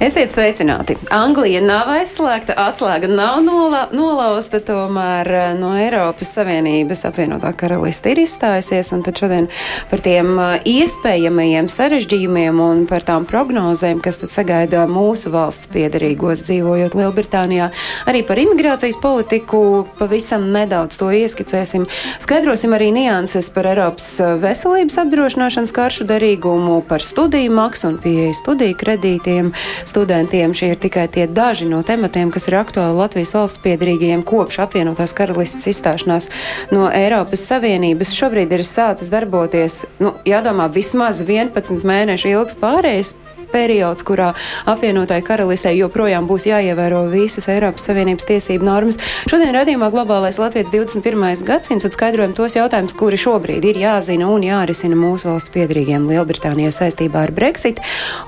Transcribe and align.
Esiet 0.00 0.32
sveicināti! 0.32 0.94
Anglija 1.12 1.60
nav 1.60 1.90
aizslēgta, 1.92 2.54
atslēga 2.56 3.10
nav 3.12 3.42
nola, 3.44 3.82
nolauzta, 3.92 4.62
tomēr 4.64 5.28
eh, 5.28 5.48
no 5.58 5.74
Eiropas 5.76 6.32
Savienības 6.32 7.04
apvienotā 7.10 7.52
karaliste 7.58 8.14
ir 8.14 8.22
izstājusies, 8.22 8.92
tad 9.04 9.20
šodien 9.20 9.48
par 9.90 10.00
tiem 10.02 10.32
eh, 10.40 10.54
iespējamajiem 10.72 11.68
sarežģījumiem 11.72 12.62
un 12.64 12.84
par 12.88 13.04
tām 13.06 13.26
prognozēm, 13.28 14.00
kas 14.02 14.22
sagaida 14.32 14.86
mūsu 14.90 15.32
valsts 15.34 15.68
piedarīgos 15.74 16.46
dzīvojot 16.48 16.96
Lielbritānijā, 16.96 17.68
arī 18.08 18.24
par 18.26 18.40
imigrācijas 18.40 18.96
politiku 19.02 19.84
pavisam 20.00 20.48
nedaudz 20.56 20.96
to 21.02 21.10
ieskicēsim. 21.12 21.84
Skaidrosim 22.22 22.72
arī 22.78 22.90
nianses 22.96 23.52
par 23.52 23.68
Eiropas 23.74 24.08
eh, 24.24 24.34
veselības 24.40 24.98
apdrošināšanas 25.04 25.76
karšu 25.76 26.08
derīgumu, 26.08 26.80
par 26.88 27.04
studiju 27.04 27.52
maksu 27.60 27.92
un 27.92 28.00
pieeju 28.02 28.40
studiju 28.40 28.80
kredītiem 28.80 29.52
studentiem. 29.88 30.54
Šie 30.54 30.72
ir 30.74 30.80
tikai 30.82 31.06
tie 31.12 31.26
daži 31.26 31.66
no 31.70 31.82
tematiem, 31.86 32.30
kas 32.34 32.48
ir 32.50 32.58
aktuāli 32.60 32.98
Latvijas 32.98 33.34
valsts 33.36 33.62
piedarīgajiem 33.64 34.24
kopš 34.26 34.60
apvienotās 34.66 35.14
karalistas 35.16 35.68
izstāšanās 35.72 36.30
no 36.74 36.88
Eiropas 36.92 37.44
Savienības. 37.48 38.14
Šobrīd 38.16 38.52
ir 38.54 38.64
sācis 38.66 39.12
darboties, 39.12 39.82
nu, 40.02 40.14
jādomā, 40.28 40.68
vismaz 40.72 41.22
11 41.24 41.86
mēnešu 41.86 42.32
ilgs 42.32 42.58
pārējais 42.60 43.14
periods, 43.52 44.04
kurā 44.06 44.32
apvienotāji 44.70 45.24
karalistē 45.26 45.72
joprojām 45.76 46.26
būs 46.28 46.48
jāievēro 46.48 47.04
visas 47.12 47.48
Eiropas 47.52 47.86
Savienības 47.88 48.26
tiesību 48.28 48.66
normas. 48.66 48.98
Šodien 49.30 49.52
radījumā 49.54 49.90
globālais 49.92 50.38
Latvijas 50.40 50.72
21. 50.72 51.44
gadsimts 51.48 51.88
atskaidrojam 51.88 52.34
tos 52.36 52.56
jautājumus, 52.56 52.96
kuri 52.98 53.20
šobrīd 53.20 53.66
ir 53.68 53.80
jāzina 53.82 54.28
un 54.32 54.44
jārisina 54.46 54.98
mūsu 54.98 55.28
valsts 55.30 55.52
piedrīgiem 55.54 56.08
Lielbritānijā 56.10 56.72
saistībā 56.74 57.26
ar 57.26 57.34
Brexit. 57.36 57.82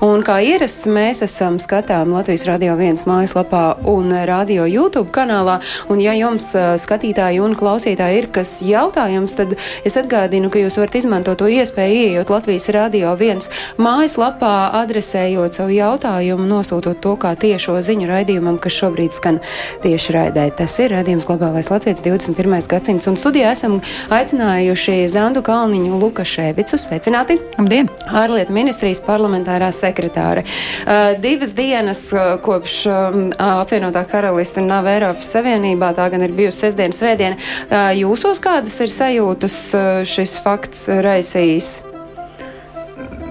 Un 0.05 0.23
kā 0.25 0.37
ierasts, 0.45 0.87
mēs 0.89 1.23
esam 1.25 1.59
skatām 1.61 2.13
Latvijas 2.15 2.45
Radio 2.49 2.75
1 2.77 3.05
mājaslapā 3.09 3.63
un 3.91 4.11
radio 4.27 4.67
YouTube 4.69 5.11
kanālā. 5.15 5.59
Un 5.89 6.01
ja 6.03 6.15
jums 6.17 6.51
skatītāji 6.83 7.41
un 7.43 7.55
klausītāji 7.57 8.21
ir 8.21 8.29
kas 8.35 8.57
jautājums, 8.65 9.35
tad 9.37 9.55
es 9.85 9.97
atgādinu, 9.99 10.51
ka 10.51 10.61
jūs 10.61 10.77
varat 10.81 10.99
izmantot 10.99 11.39
to 11.39 11.47
iespēju 11.51 12.01
ieejot 12.01 12.31
Latvijas 12.33 12.67
Radio 12.75 13.13
1 13.15 13.49
mājaslapā 13.81 14.53
adresē 14.81 15.14
adresējot 15.15 15.55
savu 15.55 15.71
jautājumu, 15.71 16.45
nosūtot 16.49 16.99
to 16.99 17.13
kā 17.19 17.31
tiešo 17.39 17.77
ziņu 17.83 18.07
raidījumam, 18.09 18.57
kas 18.59 18.75
šobrīd 18.75 19.13
skan 19.15 19.39
tieši 19.83 20.15
raidē. 20.15 20.49
Tas 20.57 20.75
ir 20.83 20.91
raidījums 20.91 21.27
Globālais 21.29 21.69
Latvijas 21.71 22.03
21. 22.03 22.67
gadsimts, 22.67 23.07
un 23.07 23.15
studijā 23.19 23.53
esam 23.55 23.79
aicinājuši 24.11 25.07
Zandu 25.13 25.43
Kalniņu 25.45 26.01
Lukaševicu. 26.01 26.79
Sveicināti! 26.81 27.39
Labdien! 27.55 27.89
Ārlietu 28.11 28.55
ministrijas 28.55 28.99
parlamentārā 29.05 29.71
sekretāre. 29.75 30.43
Uh, 30.83 31.15
divas 31.23 31.55
dienas 31.55 32.03
uh, 32.11 32.35
kopš 32.43 32.77
um, 32.91 33.25
apvienotā 33.39 34.03
karaliste 34.11 34.63
nav 34.65 34.89
Eiropas 34.91 35.31
Savienībā, 35.31 35.93
tā 35.95 36.09
gan 36.11 36.27
ir 36.27 36.35
bijusi 36.35 36.65
sestdiena, 36.67 36.95
svētdiena. 36.95 37.39
Uh, 37.69 37.91
jūsos 38.03 38.43
kādas 38.43 38.81
ir 38.83 38.91
sajūtas 38.91 39.59
uh, 39.71 39.91
šis 40.03 40.39
fakts 40.43 40.89
raisījis? 40.91 41.94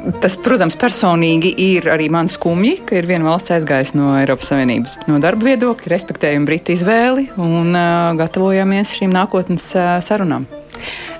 Tas, 0.04 0.34
protams, 0.36 0.76
personīgi 0.76 1.54
ir 1.64 1.86
arī 1.92 2.10
man 2.12 2.28
skumji, 2.28 2.74
ka 2.84 2.98
ir 2.98 3.08
viena 3.08 3.24
valsts 3.30 3.54
aizgājusi 3.54 3.96
no 3.96 4.10
Eiropas 4.18 4.50
Savienības. 4.52 4.98
No 5.08 5.16
darba 5.22 5.48
viedokļa 5.48 5.92
respektējam 5.94 6.44
Britu 6.48 6.74
izvēli 6.74 7.30
un 7.40 7.72
uh, 7.72 8.12
gatavojamies 8.18 8.92
šīm 8.98 9.14
nākotnes 9.14 9.70
uh, 9.78 9.96
sarunām. 10.04 10.44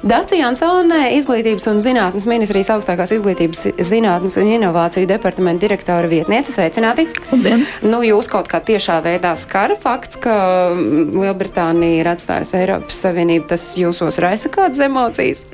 Dacija 0.05 0.51
Ansone, 0.51 1.15
izglītības 1.17 1.65
un 1.71 1.79
zinātnes 1.81 2.27
ministrijas 2.29 2.69
augstākās 2.75 3.15
izglītības 3.17 3.63
zinātnes 3.89 4.37
un 4.41 4.51
inovāciju 4.53 5.09
departamenta 5.09 5.65
direktora 5.65 6.11
vietniece. 6.11 6.53
Sveicināti! 6.53 7.07
Labdien! 7.31 7.65
Nu, 7.87 8.03
jūs 8.05 8.29
kaut 8.29 8.51
kā 8.53 8.61
tiešā 8.65 8.99
veidā 9.05 9.33
skara 9.41 9.79
fakts, 9.81 10.21
ka 10.21 10.37
Lielbritānija 10.77 12.03
ir 12.03 12.13
atstājusi 12.13 12.59
Eiropas 12.61 13.01
Savienību. 13.07 13.49
Tas 13.55 13.67
jūsos 13.81 14.21
raisa 14.21 14.53
kādas 14.53 14.85
emocijas? 14.85 15.45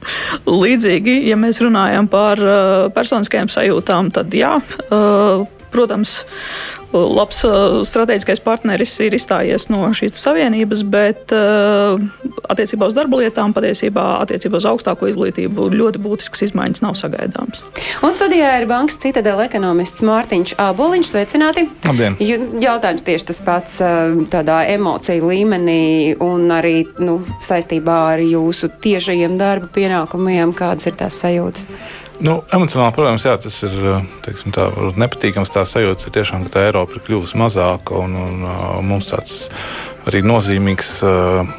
Līdzīgi, 0.64 1.20
ja 1.28 1.36
mēs 1.40 1.60
runājam 1.60 2.08
par 2.10 2.40
uh, 2.40 2.88
personiskajām 2.96 3.52
sajūtām, 3.52 4.12
tad 4.16 4.32
jā. 4.36 4.56
Uh, 4.88 5.44
protams, 5.72 6.20
labs 6.92 7.42
strateģiskais 7.86 8.42
partneris 8.42 8.96
ir 9.04 9.14
izstājies 9.14 9.68
no 9.70 9.84
šīs 9.94 10.18
savienības, 10.18 10.82
bet 10.90 11.34
attiecībā 12.50 12.88
uz 12.90 12.96
darba 12.96 13.20
lietām, 13.22 13.54
patiesībā 13.54 14.06
attiecībā 14.24 14.58
uz 14.58 14.66
augstāko 14.70 15.08
izglītību 15.10 15.68
ļoti 15.74 16.02
būtiskas 16.02 16.48
izmaiņas 16.48 16.82
nav 16.84 16.96
sagaidāmas. 16.98 17.62
Un 18.06 18.16
studijā 18.18 18.56
ir 18.58 18.66
bankas 18.70 18.98
citadela 19.02 19.46
ekonomists 19.46 20.04
Mārtiņš 20.06 20.56
Āboliņš. 20.60 21.12
Sveicināti! 21.14 21.66
Labdien! 21.86 22.18
Jautājums 22.62 23.06
tieši 23.06 23.30
tas 23.30 23.40
pats 23.46 23.78
tādā 24.32 24.60
emociju 24.74 25.30
līmenī 25.30 25.80
un 26.24 26.50
arī 26.54 26.84
nu, 27.02 27.20
saistībā 27.44 27.98
ar 28.16 28.24
jūsu 28.24 28.72
tiešajiem 28.82 29.38
darba 29.40 29.70
pienākumiem. 29.74 30.54
Kādas 30.56 30.90
ir 30.90 30.98
tās 30.98 31.22
sajūtas? 31.22 31.70
Nu, 32.20 32.42
emocionāli, 32.52 32.92
protams, 32.92 33.24
jā, 33.24 33.32
tas 33.40 33.54
ir 33.64 33.76
teiksim, 34.26 34.52
tā, 34.52 34.66
nepatīkams. 35.00 35.52
Tā 35.54 35.62
sajūta 35.64 36.04
ir 36.04 36.14
tiešām, 36.18 36.42
ka 36.44 36.52
tā 36.52 36.64
Eiropa 36.68 36.98
ir 36.98 37.04
kļuvusi 37.06 37.38
mazāka 37.40 37.96
un, 37.96 38.12
un 38.12 38.42
mums 38.84 39.08
tāds 39.08 39.46
arī 40.10 40.20
nozīmīgs, 40.28 40.90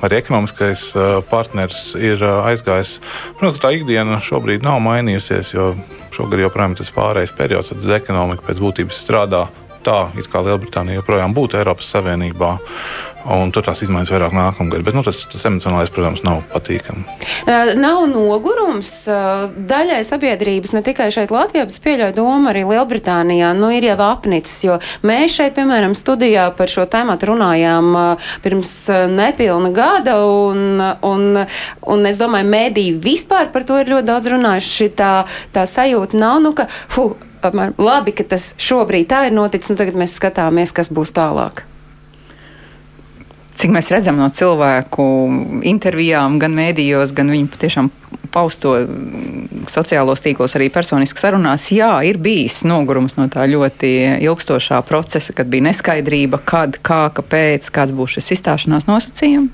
arī 0.05 0.19
ekonomiskais 0.19 0.91
partners 1.31 1.95
ir 1.97 2.21
aizgājis. 2.21 2.99
Protams, 3.39 3.61
tā 3.63 3.73
ikdiena 3.73 4.19
šobrīd 4.21 4.61
nav 4.65 4.77
mainījusies, 4.85 5.55
jo 5.55 5.71
šogad 6.13 6.45
joprojām 6.45 6.75
ir 6.75 6.83
tas 6.83 6.93
pārējais 6.93 7.33
periods, 7.37 7.73
kad 7.73 7.97
ekonomika 7.97 8.45
pēc 8.45 8.61
būtības 8.61 9.01
strādā 9.01 9.47
tā, 9.85 9.99
it 10.19 10.29
kā 10.31 10.43
Lielbritānija 10.45 11.01
joprojām 11.01 11.35
būtu 11.37 11.59
Eiropas 11.61 11.91
Savienībā. 11.95 12.57
Un 13.21 13.51
tur 13.53 13.61
tās 13.61 13.83
izmaiņas 13.85 14.09
vairāk 14.09 14.33
nākamgad. 14.33 14.81
Bet 14.85 14.95
nu, 14.97 15.03
tas, 15.05 15.19
tas 15.29 15.43
emocionālais, 15.45 15.91
protams, 15.93 16.23
nav 16.25 16.39
patīkami. 16.49 17.03
Nav 17.77 17.99
nogurums 18.09 18.89
daļai 19.05 19.99
sabiedrības, 20.07 20.73
ne 20.73 20.81
tikai 20.85 21.11
šeit 21.13 21.33
Latvijā, 21.33 21.67
bet 21.69 21.77
pieļauju 21.85 22.17
domu 22.17 22.49
arī 22.49 22.65
Lielbritānijā. 22.65 23.51
Nu, 23.57 23.69
ir 23.73 23.85
jau 23.91 23.99
apnicis, 24.07 24.57
jo 24.65 24.79
mēs 25.05 25.37
šeit, 25.37 25.53
piemēram, 25.59 25.93
studijā 25.97 26.49
par 26.57 26.71
šo 26.71 26.87
tēmu 26.89 27.19
runājām 27.21 27.93
pirms 28.41 28.73
nepilna 29.13 29.69
gada, 29.75 30.17
un, 30.25 30.81
un, 31.05 31.43
un 31.93 32.09
es 32.09 32.17
domāju, 32.17 32.49
mēdī 32.49 32.87
vispār 32.97 33.51
par 33.53 33.67
to 33.69 33.77
ir 33.81 33.93
ļoti 33.93 34.09
daudz 34.09 34.33
runājuši. 34.33 34.93
Tā, 34.97 35.11
tā 35.53 35.69
sajūta 35.69 36.17
nav, 36.17 36.41
nu, 36.41 36.55
ka, 36.57 36.65
fu, 36.89 37.11
apmēram, 37.41 37.75
labi, 37.81 38.15
ka 38.15 38.27
tas 38.35 38.53
šobrīd 38.61 39.09
tā 39.11 39.25
ir 39.27 39.35
noticis, 39.35 39.71
un 39.73 39.79
tagad 39.79 39.97
mēs 39.99 40.17
skatāmies, 40.19 40.73
kas 40.75 40.93
būs 40.93 41.13
tālāk 41.17 41.65
cik 43.61 43.73
mēs 43.75 43.91
redzam 43.93 44.17
no 44.17 44.25
cilvēku 44.33 45.03
intervijām, 45.69 46.39
gan 46.41 46.55
mēdījos, 46.57 47.13
gan 47.13 47.29
viņu 47.29 47.49
patiešām 47.53 47.89
pausto 48.33 48.73
sociālos 49.69 50.23
tīklos, 50.23 50.55
arī 50.57 50.71
personiski 50.73 51.21
sarunās, 51.21 51.67
jā, 51.75 51.91
ir 52.07 52.17
bijis 52.21 52.61
nogurums 52.65 53.17
no 53.19 53.27
tā 53.31 53.45
ļoti 53.51 53.91
ilgstošā 54.25 54.79
procesa, 54.87 55.35
kad 55.37 55.51
bija 55.51 55.67
neskaidrība, 55.69 56.41
kad, 56.47 56.79
kā, 56.81 57.03
kāpēc, 57.17 57.69
kāds 57.75 57.93
būs 57.95 58.17
šis 58.17 58.31
izstāšanās 58.37 58.87
nosacījums. 58.89 59.51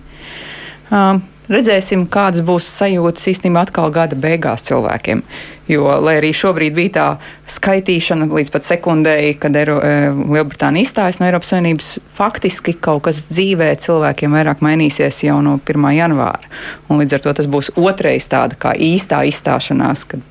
Uh, 0.87 1.19
redzēsim, 1.51 2.05
kādas 2.11 2.45
būs 2.47 2.69
sajūtas 2.77 3.27
īstenībā 3.33 3.65
atkal 3.67 3.91
gada 3.91 4.15
beigās 4.15 4.63
cilvēkiem. 4.69 5.25
Jo, 5.67 5.87
lai 6.03 6.17
arī 6.21 6.31
šobrīd 6.35 6.75
bija 6.77 6.93
tā 6.95 7.07
skaitīšana 7.51 8.29
līdz 8.31 8.51
pat 8.53 8.67
sekundēji, 8.67 9.35
kad 9.41 9.55
Eiro, 9.59 9.77
e, 9.83 10.11
Lielbritānija 10.15 10.87
izstājas 10.87 11.19
no 11.19 11.27
Eiropas 11.27 11.51
Savienības, 11.51 11.89
faktiski 12.15 12.75
kaut 12.79 13.03
kas 13.09 13.25
dzīvē 13.31 13.73
cilvēkiem 13.83 14.37
vairāk 14.37 14.63
mainīsies 14.63 15.19
jau 15.25 15.41
no 15.43 15.57
1. 15.59 15.89
janvāra. 15.97 16.55
Un 16.87 17.03
līdz 17.03 17.17
ar 17.17 17.25
to 17.25 17.35
tas 17.41 17.51
būs 17.51 17.73
otrais 17.75 18.29
tāda 18.31 18.55
kā 18.59 18.71
īstā 18.73 19.25
izstāšanās, 19.27 20.07
kad 20.07 20.23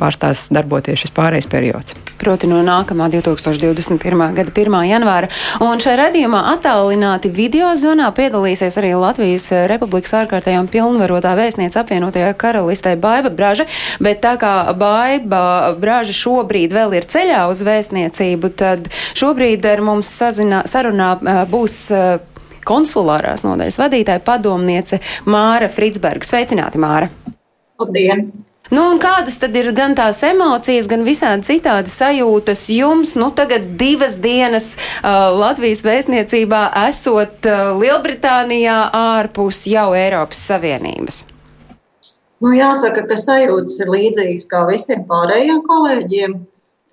pārstās 0.00 0.48
darboties 0.54 1.04
šis 1.04 1.12
pārējais 1.16 1.48
periods. 1.50 1.96
Proti 2.20 2.48
no 2.50 2.60
nākamā 2.64 3.06
2021. 3.12 4.34
gada 4.36 4.52
1. 4.52 4.76
janvāra. 4.90 5.30
Un 5.64 5.80
šajā 5.80 5.96
redzījumā 6.02 6.40
attālināti 6.54 7.30
video 7.32 7.70
zvanā 7.80 8.10
piedalīsies 8.16 8.76
arī 8.80 8.92
Latvijas 9.00 9.48
Republikas 9.70 10.12
ārkārtējā 10.22 10.60
un 10.60 10.68
pilnvarotā 10.72 11.32
vēstniece 11.38 11.80
apvienotajā 11.80 12.34
karalistē 12.40 12.96
Baiba 13.00 13.32
Braža, 13.32 13.68
bet 14.04 14.20
tā 14.24 14.34
kā 14.40 14.54
Baiba 14.76 15.76
Brāža 15.80 16.16
šobrīd 16.16 16.76
vēl 16.76 16.98
ir 16.98 17.08
ceļā 17.08 17.46
uz 17.52 17.64
vēstniecību, 17.64 18.52
tad 18.60 18.90
šobrīd 19.16 19.64
ar 19.70 19.84
mums 19.84 20.12
sazinā, 20.20 20.66
sarunā 20.68 21.14
būs 21.48 21.80
konsulārās 22.68 23.44
nodaļas 23.46 23.80
vadītāja 23.80 24.22
padomniece 24.24 25.00
Māra 25.30 25.70
Fritsberga. 25.72 26.28
Sveicināti, 26.28 26.80
Māra! 26.82 27.08
Labdien! 27.80 28.28
Nu, 28.70 28.84
kādas 29.02 29.40
tad 29.42 29.56
ir 29.58 29.72
gan 29.74 29.96
tās 29.98 30.20
emocijas, 30.22 30.86
gan 30.90 31.02
visādi 31.02 31.48
citādi 31.48 31.90
sajūtas 31.90 32.68
jums, 32.70 33.16
nu, 33.18 33.32
tagad 33.34 33.64
divas 33.80 34.14
dienas 34.22 34.68
uh, 34.76 35.26
Latvijas 35.34 35.82
vēstniecībā 35.82 36.60
esot 36.84 37.48
uh, 37.50 37.72
Lielbritānijā 37.80 38.76
ārpus 38.94 39.64
jau 39.66 39.88
Eiropas 39.98 40.44
Savienības? 40.46 41.24
Nu, 42.40 42.52
jāsaka, 42.54 43.02
ka 43.10 43.18
sajūtas 43.18 43.74
ir 43.82 43.90
līdzīgas 43.90 44.46
kā 44.52 44.62
visiem 44.70 45.02
pārējiem 45.10 45.58
kolēģiem. 45.66 46.38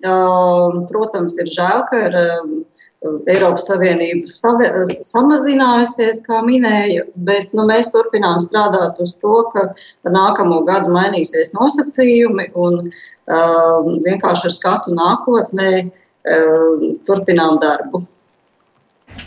Uh, 0.06 0.82
protams, 0.90 1.38
ir 1.42 1.54
žēl, 1.54 1.86
ka 1.92 2.02
ir. 2.10 2.18
Uh, 2.18 2.58
Eiropas 3.06 3.68
Savienība 3.70 4.26
save, 4.32 4.70
samazinājusies, 5.06 6.24
kā 6.26 6.42
minēju, 6.46 7.06
bet 7.30 7.54
nu, 7.58 7.68
mēs 7.70 7.92
turpinām 7.94 8.42
strādāt 8.42 8.98
uz 9.04 9.14
to, 9.22 9.44
ka 9.54 9.68
nākamo 10.10 10.64
gadu 10.66 10.90
mainīsies 10.96 11.54
nosacījumi 11.54 12.50
un 12.58 12.80
uh, 12.82 13.88
vienkārši 14.08 14.50
ar 14.50 14.56
skatu 14.56 14.98
nākotnē 14.98 15.72
uh, 15.86 16.88
turpinām 17.06 17.62
darbu. 17.62 18.02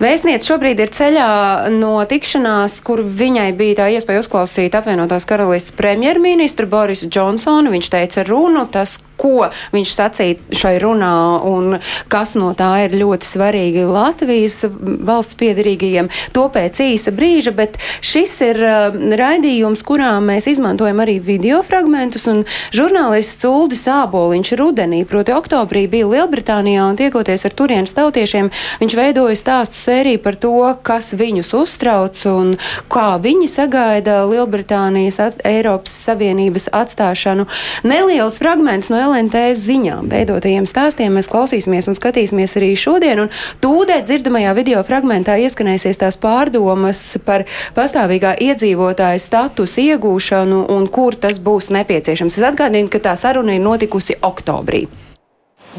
Vēstniece 0.01 0.47
šobrīd 0.47 0.81
ir 0.81 0.91
ceļā 0.95 1.31
no 1.75 1.97
tikšanās, 2.09 2.79
kur 2.87 3.03
viņai 3.05 3.49
bija 3.59 3.83
tā 3.83 3.89
iespēja 3.95 4.23
uzklausīt 4.23 4.77
apvienotās 4.79 5.27
karalistas 5.29 5.75
premjerministru 5.77 6.69
Borisu 6.71 7.09
Džonsonu. 7.11 7.73
Viņš 7.75 7.91
teica 7.93 8.25
runu, 8.29 8.67
tas, 8.73 8.99
ko 9.21 9.51
viņš 9.75 9.93
sacīja 9.95 10.57
šai 10.57 10.75
runā 10.83 11.13
un 11.47 11.79
kas 12.11 12.35
no 12.39 12.53
tā 12.57 12.71
ir 12.87 12.97
ļoti 13.01 13.29
svarīgi 13.29 13.85
Latvijas 13.91 14.63
valsts 14.81 15.37
piedarīgajiem. 15.41 16.11
To 16.37 16.47
pēc 16.53 16.81
īsa 16.85 17.13
brīža, 17.15 17.53
bet 17.57 17.79
šis 18.05 18.37
ir 18.49 18.61
uh, 18.65 18.97
raidījums, 19.21 19.85
kurā 19.87 20.13
mēs 20.25 20.49
izmantojam 20.51 21.03
arī 21.05 21.19
video 21.25 21.61
fragmentus, 21.67 22.29
žurnālists 22.77 23.47
Uldis 23.49 23.85
Āboliņš 23.91 24.55
rudenī, 24.61 25.03
proti 25.09 25.35
oktobrī, 25.37 25.87
bija 25.91 26.09
Lielbritānijā 26.11 26.87
un 26.91 26.99
tiekoties 26.99 27.47
ar 27.49 27.57
turienes 27.57 27.95
tautiešiem, 27.97 28.51
viņš 28.81 28.97
veidoja 28.99 29.39
stāstu 29.39 29.81
sēriju 29.81 30.23
par 30.25 30.39
to, 30.41 30.55
kas 30.87 31.13
viņus 31.19 31.53
uztrauc 31.59 32.21
un 32.31 32.55
kā 32.93 33.09
viņi 33.23 33.49
sagaida 33.51 34.21
Lielbritānijas 34.31 35.21
at 35.23 35.41
Eiropas 35.49 35.95
Savienības 36.07 36.71
atstāšanu. 36.77 37.47
Neliels 37.87 38.39
fragments 38.41 38.91
no 38.93 39.01
LNT 39.11 39.41
ziņām 39.59 40.09
veidotajiem 40.11 40.67
stāstiem 40.71 41.17
mēs 41.19 41.29
klausīsimies 41.31 41.89
un 41.91 41.97
skatīsimies 41.99 42.55
arī 42.61 42.71
šodien. 42.79 43.25
Tūdē 43.63 44.01
dzirdamajā 44.07 44.55
video 44.59 44.83
fragmentā 44.87 45.35
ieskanēsies 45.43 45.99
tās 45.99 46.19
pārdomas 46.21 47.03
par 47.27 47.47
pastāvīgā 47.75 48.37
iedzīvotāja 48.47 49.19
statusu 49.23 49.83
iegūšanu 49.89 50.63
un 50.77 50.87
kur 50.87 51.19
tas 51.19 51.43
būs 51.43 51.73
nepieciešams. 51.75 52.39
Es 52.39 52.47
atgādinu, 52.47 52.91
ka 52.93 53.03
tā 53.03 53.17
saruna 53.19 53.57
ir 53.59 53.65
notikusi 53.65 54.19
oktobrī. 54.23 54.87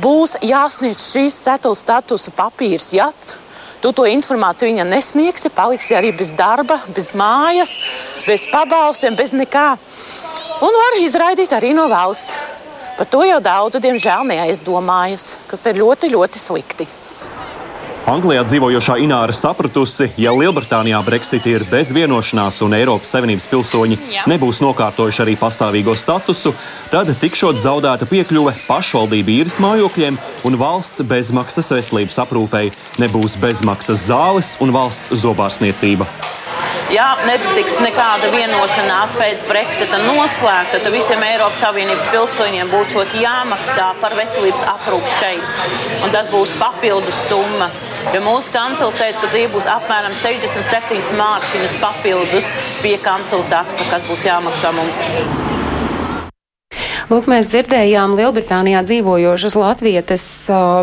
Būs 0.01 0.37
jāsniedz 0.43 1.07
šīs 1.13 1.35
setos 1.47 1.83
statusa 1.83 2.31
papīrs, 2.35 2.91
ja 2.95 3.09
tu 3.81 3.91
to 3.95 4.05
informāciju 4.07 4.71
viņa 4.71 4.85
nesniegsi, 4.87 5.51
paliksi 5.55 5.97
arī 5.97 6.13
bez 6.15 6.35
darba, 6.37 6.79
bez 6.95 7.11
mājas, 7.17 7.73
bez 8.27 8.45
pabalstiem, 8.51 9.15
bez 9.19 9.35
nekā. 9.35 9.67
Un 10.61 10.81
var 10.83 10.99
izraidīt 11.01 11.55
arī 11.57 11.73
no 11.73 11.87
valsts. 11.91 12.60
Par 13.01 13.07
to 13.09 13.23
jau 13.25 13.39
daudzi, 13.41 13.79
diemžēl, 13.81 14.27
neaizdomājas, 14.29 15.39
kas 15.49 15.63
ir 15.71 15.79
ļoti, 15.81 16.11
ļoti 16.13 16.37
slikti. 16.37 16.85
Anglijā 18.05 18.43
dzīvojošā 18.45 18.99
Ināra 19.01 19.33
sapratusi, 19.33 20.11
ja 20.21 20.29
Lielbritānijā 20.37 20.99
Brexit 21.07 21.47
ir 21.49 21.65
bez 21.71 21.89
vienošanās 21.97 22.59
un 22.61 22.75
Eiropas 22.77 23.09
Savienības 23.15 23.47
pilsoņi 23.49 23.97
Jā. 24.13 24.27
nebūs 24.29 24.61
nokārtojuši 24.61 25.23
arī 25.25 25.33
pastāvīgo 25.41 25.95
statusu, 25.97 26.53
tad 26.93 27.09
tikšot 27.23 27.57
zaudēta 27.63 28.05
piekļuve 28.05 28.53
pašvaldību 28.67 29.33
īres 29.39 29.57
mājokļiem 29.65 30.21
un 30.45 30.59
valsts 30.61 31.01
bezmaksas 31.01 31.73
veselības 31.73 32.21
aprūpei, 32.21 32.69
nebūs 33.01 33.39
bezmaksas 33.41 34.05
zāles 34.11 34.53
un 34.61 34.77
valsts 34.77 35.09
zobārstniecība. 35.25 36.05
Ja 36.91 37.13
netiks 37.23 37.77
nekāda 37.83 38.31
vienošanās 38.33 39.13
pēc 39.15 39.45
Brexita 39.47 39.99
noslēgta, 40.03 40.81
tad 40.81 40.91
visiem 40.93 41.23
Eiropas 41.23 41.61
Savienības 41.63 42.09
pilsoņiem 42.11 42.73
būs 42.73 42.91
jāmaksā 43.21 43.91
par 44.01 44.15
veselības 44.17 44.65
aprūpi 44.73 45.13
šeit. 45.19 45.63
Un 46.01 46.11
tas 46.15 46.27
būs 46.33 46.51
papildus 46.59 47.23
summa. 47.29 47.69
Jo 48.11 48.23
mūsu 48.25 48.51
kancels 48.51 48.97
teica, 48.97 49.21
ka 49.21 49.29
tie 49.31 49.45
būs 49.53 49.69
apmēram 49.69 50.15
67 50.23 51.15
mārciņas 51.21 51.79
papildus 51.83 52.49
pie 52.81 52.97
kancela 53.03 53.47
taksa, 53.53 53.87
kas 53.93 54.09
būs 54.09 54.27
jāmaksā 54.27 54.75
mums. 54.75 55.50
Lūk, 57.11 57.25
mēs 57.27 57.49
dzirdējām 57.51 58.13
Lielbritānijā 58.15 58.85
dzīvojošas 58.87 59.57
latvietes 59.59 60.23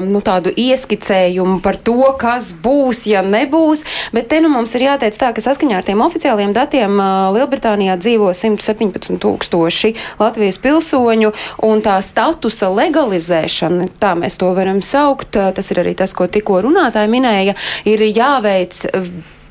nu, 0.05 0.21
tādu 0.21 0.51
ieskicējumu 0.53 1.63
par 1.65 1.79
to, 1.81 2.03
kas 2.21 2.51
būs, 2.53 3.07
ja 3.09 3.23
nebūs. 3.25 3.87
Bet 4.13 4.29
te 4.29 4.43
nu 4.45 4.51
mums 4.53 4.75
ir 4.77 4.85
jāteic 4.85 5.17
tā, 5.17 5.31
ka 5.33 5.41
saskaņā 5.41 5.79
ar 5.79 5.87
tiem 5.87 6.03
oficiāliem 6.05 6.53
datiem 6.53 7.01
Lielbritānijā 7.33 7.97
dzīvo 7.97 8.35
117 8.37 9.17
tūkstoši 9.25 9.95
Latvijas 10.21 10.61
pilsoņu, 10.67 11.33
un 11.65 11.81
tā 11.87 11.97
statusa 12.05 12.69
legalizēšana, 12.77 13.89
tā 13.97 14.13
mēs 14.21 14.37
to 14.37 14.53
varam 14.59 14.85
saukt, 14.85 15.33
tas 15.33 15.73
ir 15.73 15.81
arī 15.81 15.97
tas, 15.97 16.13
ko 16.13 16.29
tikko 16.29 16.61
runātāji 16.69 17.15
minēja, 17.17 17.57
ir 17.89 18.05
jāveic 18.05 18.85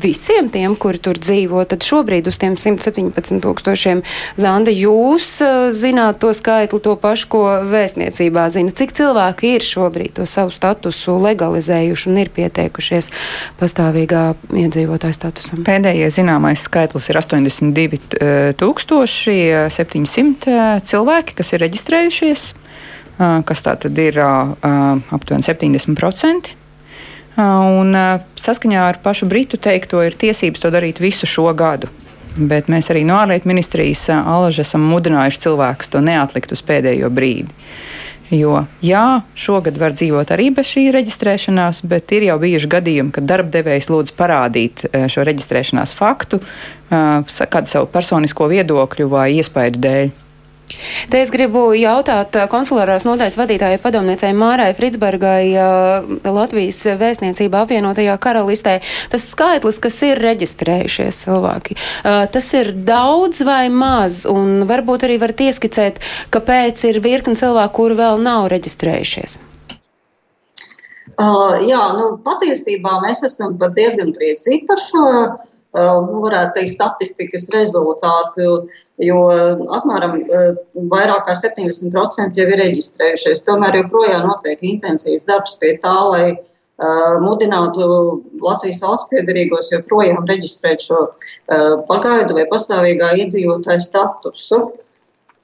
visiem 0.02 0.50
tiem, 0.54 0.76
kuri 0.80 1.00
tur 1.02 1.18
dzīvo, 1.20 1.64
tad 1.70 1.86
šobrīd 1.86 2.28
uz 2.30 2.38
tiem 2.42 2.58
117 2.60 3.42
tūkstošiem 3.44 4.04
Zanda 4.38 4.74
jūs 4.74 5.28
uh, 5.46 5.70
zināt 5.76 6.20
to 6.22 6.34
skaitli, 6.38 6.80
to 6.84 6.96
pašu, 7.00 7.30
ko 7.34 7.44
vēstniecībā 7.68 8.48
zina. 8.54 8.74
Cik 8.76 8.94
cilvēki 8.98 9.56
ir 9.58 9.66
šobrīd 9.66 10.18
to 10.20 10.28
savu 10.30 10.54
statusu 10.54 11.18
legalizējuši 11.24 12.12
un 12.12 12.22
ir 12.22 12.32
pieteikušies 12.36 13.10
pastāvīgā 13.62 14.24
iedzīvotāja 14.66 15.18
statusam? 15.18 15.64
Pēdējais 15.68 16.20
zināmais 16.20 16.68
skaitlis 16.68 17.10
ir 17.12 17.22
82 17.22 18.54
tūkstoši 18.60 19.40
700 19.74 20.86
cilvēki, 20.88 21.38
kas 21.38 21.54
ir 21.54 21.64
reģistrējušies, 21.66 22.48
kas 23.18 23.66
tā 23.66 23.76
tad 23.82 24.00
ir 24.02 24.22
aptuveni 24.22 25.46
70%. 25.48 26.56
Un 27.38 27.94
saskaņā 28.42 28.88
ar 28.90 28.98
pašu 29.04 29.28
Britu 29.30 29.60
teikto 29.62 30.02
ir 30.02 30.18
tiesības 30.18 30.64
to 30.64 30.72
darīt 30.74 31.02
visu 31.04 31.30
šo 31.30 31.52
gadu. 31.58 31.92
Bet 32.38 32.70
mēs 32.70 32.90
arī 32.94 33.04
no 33.06 33.18
ārlietu 33.18 33.50
ministrijas 33.50 34.08
alaži 34.14 34.62
esam 34.62 34.84
mudinājuši 34.90 35.42
cilvēkus 35.46 35.94
to 35.94 36.02
neatlikt 36.06 36.54
uz 36.54 36.62
pēdējo 36.66 37.10
brīdi. 37.14 37.50
Jo, 38.34 38.66
jā, 38.84 39.22
šogad 39.40 39.78
var 39.80 39.94
dzīvot 39.96 40.34
arī 40.36 40.50
bez 40.52 40.68
šī 40.74 40.90
reģistrēšanās, 40.92 41.80
bet 41.88 42.12
ir 42.12 42.26
jau 42.28 42.36
bijuši 42.42 42.70
gadījumi, 42.74 43.14
kad 43.16 43.30
darbdevējs 43.30 43.88
lūdz 43.88 44.12
parādīt 44.20 44.84
šo 45.08 45.24
reģistrēšanās 45.30 45.96
faktu, 45.96 46.42
kādu 46.92 47.72
savu 47.72 47.88
personisko 47.94 48.50
viedokļu 48.52 49.08
vai 49.14 49.30
iespēju 49.40 49.80
dēļ. 49.86 50.12
Te 51.12 51.22
es 51.22 51.32
gribu 51.34 51.70
jautāt 51.78 52.36
konsulārās 52.52 53.06
nodaļas 53.08 53.38
vadītājai 53.40 53.80
padomniecei 53.84 54.34
Mārai 54.38 54.72
Fritsbergai 54.78 55.54
Latvijas 56.26 56.82
vēstniecībā 57.00 57.64
apvienotajā 57.66 58.18
karalistē. 58.22 58.78
Tas 59.12 59.28
skaitlis, 59.32 59.82
kas 59.84 60.00
ir 60.08 60.22
reģistrējušies 60.24 61.22
cilvēki, 61.26 61.78
tas 62.34 62.48
ir 62.58 62.74
daudz 62.88 63.44
vai 63.48 63.68
maz, 63.74 64.24
un 64.30 64.66
varbūt 64.70 65.08
arī 65.08 65.20
var 65.22 65.36
ieskicēt, 65.38 66.02
kāpēc 66.34 66.88
ir 66.90 67.02
virkni 67.04 67.38
cilvēku, 67.40 67.76
kuri 67.78 68.00
vēl 68.02 68.24
nav 68.24 68.50
reģistrējušies. 68.54 69.38
Uh, 71.18 71.56
jā, 71.66 71.80
nu, 71.98 72.12
patiesībā 72.22 73.00
mēs 73.02 73.24
esam 73.26 73.56
diezgan 73.74 74.12
priecīgi 74.14 74.68
par 74.70 74.82
šo, 74.82 75.06
uh, 75.08 75.96
nu, 76.06 76.20
varētu 76.26 76.60
teikt, 76.60 76.74
statistikas 76.76 77.48
rezultātu. 77.56 78.50
Uh, 78.68 78.84
jo 79.04 79.18
apmēram 79.78 80.18
eh, 80.22 80.52
vairāk 80.92 81.28
kā 81.28 81.36
70% 81.38 82.40
jau 82.40 82.46
ir 82.48 82.62
reģistrējušies. 82.62 83.46
Tomēr 83.46 83.82
joprojām 83.84 84.28
notiek 84.30 84.64
intensīvs 84.66 85.28
darbs 85.30 85.58
pie 85.62 85.76
tā, 85.84 85.96
lai 86.12 86.24
uh, 86.34 87.18
mudinātu 87.22 87.90
Latvijas 88.42 88.82
valsts 88.82 89.10
piedarīgos 89.12 89.70
joprojām 89.74 90.26
reģistrēt 90.30 90.86
šo 90.88 91.04
uh, 91.06 91.76
pagaidu 91.90 92.40
vai 92.40 92.48
pastāvīgā 92.50 93.14
iedzīvotāja 93.24 93.84
statusu. 93.86 94.64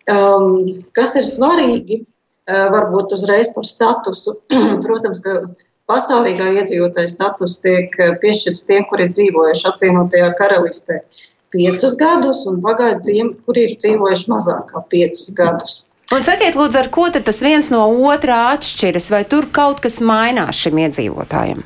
Um, 0.10 0.82
kas 0.98 1.14
ir 1.20 1.28
svarīgi, 1.28 2.02
uh, 2.50 2.66
varbūt 2.74 3.14
uzreiz 3.16 3.54
par 3.54 3.70
statusu. 3.70 4.40
Protams, 4.86 5.22
ka 5.24 5.44
pastāvīgā 5.92 6.50
iedzīvotāja 6.58 7.12
status 7.12 7.60
tiek 7.62 7.94
piešķirts 8.24 8.66
tiem, 8.66 8.88
kuri 8.90 9.12
dzīvojuši 9.14 9.70
apvienotajā 9.70 10.34
karalistē. 10.42 11.04
Uh, 11.04 11.22
piecus 11.54 11.96
gadus, 12.00 12.44
un 12.50 12.60
pagaidu 12.66 13.06
tiem, 13.08 13.34
kuri 13.46 13.68
ir 13.70 13.78
dzīvojuši 13.80 14.32
mazāk 14.34 14.74
kā 14.74 14.84
piecus 14.92 15.30
gadus. 15.38 15.84
Un 16.14 16.26
sakiet, 16.26 16.58
lūdzu, 16.60 16.78
ar 16.82 16.90
ko 16.94 17.08
tas 17.14 17.40
viens 17.42 17.70
no 17.74 17.86
otrā 18.10 18.52
atšķiras, 18.54 19.10
vai 19.14 19.24
tur 19.30 19.48
kaut 19.54 19.80
kas 19.82 20.02
mainās 20.04 20.60
šim 20.60 20.82
iedzīvotājam? 20.84 21.64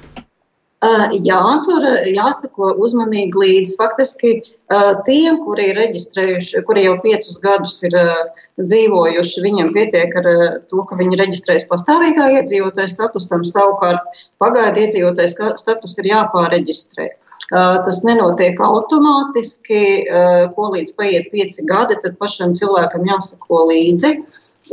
Jā, 1.26 1.42
tur 1.66 1.88
jāsako 2.06 2.76
uzmanīgi 2.86 3.40
līdzi. 3.42 3.76
Faktiski 3.80 4.36
tiem, 5.08 5.38
kuri 5.46 5.70
ir 5.72 5.78
reģistrējuši, 5.80 6.62
kuri 6.68 6.84
jau 6.84 6.96
piecus 7.04 7.38
gadus 7.44 7.78
ir 7.88 7.96
dzīvojuši, 8.60 9.44
viņiem 9.46 9.72
pietiek 9.76 10.16
ar 10.20 10.28
to, 10.68 10.82
ka 10.90 10.98
viņi 11.00 11.20
reģistrējas 11.22 11.68
pastāvīgā 11.70 12.28
iedzīvotāja 12.40 12.92
statusam, 12.92 13.46
savukārt 13.48 14.20
pagaidu 14.44 14.84
iedzīvotāja 14.84 15.54
status 15.62 15.98
ir 16.02 16.12
jāpāreģistrē. 16.12 17.08
Tas 17.88 18.04
nenotiek 18.08 18.60
automātiski, 18.60 19.82
ko 20.56 20.74
līdz 20.76 20.94
paiet 21.00 21.32
pieci 21.32 21.64
gadi, 21.68 22.00
tad 22.04 22.20
pašam 22.20 22.56
cilvēkam 22.58 23.08
jāsako 23.08 23.68
līdzi 23.72 24.18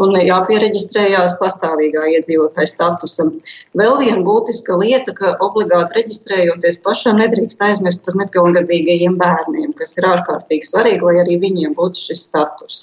un 0.02 0.14
jāpiereģistrējās 0.18 1.36
pastāvīgā 1.40 2.06
iedzīvotāja 2.18 2.70
statusam. 2.70 3.34
Vēl 3.78 3.98
viena 4.00 4.22
būtiska 4.26 4.78
lieta, 4.80 5.14
ka 5.16 5.34
obligāti 5.44 6.00
reģistrējoties 6.00 6.80
pašam 6.86 7.20
nedrīkst 7.22 7.62
aizmirst 7.68 8.04
par 8.06 8.18
nepilngadīgajiem 8.22 9.18
bērniem, 9.20 9.74
kas 9.78 9.96
ir 9.98 10.08
ārkārtīgi 10.10 10.70
svarīgi, 10.70 11.06
lai 11.06 11.20
arī 11.24 11.38
viņiem 11.42 11.76
būtu 11.78 12.08
šis 12.08 12.26
status. 12.30 12.80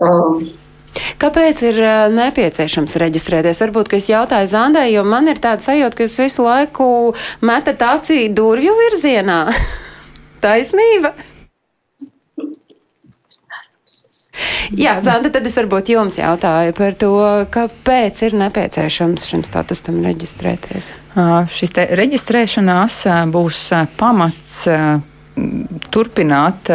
Um, 0.00 0.50
Kāpēc 1.20 1.60
ir 1.68 1.78
uh, 1.84 2.06
nepieciešams 2.12 2.96
reģistrēties? 3.00 3.60
Varbūt, 3.62 3.90
ka 3.92 3.98
es 4.00 4.08
jautāju 4.10 4.48
Zandai, 4.50 4.88
jo 4.94 5.04
man 5.06 5.30
ir 5.30 5.38
tāda 5.42 5.62
sajūta, 5.64 5.96
ka 5.96 6.06
jūs 6.06 6.16
visu 6.24 6.46
laiku 6.46 6.86
metat 7.46 7.84
acī 7.86 8.24
durvju 8.34 8.74
virzienā. 8.84 9.42
Taisnība! 10.44 11.14
Jā, 14.76 14.96
Zanda, 15.02 15.32
tad 15.34 15.46
es 15.48 15.56
varbūt 15.58 15.92
jums 15.94 16.18
jautāju 16.20 16.74
par 16.78 16.96
to, 16.98 17.12
kāpēc 17.52 18.24
ir 18.28 18.36
nepieciešams 18.38 19.26
šim 19.32 19.44
statusam 19.46 20.00
reģistrēties. 20.06 20.94
Šis 21.50 21.76
te 21.76 21.86
reģistrēšanās 21.98 23.02
būs 23.34 23.62
pamats 24.00 24.66
turpināt 25.94 26.70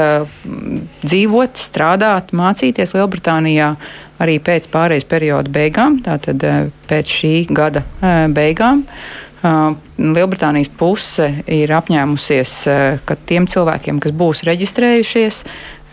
dzīvot, 1.05 1.59
strādāt, 1.59 2.33
mācīties 2.35 2.95
Lielbritānijā 2.95 3.75
arī 4.23 4.39
pēc 4.43 4.69
pārējais 4.71 5.07
perioda 5.11 5.51
beigām, 5.51 5.99
tātad 6.05 6.41
pēc 6.89 7.13
šī 7.19 7.33
gada 7.51 7.83
beigām. 8.31 8.85
Lielbritānijas 9.45 10.71
puse 10.73 11.27
ir 11.51 11.69
apņēmusies, 11.75 12.53
ka 13.05 13.17
tiem 13.29 13.45
cilvēkiem, 13.51 13.99
kas 14.01 14.13
būs 14.17 14.41
reģistrējušies, 14.47 15.41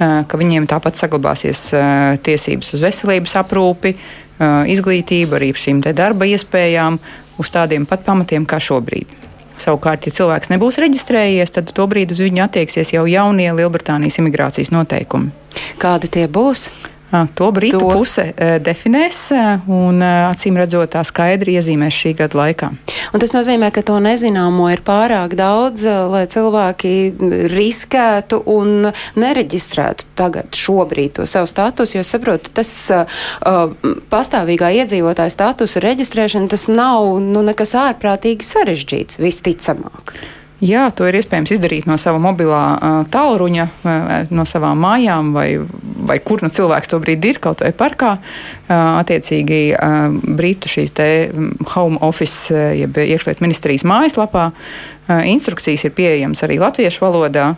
ka 0.01 0.41
viņiem 0.41 0.69
tāpat 0.71 0.97
saglabāsies 0.99 1.67
tiesības 2.25 2.73
uz 2.79 2.85
veselības 2.87 3.37
aprūpi, 3.43 3.93
izglītību, 4.73 5.37
arī 5.37 5.53
šīm 5.53 5.83
darba 5.85 6.27
iespējām 6.33 6.97
uz 7.43 7.53
tādiem 7.53 7.85
pat 7.89 8.07
pamatiem 8.07 8.49
kā 8.49 8.59
šobrīd. 8.63 9.21
Savukārt, 9.63 10.09
ja 10.09 10.15
cilvēks 10.17 10.51
nebūs 10.51 10.81
reģistrējies, 10.81 11.53
tad 11.55 11.71
to 11.77 11.85
brīdi 11.87 12.17
uz 12.17 12.23
viņu 12.25 12.43
attieksies 12.47 12.95
jau 12.97 13.05
jaunie 13.07 13.51
Lielbritānijas 13.53 14.19
imigrācijas 14.19 14.73
noteikumi. 14.75 15.31
Kādi 15.79 16.09
tie 16.11 16.25
būs? 16.27 16.71
To 17.13 17.51
Britu 17.53 17.79
to... 17.83 17.91
puse 17.93 18.25
definēs 18.65 19.19
un 19.69 20.01
acīm 20.03 20.57
redzot 20.57 20.95
tā 20.95 21.03
skaidri 21.05 21.59
iezīmēs 21.59 21.99
šī 22.03 22.15
gada 22.23 22.39
laikā. 22.41 22.71
Un 23.13 23.23
tas 23.23 23.35
nozīmē, 23.37 23.69
ka 23.75 23.85
to 23.85 23.99
nezināmo 24.03 24.71
ir 24.73 24.81
pārāk 24.87 25.37
daudz, 25.37 25.85
lai 25.85 26.25
cilvēki 26.33 26.95
riskētu 27.53 28.43
un 28.55 28.91
nereģistrētu 29.21 30.09
tagad 30.19 30.57
šobrīd 30.57 31.19
to 31.19 31.29
savu 31.29 31.51
statusu, 31.51 31.99
jo 31.99 32.07
saprotu, 32.07 32.53
tas 32.57 32.71
uh, 32.95 33.05
pastāvīgā 34.13 34.73
iedzīvotāja 34.83 35.35
statusa 35.35 35.83
reģistrēšana, 35.85 36.49
tas 36.53 36.69
nav 36.73 37.19
nu, 37.21 37.45
nekas 37.45 37.77
ārprātīgi 37.79 38.49
sarežģīts, 38.49 39.21
visticamāk. 39.21 40.17
Jā, 40.63 40.85
to 40.95 41.09
ir 41.11 41.17
iespējams 41.19 41.51
izdarīt 41.57 41.89
no 41.91 41.97
sava 41.99 42.21
mobilā 42.23 42.63
uh, 42.77 42.99
tālruņa, 43.11 43.65
uh, 43.83 44.13
no 44.31 44.45
savām 44.47 44.79
mājām, 44.85 45.33
vai, 45.35 45.47
vai 46.07 46.21
kur 46.23 46.45
nu 46.45 46.53
cilvēks 46.55 46.93
to 46.93 47.01
brīdi 47.03 47.33
ir, 47.33 47.41
kaut 47.43 47.65
vai 47.65 47.73
parkā. 47.75 48.13
Uh, 48.15 49.01
attiecīgi, 49.01 49.61
uh, 49.75 50.15
Britu 50.39 50.71
šīs 50.71 50.95
te 50.95 51.09
home 51.75 51.99
office, 52.07 52.55
jeb 52.79 52.95
iekšlietu 52.95 53.43
ministrijas 53.43 53.83
mājaslapā, 53.89 54.53
instrukcijas 55.27 55.83
ir 55.83 55.93
pieejamas 55.97 56.45
arī 56.47 56.61
latviešu 56.63 57.03
valodā. 57.03 57.49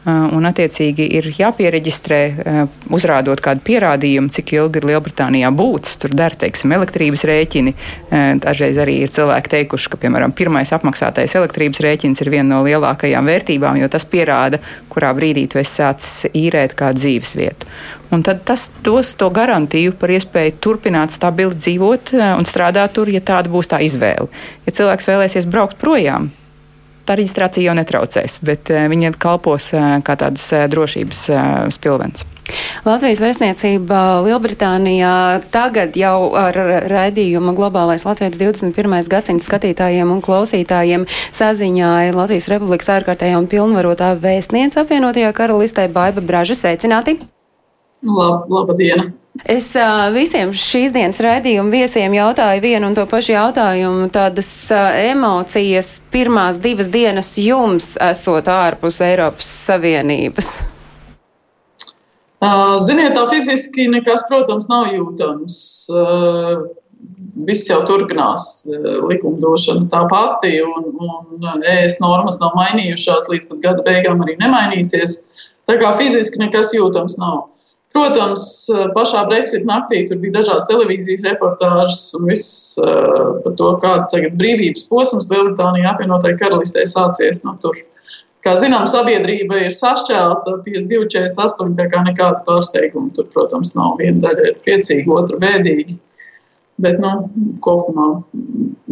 Uh, 0.00 0.30
un, 0.32 0.46
attiecīgi, 0.48 1.04
ir 1.18 1.26
jāpiereģistrē, 1.36 2.18
uh, 2.32 2.60
uzrādot 2.96 3.42
kādu 3.44 3.60
pierādījumu, 3.66 4.30
cik 4.32 4.54
ilgi 4.56 4.80
ir 4.80 4.86
Lielbritānijā 4.88 5.50
būts. 5.52 5.98
Tur 6.00 6.14
der, 6.16 6.32
teiksim, 6.40 6.72
elektrības 6.72 7.26
rēķini. 7.28 7.74
Uh, 7.74 8.30
dažreiz 8.40 8.80
arī 8.80 8.94
ir 9.04 9.12
cilvēki 9.12 9.52
teikuši, 9.52 9.90
ka, 9.92 10.00
piemēram, 10.00 10.32
pirmais 10.32 10.72
apmaksātais 10.72 11.36
elektrības 11.36 11.84
rēķins 11.84 12.24
ir 12.24 12.32
viena 12.32 12.48
no 12.54 12.62
lielākajām 12.64 13.28
vērtībām, 13.28 13.76
jo 13.82 13.90
tas 13.92 14.08
pierāda, 14.08 14.62
kurā 14.88 15.12
brīdī 15.20 15.44
tu 15.52 15.60
esi 15.60 15.82
sācis 15.82 16.32
īrēt 16.32 16.78
kādu 16.80 17.04
dzīves 17.04 17.36
vietu. 17.36 17.68
Un 18.16 18.24
tad 18.24 18.40
tas 18.48 18.70
dos 18.80 19.12
to 19.20 19.28
garantiju 19.28 19.92
par 20.00 20.16
iespēju 20.16 20.56
turpināt 20.64 21.12
stabili 21.12 21.60
dzīvot 21.60 22.16
un 22.16 22.48
strādāt 22.48 22.96
tur, 22.96 23.12
ja 23.12 23.20
tāda 23.20 23.52
būs 23.52 23.68
tā 23.70 23.84
izvēle. 23.84 24.32
Ja 24.64 24.78
cilvēks 24.80 25.12
vēlēsies 25.12 25.46
braukt 25.50 25.76
projām, 25.78 26.32
tā 27.10 27.18
reģistrācija 27.18 27.70
jau 27.70 27.76
netraucēs, 27.78 28.40
bet 28.46 28.70
eh, 28.70 28.86
viņa 28.90 29.14
kalpos 29.20 29.72
eh, 29.74 29.96
kā 30.06 30.16
tādas 30.20 30.46
eh, 30.54 30.66
drošības 30.70 31.24
spilvens. 31.74 32.26
Latvijas 32.82 33.20
vēstniecība 33.22 34.24
Lielbritānijā 34.26 35.12
tagad 35.54 35.94
jau 35.98 36.32
ar 36.38 36.56
raidījumu 36.90 37.54
Globālais 37.54 38.02
Latvijas 38.06 38.40
21. 38.40 38.96
gadsimta 39.12 39.46
skatītājiem 39.46 40.10
un 40.10 40.22
klausītājiem 40.24 41.06
saziņāja 41.36 42.16
Latvijas 42.16 42.50
Republikas 42.50 42.90
ārkārtējā 42.98 43.38
un 43.38 43.50
pilnvarotā 43.50 44.16
vēstniece 44.18 44.82
apvienotajā 44.82 45.30
karalistē 45.36 45.86
Baiba 45.94 46.24
Braža. 46.24 46.58
Sveicināti! 46.58 47.20
Lab, 48.06 48.48
labdien! 48.48 49.12
Es 49.44 49.70
uh, 49.78 50.08
visiem 50.12 50.50
šīs 50.56 50.92
dienas 50.92 51.20
raidījuma 51.22 51.72
viesiem 51.72 52.14
jautāju 52.16 52.62
vienu 52.64 52.88
un 52.90 52.96
to 52.96 53.04
pašu 53.08 53.34
jautājumu. 53.34 54.08
Tādas 54.12 54.48
uh, 54.74 54.90
emocijas 55.12 55.98
pirmās 56.12 56.58
divas 56.60 56.90
dienas 56.92 57.34
jums 57.40 57.94
esot 58.10 58.48
ārpus 58.50 59.00
Eiropas 59.04 59.50
Savienības? 59.68 60.50
Uh, 62.40 62.74
ziniet, 62.80 63.12
tā 63.16 63.26
fiziski 63.30 63.86
nekas, 63.92 64.24
protams, 64.28 64.68
nav 64.72 64.90
jūtams. 64.96 65.60
Viss 67.40 67.68
jau 67.68 67.78
turpinās, 67.88 68.66
likumdošana 69.08 69.86
tā 69.92 70.02
pati, 70.10 70.56
un, 70.64 70.90
un 71.00 71.64
ES 71.68 72.00
normas 72.02 72.40
nav 72.40 72.56
mainījušās, 72.58 73.28
līdz 73.32 73.48
pat 73.52 73.62
gada 73.64 73.84
beigām 73.86 74.20
arī 74.24 74.36
nemainīsies. 74.40 75.22
Tā 75.68 75.78
kā 75.80 75.94
fiziski 75.96 76.42
nekas 76.42 76.74
jūtams 76.76 77.16
nav. 77.20 77.49
Protams, 77.90 78.42
pašā 78.94 79.24
Brexit 79.26 79.64
naktī 79.66 80.04
tur 80.06 80.20
bija 80.22 80.36
dažādas 80.38 80.68
televīzijas 80.68 81.24
reportāžas 81.26 82.04
un 82.14 82.28
viss 82.30 82.76
uh, 82.78 83.40
par 83.42 83.56
to, 83.58 83.70
kāds 83.82 84.12
tagad 84.12 84.36
brīvības 84.38 84.84
posms 84.92 85.26
Lielbritānijā 85.32 85.90
apvienotai 85.90 86.36
karalistē 86.38 86.84
sācies. 86.86 87.42
Nu, 87.42 87.56
tur, 87.62 87.80
kā 88.46 88.54
zinām, 88.60 88.86
sabiedrība 88.90 89.64
ir 89.64 89.74
sašķelta 89.74 90.60
52, 90.68 91.08
48, 91.16 91.74
tā 91.80 91.88
kā 91.90 92.04
nekāda 92.06 92.44
pārsteiguma. 92.46 93.10
Tur, 93.16 93.26
protams, 93.34 93.74
nav 93.74 93.98
viena 93.98 94.22
daļa 94.28 94.46
ir 94.52 94.62
priecīga, 94.62 95.18
otra 95.18 95.42
bēdīga. 95.42 95.98
Bet, 96.80 97.02
nu, 97.02 97.26
kopumā 97.66 98.06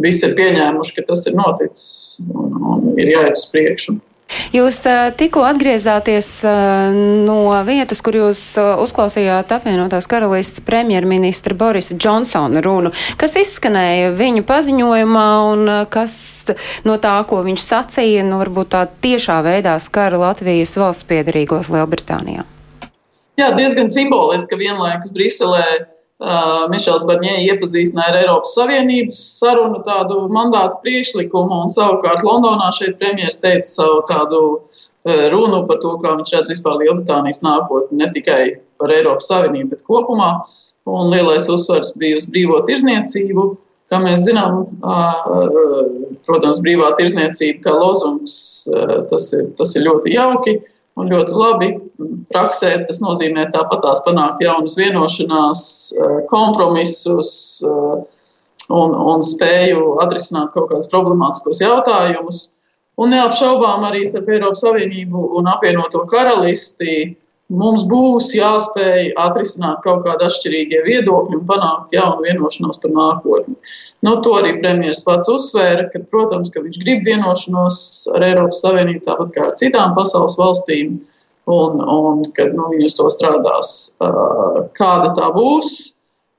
visi 0.03 0.27
ir 0.27 0.35
pieņēmuši, 0.37 0.97
ka 0.99 1.07
tas 1.07 1.23
ir 1.31 1.39
noticis 1.39 2.19
un, 2.27 2.59
un 2.59 2.99
ir 2.99 3.15
jāiet 3.15 3.39
uz 3.39 3.47
priekšu. 3.55 3.95
Jūs 4.53 4.81
tikko 5.17 5.43
atgriezāties 5.47 6.27
no 7.25 7.39
vietas, 7.67 8.01
kur 8.05 8.17
jūs 8.17 8.41
uzklausījāt 8.57 9.51
apvienotās 9.57 10.07
karalists 10.09 10.63
premjerministra 10.65 11.57
Borisa 11.57 11.97
Džonsona 11.97 12.61
runu. 12.65 12.93
Kas 13.19 13.37
izskanēja 13.41 14.13
viņu 14.17 14.45
paziņojumā 14.49 15.27
un 15.49 15.73
kas 15.93 16.13
no 16.87 16.97
tā, 17.01 17.15
ko 17.29 17.43
viņš 17.45 17.65
sacīja, 17.65 18.25
nu 18.27 18.39
varbūt 18.41 18.73
tā 18.73 18.85
tiešā 19.05 19.41
veidā 19.45 19.75
skara 19.81 20.17
Latvijas 20.21 20.77
valsts 20.79 21.09
piedarīgos 21.09 21.69
Lielbritānijā? 21.73 22.45
Jā, 23.39 23.53
diezgan 23.55 23.87
simboliski, 23.93 24.49
ka 24.51 24.59
vienlaikus 24.59 25.13
Briselē 25.15 25.65
Uh, 26.19 26.65
Mišels 26.67 27.05
Barņē 27.07 27.37
iepazīstināja 27.45 28.11
ar 28.11 28.17
Eiropas 28.19 28.51
Savienības 28.57 29.17
sarunu 29.37 29.77
tādu 29.87 30.25
mandātu 30.35 30.75
priekšlikumu, 30.83 31.61
un 31.63 31.71
savukārt 31.71 32.25
Londonā 32.27 32.67
šeit 32.75 32.97
premjeras 32.99 33.39
teica 33.39 33.63
savu 33.63 34.01
tādu 34.09 34.41
uh, 34.57 35.23
runu 35.31 35.61
par 35.69 35.79
to, 35.79 35.93
kā 36.01 36.17
viņš 36.17 36.33
redz 36.35 36.51
vispār 36.51 36.75
Lielbritānijas 36.81 37.39
nākotni, 37.45 38.01
ne 38.01 38.11
tikai 38.11 38.41
par 38.83 38.91
Eiropas 38.97 39.31
Savienību, 39.31 39.71
bet 39.71 39.87
kopumā. 39.87 40.33
Un 40.91 41.07
lielais 41.13 41.47
uzsvars 41.47 41.93
bija 42.01 42.19
uz 42.19 42.27
brīvo 42.27 42.59
tirzniecību. 42.67 43.47
Kā 43.87 44.03
mēs 44.03 44.27
zinām, 44.27 44.65
uh, 44.83 45.79
protams, 46.27 46.59
brīvā 46.65 46.91
tirzniecība 46.99 47.63
kā 47.63 47.79
lozungs, 47.79 48.33
tas 49.07 49.31
ir, 49.39 49.53
tas 49.55 49.71
ir 49.79 49.87
ļoti 49.87 50.19
jauki 50.19 50.59
un 50.99 51.15
ļoti 51.15 51.39
labi. 51.45 51.71
Praksē 52.31 52.71
tas 52.87 53.01
nozīmē 53.03 53.49
tāpat 53.51 53.81
tās 53.83 53.99
panākt 54.05 54.43
jaunas 54.43 54.77
vienošanās, 54.79 55.61
eh, 55.97 56.15
kompromisus, 56.31 57.31
eh, 57.67 57.97
un, 58.69 58.93
un 59.13 59.25
spēju 59.25 59.97
atrisināt 60.03 60.53
kaut 60.53 60.69
kādus 60.71 60.89
problemātiskos 60.91 61.61
jautājumus. 61.63 62.49
Un 62.99 63.13
neapšaubām 63.15 63.85
arī 63.87 64.03
starp 64.07 64.29
Eiropas 64.29 64.63
Savienību 64.65 65.29
un 65.39 65.47
apvienoto 65.47 66.03
karalisti 66.11 67.15
mums 67.49 67.83
būs 67.89 68.29
jāspēj 68.37 69.13
atrisināt 69.17 69.79
kaut 69.85 70.03
kādi 70.05 70.27
atšķirīgie 70.27 70.81
viedokļi 70.85 71.39
un 71.39 71.45
panākt 71.49 71.95
jaunu 71.95 72.27
vienošanos 72.27 72.81
par 72.83 72.93
nākotni. 72.93 73.55
Nu, 74.05 74.17
to 74.23 74.35
arī 74.37 74.53
premjerministrs 74.59 75.05
pats 75.07 75.31
uzsvēra, 75.33 75.87
ka, 75.93 76.03
protams, 76.11 76.51
ka 76.53 76.61
viņš 76.65 76.81
grib 76.83 77.07
vienošanos 77.07 77.79
ar 78.15 78.27
Eiropas 78.27 78.61
Savienību 78.65 79.05
tāpat 79.07 79.33
kā 79.33 79.47
ar 79.47 79.57
citām 79.61 79.95
pasaules 79.97 80.37
valstīm, 80.39 80.99
un, 81.49 81.79
un 81.81 82.21
kad 82.37 82.53
nu, 82.55 82.69
viņi 82.73 82.89
uz 82.89 82.97
to 82.97 83.07
strādās. 83.13 83.71
Kāda 84.77 85.13
tā 85.17 85.31
būs? 85.35 85.71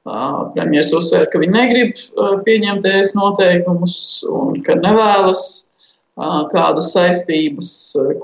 Premjerministrs 0.06 0.96
uzsvēra, 1.02 1.28
ka 1.30 1.40
viņi 1.42 1.54
negrib 1.54 1.98
pieņemt 2.46 2.86
ēst 2.88 3.18
noteikumus 3.18 3.96
un 4.30 4.56
ka 4.64 4.78
nevēlas 4.80 5.42
kādas 6.52 6.92
saistības, 6.94 7.68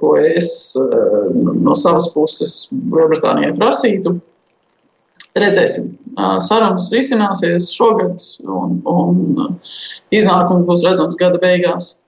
ko 0.01 0.17
es 0.21 0.49
no 0.77 1.77
savas 1.79 2.09
puses 2.15 2.55
Lielbritānijai 2.73 3.55
prasītu. 3.57 4.17
Redzēsim, 5.37 5.91
sarunas 6.47 6.89
risināsies 6.95 7.69
šogad, 7.77 8.25
un, 8.49 8.79
un 8.89 9.59
iznākums 10.17 10.65
būs 10.69 10.85
redzams 10.87 11.19
gada 11.21 11.41
beigās. 11.43 11.99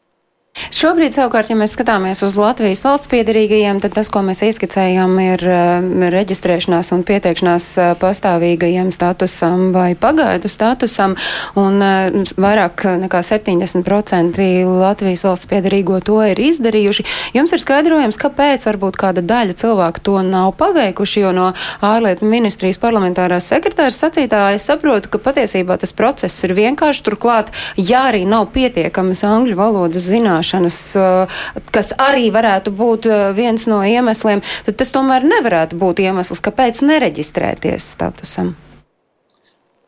Šobrīd, 0.74 1.14
savukārt, 1.16 1.50
ja 1.52 1.56
mēs 1.58 1.72
skatāmies 1.76 2.20
uz 2.26 2.36
Latvijas 2.38 2.82
valsts 2.84 3.10
piedarīgajiem, 3.12 3.80
tad 3.82 3.94
tas, 3.96 4.10
ko 4.12 4.22
mēs 4.26 4.42
ieskicējām, 4.46 5.14
ir 5.22 5.44
uh, 5.48 5.86
reģistrēšanās 6.12 6.92
un 6.96 7.04
pieteikšanās 7.08 7.66
uh, 7.78 7.92
pastāvīgajiem 8.00 8.90
statusam 8.94 9.68
vai 9.74 9.92
pagaidu 9.98 10.50
statusam, 10.52 11.16
un 11.58 11.78
uh, 11.84 12.34
vairāk 12.36 12.84
nekā 13.04 13.22
70% 13.24 14.42
Latvijas 14.68 15.24
valsts 15.26 15.50
piedarīgo 15.50 16.00
to 16.04 16.18
ir 16.26 16.42
izdarījuši. 16.48 17.06
Jums 17.36 17.54
ir 17.54 17.64
skaidrojums, 17.64 18.20
kāpēc 18.20 18.66
varbūt 18.68 19.00
kāda 19.00 19.24
daļa 19.24 19.56
cilvēku 19.62 20.04
to 20.10 20.18
nav 20.26 20.52
paveikuši, 20.60 21.24
jo 21.24 21.32
no 21.36 21.48
ārlietu 21.84 22.28
ministrijas 22.28 22.80
parlamentārās 22.82 23.48
sekretāras 23.52 23.98
sacītā 24.02 24.44
es 24.56 24.68
saprotu, 24.68 25.12
ka 25.12 25.22
patiesībā 25.22 25.78
tas 25.80 25.94
process 25.96 26.44
ir 26.46 26.56
vienkārši 26.58 27.06
turklāt, 27.06 27.54
ja 27.78 28.08
arī 28.10 28.24
nav 28.28 28.50
pietiekamas 28.54 29.24
angļu 29.26 29.58
valodas 29.58 30.06
zināšanas, 30.08 30.47
zināšanas, 30.48 30.96
eh, 30.96 31.26
kas 31.72 31.92
arī 31.98 32.30
varētu 32.32 32.70
būt 32.70 33.06
eh, 33.06 33.32
viens 33.32 33.66
no 33.66 33.82
iemesliem, 33.82 34.42
tad 34.64 34.76
tas 34.76 34.90
tomēr 34.90 35.22
nevarētu 35.22 35.76
būt 35.78 36.00
iemesls, 36.00 36.40
kāpēc 36.40 36.82
nereģistrēties 36.82 37.94
statusam. 37.94 38.56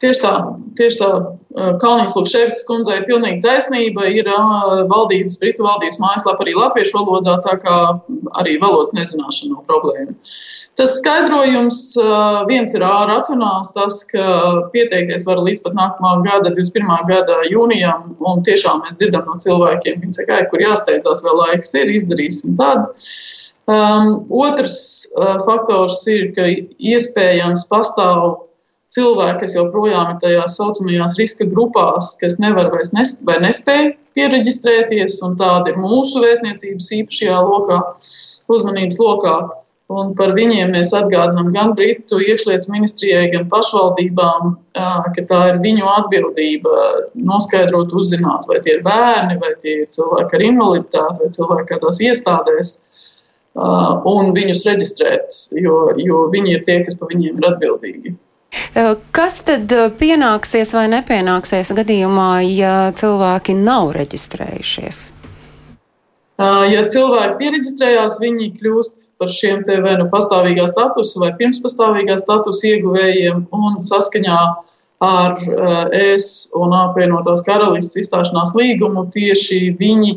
Tieši 0.01 0.21
tā, 0.23 0.57
tieši 0.77 0.97
tā. 0.97 1.37
Eh, 1.57 1.73
Kalnijas 1.81 2.15
Lukšēvis 2.17 2.65
kundzei 2.67 3.01
ir 3.01 3.07
pilnīgi 3.09 3.43
taisnība. 3.43 4.09
Ir 4.09 4.25
valdības, 4.89 5.39
Britu 5.39 5.63
valdības 5.63 5.99
mājaslapa 6.01 6.45
arī 6.45 6.55
latviešu 6.57 6.97
valodā, 6.97 7.37
tā 7.45 7.59
kā 7.61 8.01
arī 8.41 8.59
valodas 8.61 8.95
nezināšana 8.97 9.53
nav 9.55 9.65
problēma. 9.69 10.17
Tas 10.79 10.95
skaidrojums 11.01 11.81
viens 12.49 12.73
ir 12.77 12.85
racionāls, 12.85 13.73
tas, 13.75 13.99
ka 14.09 14.27
pieteikties 14.73 15.27
var 15.29 15.43
līdz 15.43 15.65
pat 15.65 15.75
nākamā 15.77 16.13
gada, 16.25 16.53
21. 16.55 16.93
gada 17.11 17.41
jūnijam, 17.51 18.15
un 18.23 18.45
tiešām 18.47 18.85
mēs 18.85 19.01
dzirdam 19.01 19.27
no 19.29 19.37
cilvēkiem, 19.43 19.99
viņi 20.05 20.21
saka, 20.21 20.39
kur 20.53 20.63
jāsteidzās, 20.63 21.25
vēl 21.27 21.43
laiks 21.43 21.75
ir, 21.81 21.91
izdarīsim 21.99 22.57
tad. 22.61 22.87
Um, 23.71 24.25
otrs 24.33 24.79
uh, 25.19 25.37
faktors 25.45 26.01
ir, 26.11 26.31
ka 26.35 26.49
iespējams 26.49 27.67
pastāv 27.71 28.47
cilvēki, 28.91 29.39
kas 29.45 29.55
joprojām 29.55 30.15
ir 30.15 30.19
tajās 30.23 30.57
saucamajās 30.59 31.17
riska 31.21 31.47
grupās, 31.51 32.15
kas 32.23 32.41
nevar 32.43 32.71
vairs 32.73 32.91
nes 32.97 33.15
vai 33.27 33.39
nespēj 33.45 33.93
pieregistrēties, 34.19 35.21
un 35.27 35.37
tāda 35.39 35.71
ir 35.71 35.79
mūsu 35.81 36.23
vēstniecības 36.25 36.91
īpašajā 36.99 37.39
lokā, 37.47 37.81
uzmanības 38.51 38.99
lokā. 39.03 39.37
Un 39.91 40.13
par 40.15 40.37
viņiem 40.37 40.71
mēs 40.71 40.93
atgādinām 40.95 41.49
gan 41.51 41.73
Britu 41.75 42.21
iekšlietu 42.23 42.71
ministrijai, 42.71 43.25
gan 43.33 43.49
pašvaldībām, 43.51 44.53
ka 45.17 45.25
tā 45.27 45.41
ir 45.51 45.59
viņu 45.65 45.89
atbildība 45.91 46.77
noskaidrot, 47.19 47.91
uzzināt, 47.99 48.47
vai 48.47 48.61
tie 48.63 48.77
ir 48.77 48.85
bērni, 48.87 49.41
vai 49.43 49.51
tie 49.65 49.81
ir 49.81 49.91
cilvēki 49.91 50.39
ar 50.39 50.47
invaliditāti, 50.47 51.25
vai 51.25 51.35
cilvēki 51.35 51.69
kādās 51.73 52.01
iestādēs, 52.07 52.73
un 54.15 54.33
viņus 54.39 54.65
reģistrēt, 54.71 55.43
jo, 55.59 55.83
jo 55.99 56.25
viņi 56.31 56.55
ir 56.55 56.67
tie, 56.69 56.81
kas 56.87 56.95
par 56.95 57.11
viņiem 57.11 57.35
ir 57.35 57.51
atbildīgi. 57.51 58.17
Kas 59.11 59.43
tad 59.47 59.73
pienāksies 59.99 60.71
vai 60.75 60.87
nepienāksies 60.95 61.75
gadījumā, 61.75 62.33
ja 62.47 62.75
cilvēki 62.95 63.59
nav 63.59 63.91
reģistrējušies? 63.99 65.09
Ja 66.41 66.85
cilvēki 66.89 67.37
pieregistrējās, 67.37 68.17
viņi 68.23 68.47
kļūst 68.57 69.11
par 69.21 69.33
šiem 69.35 69.65
te 69.69 69.77
vai 69.85 69.99
nu 70.01 70.07
pastāvīgā 70.13 70.65
statusa 70.71 71.21
vai 71.21 71.35
pirmspastāvīgā 71.37 72.17
statusa 72.23 72.71
ieguvējiem 72.71 73.43
un 73.53 73.77
saskaņā 73.85 74.39
ar 75.05 75.37
ES 75.97 76.29
un 76.61 76.73
apvienotās 76.77 77.45
karalistas 77.45 78.01
izstāšanās 78.05 78.55
līgumu 78.57 79.05
tieši 79.13 79.75
viņi, 79.81 80.15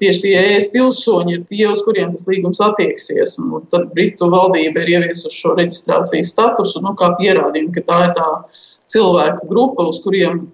tieši 0.00 0.22
tie 0.26 0.34
ES 0.58 0.68
pilsoņi 0.74 1.38
ir 1.38 1.42
tie, 1.48 1.64
uz 1.70 1.80
kuriem 1.86 2.12
tas 2.12 2.28
līgums 2.28 2.60
attieksies. 2.64 3.38
Un 3.40 3.64
tad 3.72 3.88
Britu 3.96 4.28
valdība 4.32 4.84
ir 4.84 4.94
ieviesusi 4.98 5.40
šo 5.40 5.56
reģistrācijas 5.56 6.36
statusu, 6.36 6.84
nu, 6.84 6.92
kā 7.00 7.14
pierādījumu, 7.16 7.72
ka 7.78 7.88
tā 7.88 8.04
ir 8.10 8.16
tā 8.20 8.30
cilvēku 8.92 9.48
grupa, 9.48 9.88
uz 9.88 10.04
kuriem 10.04 10.46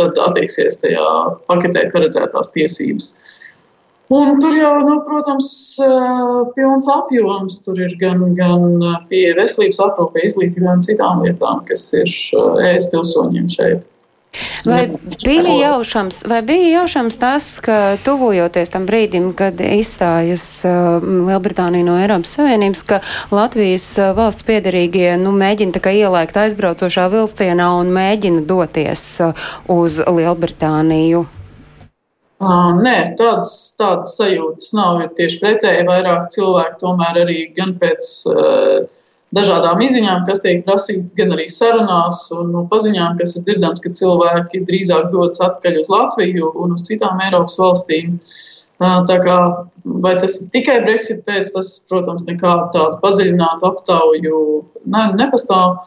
tad 0.00 0.20
attieksies 0.24 0.80
tajā 0.80 1.08
paketē 1.48 1.90
paredzētās 1.92 2.56
tiesības. 2.56 3.12
Un 4.08 4.38
tur 4.40 4.54
jau, 4.56 4.72
nu, 4.86 4.94
protams, 5.04 5.50
pilns 6.56 6.88
apjoms. 6.88 7.60
Tur 7.66 7.80
ir 7.84 7.92
gan, 8.00 8.24
gan 8.38 8.80
pieeja 9.10 9.36
veselības 9.36 9.82
aprūpē, 9.84 10.24
izglītībai 10.24 10.78
un 10.78 10.84
citām 10.86 11.20
lietām, 11.26 11.60
kas 11.68 11.90
ir 11.98 12.08
ēst 12.70 12.92
pilsoņiem 12.94 13.52
šeit. 13.52 13.88
Vai 14.66 14.88
bija, 15.24 15.54
jaušams, 15.68 16.22
vai 16.28 16.42
bija 16.42 16.68
jaušams 16.80 17.16
tas, 17.16 17.46
ka 17.64 17.96
tuvojoties 18.04 18.70
tam 18.70 18.84
brīdim, 18.86 19.30
kad 19.36 19.60
izstājas 19.60 20.44
uh, 20.68 21.00
Lielbritānija 21.02 21.86
no 21.86 21.96
Eiropas 21.98 22.36
Savienības, 22.36 22.84
ka 22.86 23.00
Latvijas 23.32 23.86
valsts 24.16 24.44
piedarīgie 24.46 25.16
nu, 25.22 25.32
mēģina 25.32 25.74
tā 25.78 25.82
kā 25.88 25.94
ielēkt 25.96 26.36
aizbraucošā 26.44 27.08
vilcienā 27.14 27.70
un 27.80 27.90
mēģina 27.96 28.44
doties 28.48 29.08
uz 29.72 29.98
Lielbritāniju? 30.04 31.24
Nē, 32.38 33.16
tādas, 33.18 33.52
tādas 33.78 34.12
sajūtas 34.14 34.70
nav. 34.76 35.00
Ir 35.02 35.08
tieši 35.18 35.40
pretēji 35.42 35.86
vairāk 35.88 36.28
cilvēku 36.30 36.78
tomēr 36.84 37.24
arī 37.24 37.38
gan 37.56 37.72
pēc 37.80 38.10
uh, 38.30 38.84
dažādām 39.34 39.82
izziņām, 39.82 40.22
kas 40.28 40.44
tiek 40.44 40.62
prasītas, 40.66 41.16
gan 41.18 41.34
arī 41.34 41.48
sarunās 41.50 42.28
un 42.36 42.52
no 42.54 42.62
paziņām, 42.70 43.16
kas 43.18 43.34
ir 43.34 43.44
dzirdams, 43.48 43.82
ka 43.82 43.90
cilvēki 43.90 44.62
drīzāk 44.68 45.10
dodas 45.10 45.42
atpakaļ 45.42 45.80
uz 45.80 45.90
Latviju 45.90 46.52
un 46.62 46.76
uz 46.78 46.86
citām 46.86 47.18
Eiropas 47.26 47.58
valstīm. 47.58 48.20
Uh, 48.78 49.02
tā 49.10 49.18
kā, 49.24 49.40
vai 50.06 50.14
tas 50.22 50.38
ir 50.38 50.52
tikai 50.54 50.78
Brexit 50.86 51.24
pēc, 51.26 51.50
tas, 51.56 51.72
protams, 51.90 52.22
nekādu 52.30 52.70
tādu 52.76 53.00
padziļinātu 53.02 53.66
aptauju 53.66 54.44
ne, 54.86 55.08
nepastāv, 55.18 55.80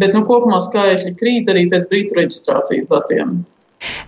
bet 0.00 0.16
nu, 0.16 0.24
kopumā 0.24 0.64
skaitļi 0.64 1.12
krīt 1.20 1.52
arī 1.52 1.68
pēc 1.68 1.84
brītu 1.92 2.16
reģistrācijas 2.22 2.88
datiem. 2.88 3.42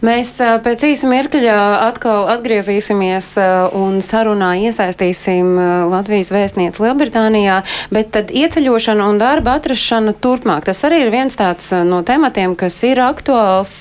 Mēs 0.05 0.33
pēc 0.65 0.85
īsa 0.91 1.09
mirkļa 1.11 1.57
atkal 1.89 2.29
atgriezīsimies 2.37 3.33
un 3.77 4.01
sarunā 4.05 4.53
iesaistīsim 4.67 5.53
Latvijas 5.91 6.33
vēstnieci 6.35 6.83
Lielbritānijā, 6.85 7.61
bet 7.95 8.13
tad 8.15 8.33
ieceļošana 8.35 9.09
un 9.11 9.21
darba 9.21 9.59
atrašana 9.59 10.15
turpmāk. 10.17 10.67
Tas 10.69 10.83
arī 10.89 11.03
ir 11.05 11.13
viens 11.13 11.37
tāds 11.37 11.73
no 11.87 12.01
tematiem, 12.07 12.57
kas 12.59 12.79
ir 12.87 13.01
aktuāls 13.05 13.75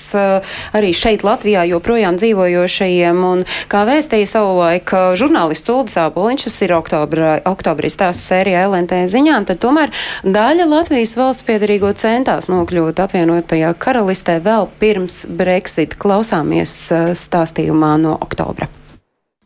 arī 0.76 0.92
šeit 0.96 1.24
Latvijā 1.26 1.64
joprojām 1.70 2.18
dzīvojošajiem. 2.20 3.24
Un, 3.30 3.44
kā 3.70 3.84
vēstīja 3.88 4.28
savulaik 4.34 4.92
žurnālists 5.20 5.72
Uldis 5.72 5.98
Āboliņš, 6.00 6.46
tas 6.48 6.58
ir 6.66 6.74
oktobra, 6.76 7.32
oktobrī 7.48 7.90
stāstu 7.92 8.30
sērijā 8.30 8.66
LNT 8.68 9.04
ziņām, 9.10 9.48
tad 9.48 9.62
tomēr 9.62 9.94
daļa 10.24 10.68
Latvijas 10.70 11.16
valsts 11.18 11.46
piedarīgo 11.48 11.92
centās 11.98 12.48
nokļūt 12.50 13.02
apvienotajā 13.04 13.72
karalistē 13.80 14.38
vēl 14.44 14.68
pirms 14.80 15.24
Brexit. 15.30 15.89
Brexit. 15.90 16.00
Klausāmies 16.00 16.90
eh, 16.92 17.14
stāstījumā 17.14 17.98
no 18.00 18.18
oktobra. 18.20 18.68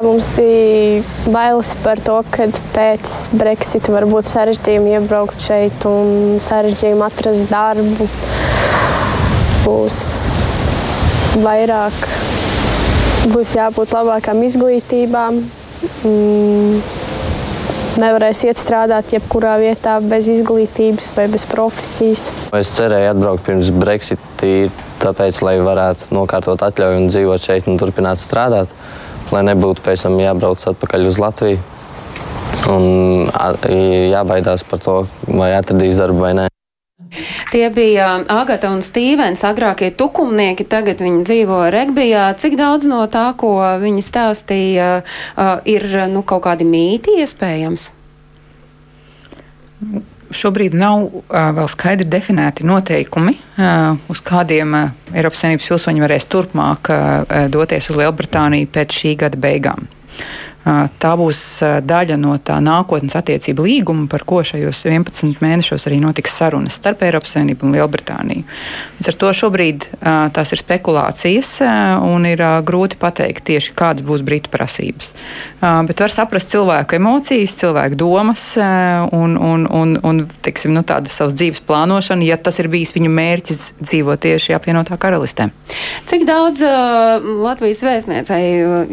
Mums 0.03 0.29
bija 0.37 1.03
bailes 1.31 1.75
par 1.83 2.01
to, 2.01 2.23
ka 2.31 2.49
pēc 2.75 3.31
Brexita 3.33 3.93
var 3.93 4.05
būt 4.07 4.27
sarežģījumi 4.27 4.97
iebraukt 4.99 5.41
šeit 5.41 5.85
un 5.87 6.39
sarežģījumi 6.41 7.05
atrast 7.07 7.49
darbu. 7.51 8.09
Būs 9.65 10.01
vairāk, 11.41 11.95
būs 13.33 13.55
jābūt 13.57 13.95
labākām 13.95 14.43
izglītībām. 14.45 15.41
Mm, 16.05 16.83
nevarēs 18.01 18.45
iet 18.49 18.61
strādāt 18.61 19.13
jebkurā 19.15 19.55
vietā 19.63 19.97
bez 20.03 20.29
izglītības 20.33 21.11
vai 21.17 21.27
bez 21.33 21.45
profesijas. 21.51 22.29
Es 22.57 22.73
cerēju 22.77 23.13
atbraukt 23.15 23.45
pirms 23.47 23.71
Brexit, 23.75 24.25
tāpēc, 25.03 25.43
lai 25.47 25.59
varētu 25.65 26.15
nokārtot 26.15 26.65
atļauju 26.69 27.03
un 27.03 27.13
dzīvot 27.13 27.51
šeit 27.51 27.69
un 27.71 27.79
turpināt 27.81 28.23
strādāt, 28.23 28.73
lai 29.35 29.45
nebūtu 29.51 29.85
pēc 29.85 30.07
tam 30.07 30.19
jābrauc 30.23 30.65
atpakaļ 30.73 31.11
uz 31.11 31.21
Latviju. 31.23 31.63
Un 32.73 33.29
jābaidās 34.15 34.65
par 34.65 34.81
to, 34.81 34.99
vai 35.29 35.53
atradīs 35.59 36.01
darbu 36.01 36.25
vai 36.25 36.35
nē. 36.41 36.54
Tie 37.53 37.67
bija 37.71 38.09
Agata 38.33 38.71
un 38.75 38.81
Stīvens, 38.83 39.45
agrākie 39.47 39.91
tukumnieki, 39.95 40.67
tagad 40.67 41.03
viņi 41.05 41.23
dzīvo 41.29 41.59
Regbijā. 41.75 42.31
Cik 42.41 42.57
daudz 42.59 42.89
no 42.91 43.05
tā, 43.13 43.29
ko 43.39 43.57
viņi 43.83 44.03
stāstīja, 44.03 44.89
ir 45.69 45.87
nu, 46.11 46.25
kaut 46.27 46.47
kādi 46.49 46.67
mīti 46.67 47.21
iespējams? 47.23 47.91
Šobrīd 50.35 50.75
nav 50.75 51.05
uh, 51.05 51.51
vēl 51.55 51.69
skaidri 51.71 52.09
definēti 52.11 52.65
noteikumi, 52.67 53.37
uh, 53.39 54.01
uz 54.11 54.23
kādiem 54.25 54.73
uh, 54.75 54.89
Eiropas 55.15 55.45
Savienības 55.45 55.69
pilsoņi 55.71 56.03
varēs 56.03 56.27
turpmāk 56.27 56.91
doties 57.55 57.93
uz 57.93 58.01
Lielbritāniju 58.01 58.73
pēc 58.75 58.99
šī 58.99 59.15
gada 59.21 59.39
beigām. 59.39 59.87
Tā 60.65 61.11
būs 61.21 61.39
daļa 61.85 62.17
no 62.17 62.39
tā 62.41 62.57
nākotnes 62.65 63.13
attiecību 63.19 63.67
līguma, 63.67 64.07
par 64.09 64.23
ko 64.25 64.41
šajos 64.47 64.85
11 64.89 65.43
mēnešos 65.45 65.85
arī 65.91 65.99
notiks 66.01 66.39
sarunas 66.39 66.79
starp 66.81 67.03
Eiropas 67.05 67.35
Savienību 67.37 67.69
un 67.69 67.75
Lielbritāniju. 67.77 68.47
Līdz 68.97 69.11
ar 69.11 69.19
to 69.21 69.33
šobrīd 69.37 69.89
tās 70.33 70.55
ir 70.57 70.63
spekulācijas 70.63 71.51
un 72.09 72.25
ir 72.31 72.41
grūti 72.65 72.97
pateikt 73.01 73.45
tieši 73.51 73.75
kādas 73.77 74.07
būs 74.07 74.25
Britu 74.25 74.53
prasības. 74.53 75.13
Bet 75.61 76.01
var 76.01 76.15
saprast 76.15 76.53
cilvēku 76.55 76.97
emocijas, 76.97 77.59
cilvēku 77.61 78.01
domas 78.01 78.47
un, 78.57 79.37
un, 79.37 79.69
un, 79.69 79.95
un 80.01 80.25
teiksim, 80.45 80.73
nu, 80.77 80.81
tādu 80.87 81.13
savas 81.13 81.37
dzīves 81.37 81.61
plānošanu, 81.69 82.25
ja 82.25 82.41
tas 82.41 82.63
ir 82.63 82.71
bijis 82.73 82.95
viņu 82.97 83.13
mērķis 83.13 83.63
dzīvot 83.83 84.25
tieši 84.25 84.57
apvienotā 84.57 84.97
karalistē. 85.01 85.51
Cik 86.09 86.25
daudz 86.29 86.65
uh, 86.65 87.21
Latvijas 87.45 87.85
vēstniecei 87.85 88.43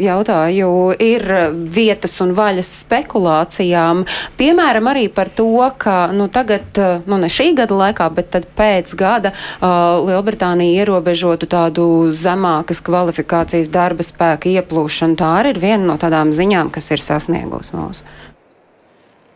jautāju 0.04 0.72
ir 1.00 1.28
vietas 1.62 2.18
un 2.24 2.32
vaļas 2.36 2.70
spekulācijām. 2.82 4.04
Piemēram, 4.38 4.90
arī 4.92 5.06
par 5.12 5.30
to, 5.32 5.48
ka 5.78 6.08
nu, 6.14 6.28
tagad, 6.32 6.66
eh, 6.78 7.00
nu 7.06 7.18
ne 7.22 7.30
šī 7.32 7.52
gada 7.58 7.78
laikā, 7.78 8.08
bet 8.14 8.32
pēc 8.56 8.94
gada 8.98 9.32
uh, 9.32 10.00
Lielbritānija 10.06 10.82
ierobežotu 10.82 11.46
tādu 11.50 11.84
zemākas 12.12 12.80
kvalifikācijas 12.84 13.70
darba 13.72 14.04
spēka 14.06 14.50
ieplūšanu. 14.50 15.16
Tā 15.20 15.30
arī 15.40 15.54
ir 15.54 15.62
viena 15.62 15.92
no 15.92 15.96
tādām 16.00 16.32
ziņām, 16.34 16.72
kas 16.74 16.90
ir 16.94 17.02
sasniegusi 17.02 17.76
mūsu. 17.76 18.06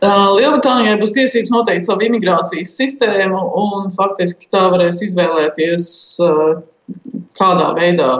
Lielbritānijai 0.01 0.97
būs 0.99 1.15
tiesības 1.15 1.49
noteikt 1.53 1.87
savu 1.87 2.05
imigrācijas 2.05 2.75
sistēmu, 2.77 3.39
un 3.57 3.89
faktiski 3.95 4.49
tā 4.53 4.67
varēs 4.73 5.01
izvēlēties, 5.07 5.87
kādā 7.37 7.71
veidā 7.77 8.11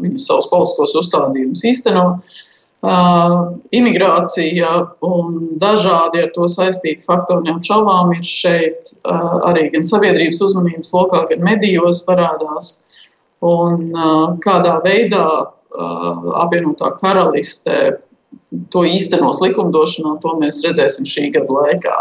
viņi 0.00 0.22
savus 0.22 0.48
politiskos 0.52 0.96
uzstādījumus 1.02 1.64
īsteno. 1.68 2.06
Uh, 2.82 3.60
imigrācija 3.70 4.70
un 5.06 5.36
dažādi 5.62 6.24
ar 6.24 6.32
to 6.34 6.48
saistīti 6.50 7.04
faktori 7.06 7.46
neapšaubām 7.46 8.10
ir 8.16 8.24
šeit 8.26 8.90
uh, 9.06 9.36
arī 9.52 9.68
gan 9.70 9.86
sabiedrības 9.86 10.40
uzmanības 10.48 10.90
lokā, 10.96 11.20
gan 11.30 11.44
medijos 11.46 12.02
parādās. 12.08 12.72
Un 13.38 13.92
uh, 13.94 14.34
kādā 14.42 14.80
veidā 14.82 15.26
apvienotā 15.72 16.90
karaliste 17.00 17.76
to 18.74 18.82
īstenos 18.84 19.40
likumdošanā, 19.40 20.18
to 20.20 20.34
mēs 20.40 20.60
redzēsim 20.66 21.06
šī 21.08 21.30
gada 21.36 21.62
laikā. 21.62 21.96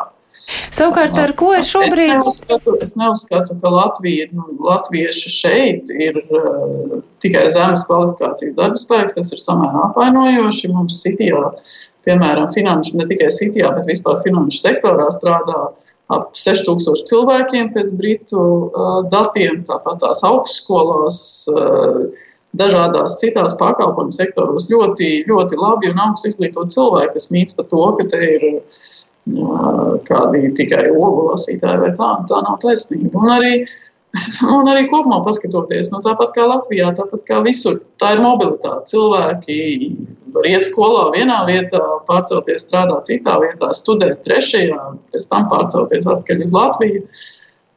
Savukārt, 0.73 1.15
ar 1.21 1.35
ko 1.37 1.53
ir 1.55 1.65
šobrīd? 1.67 2.09
Es 2.09 2.17
neuzskatu, 2.17 2.75
es 2.83 2.95
neuzskatu 2.97 3.55
ka 3.61 3.71
Latvija, 3.71 4.27
nu, 4.33 4.49
latvieši 4.65 5.31
šeit 5.31 5.91
ir 5.93 6.17
uh, 6.25 7.00
tikai 7.23 7.45
zemes 7.53 7.83
kvalifikācijas 7.89 8.57
darba 8.57 8.79
spēks. 8.79 9.17
Tas 9.17 9.31
ir 9.33 9.41
samērā 9.41 9.85
apvainojoši. 9.89 10.71
Mums 10.75 11.01
Sitijā, 11.03 11.43
piemēram, 12.07 12.49
finanšu, 12.55 12.97
ne 12.99 13.07
tikai 13.09 13.29
Sitijā, 13.33 13.71
bet 13.77 13.89
vispār 13.89 14.19
finanšu 14.25 14.63
sektorā 14.63 15.07
strādā 15.13 15.69
ap 16.11 16.33
6000 16.35 17.05
cilvēkiem 17.07 17.71
pēc 17.75 17.93
britu 17.95 18.41
uh, 18.41 18.99
datiem. 19.13 19.63
Tāpat 19.69 20.03
tās 20.05 20.25
augstskolās. 20.27 21.23
Uh, 21.53 22.27
Dažādās 22.51 23.13
citās 23.21 23.53
pakalpojumu 23.55 24.11
sektoros 24.11 24.65
ļoti, 24.67 25.21
ļoti 25.23 25.55
labi 25.55 25.87
un 25.87 26.01
augstu 26.03 26.27
izglītoti 26.33 26.75
cilvēki, 26.75 27.13
kas 27.13 27.29
mīts 27.31 27.55
par 27.55 27.69
to, 27.71 27.79
ka 27.95 28.05
te 28.11 28.19
ir 28.27 28.43
uh, 28.57 29.93
kādi 30.07 30.51
tikai 30.57 30.89
ogu 30.91 31.29
lasītāji 31.29 31.79
vai 31.85 31.91
tā, 31.95 32.09
tā 32.27 32.41
nav 32.43 32.57
taisnība. 32.63 33.13
Un 33.21 33.31
arī, 33.37 33.53
un 34.55 34.67
arī 34.67 34.85
kopumā 34.91 35.21
paskatoties, 35.25 35.91
nu, 35.93 36.01
tāpat 36.03 36.33
kā 36.35 36.45
Latvijā, 36.49 36.91
tāpat 36.97 37.23
kā 37.27 37.41
visur, 37.45 37.79
tā 38.01 38.15
ir 38.15 38.23
mobilitāte. 38.23 38.91
Cilvēki 38.91 39.57
var 40.35 40.47
iet 40.49 40.67
skolā 40.67 41.09
vienā 41.15 41.41
vietā, 41.47 41.81
pārcelties 42.07 42.65
strādāt 42.67 43.07
citā 43.07 43.37
vietā, 43.43 43.71
studēt 43.75 44.23
trešajā, 44.27 44.79
pēc 45.13 45.29
tam 45.31 45.47
pārcelties 45.51 46.07
atpakaļ 46.07 46.43
uz 46.47 46.55
Latviju. 46.55 47.05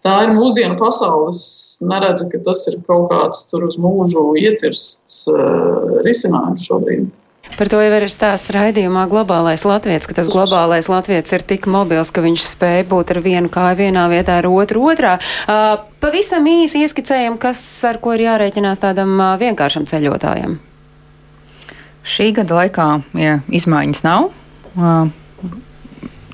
Tā 0.05 0.15
ir 0.27 0.35
mūsdienu 0.37 0.77
pasaule. 0.77 1.31
Es 1.33 1.79
neredzu, 1.85 2.27
ka 2.33 2.43
tas 2.45 2.67
ir 2.69 2.77
kaut 2.85 3.09
kāds 3.13 3.47
tur 3.49 3.65
uz 3.71 3.79
mūžu 3.81 4.35
iecirsts 4.37 5.23
uh, 5.33 6.03
risinājums 6.05 6.67
šobrīd. 6.69 7.07
Par 7.55 7.69
to 7.71 7.79
jau 7.79 7.91
ir 7.95 8.07
stāsts 8.11 8.51
raidījumā 8.51 9.05
Globālais 9.11 9.63
Latvijas, 9.63 10.09
ka 10.11 10.17
tas 10.17 10.31
globālais 10.33 10.89
Latvijas 10.91 11.31
ir 11.37 11.45
tik 11.47 11.69
mobils, 11.71 12.11
ka 12.11 12.25
viņš 12.25 12.47
spēj 12.51 12.83
būt 12.91 13.13
ar 13.15 13.21
vienu 13.23 13.51
kāju 13.53 13.79
vienā 13.79 14.09
vietā, 14.11 14.41
ar 14.41 14.49
otru 14.51 14.83
otrā. 14.91 15.19
Uh, 15.47 15.77
pavisam 16.03 16.49
īsi 16.51 16.83
ieskicējam, 16.83 17.39
kas 17.39 17.61
ar 17.87 18.01
ko 18.03 18.17
ir 18.17 18.25
jārēķinās 18.27 18.83
tādam 18.83 19.15
uh, 19.21 19.35
vienkāršam 19.39 19.87
ceļotājam. 19.87 20.59
Šī 22.05 22.33
gada 22.41 22.59
laikā 22.59 22.89
ja, 23.23 23.39
izmaiņas 23.47 24.03
nav. 24.09 24.33
Uh, 24.75 25.13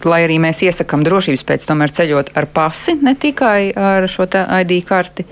lai 0.08 0.22
arī 0.24 0.40
mēs 0.40 0.62
iesakām 0.64 1.04
drošības 1.04 1.44
pēc, 1.44 1.66
tomēr 1.68 1.92
ceļot 1.92 2.32
ar 2.38 2.48
pasi, 2.48 2.96
ne 3.04 3.12
tikai 3.12 3.74
ar 3.76 4.08
šo 4.08 4.24
ID 4.24 4.78
karti. 4.88 5.28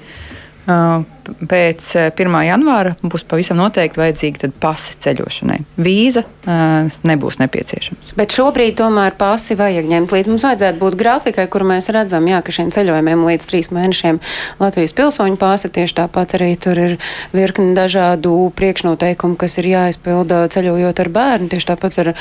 Uh, 0.68 1.06
pēc 1.48 1.90
1. 2.12 2.12
Eh, 2.18 2.46
janvāra 2.48 2.94
būs 3.02 3.24
pavisam 3.28 3.58
noteikti 3.60 4.00
vajadzīga 4.00 4.50
pasi 4.60 4.96
ceļošanai. 5.02 5.58
Vīza 5.78 6.24
uh, 6.24 6.88
nebūs 7.08 7.38
nepieciešams. 7.42 8.12
Bet 8.18 8.34
šobrīd 8.36 8.76
tomēr 8.80 9.16
pasi 9.18 9.56
vajag 9.58 9.88
ņemt 9.90 10.14
līdzi. 10.14 10.32
Mums 10.32 10.46
vajadzētu 10.48 10.80
būt 10.80 10.96
grafikai, 10.98 11.46
kur 11.52 11.64
mēs 11.68 11.90
redzam, 11.94 12.26
jā, 12.30 12.40
ka 12.44 12.54
šiem 12.54 12.72
ceļojumiem 12.74 13.24
līdz 13.28 13.48
trīs 13.48 13.70
mēnešiem 13.74 14.20
Latvijas 14.62 14.94
pilsoņu 14.98 15.38
pasi 15.40 15.70
tieši 15.74 15.98
tāpat 16.02 16.36
arī 16.38 16.52
tur 16.60 16.78
ir 16.80 16.96
virkni 17.36 17.76
dažādu 17.78 18.34
priekšnoteikumu, 18.58 19.38
kas 19.40 19.58
ir 19.60 19.70
jāizpilda 19.72 20.44
ceļojot 20.54 21.04
ar 21.04 21.12
bērnu. 21.18 21.50
Tieši 21.52 21.70
tāpat 21.72 22.00
ar 22.04 22.12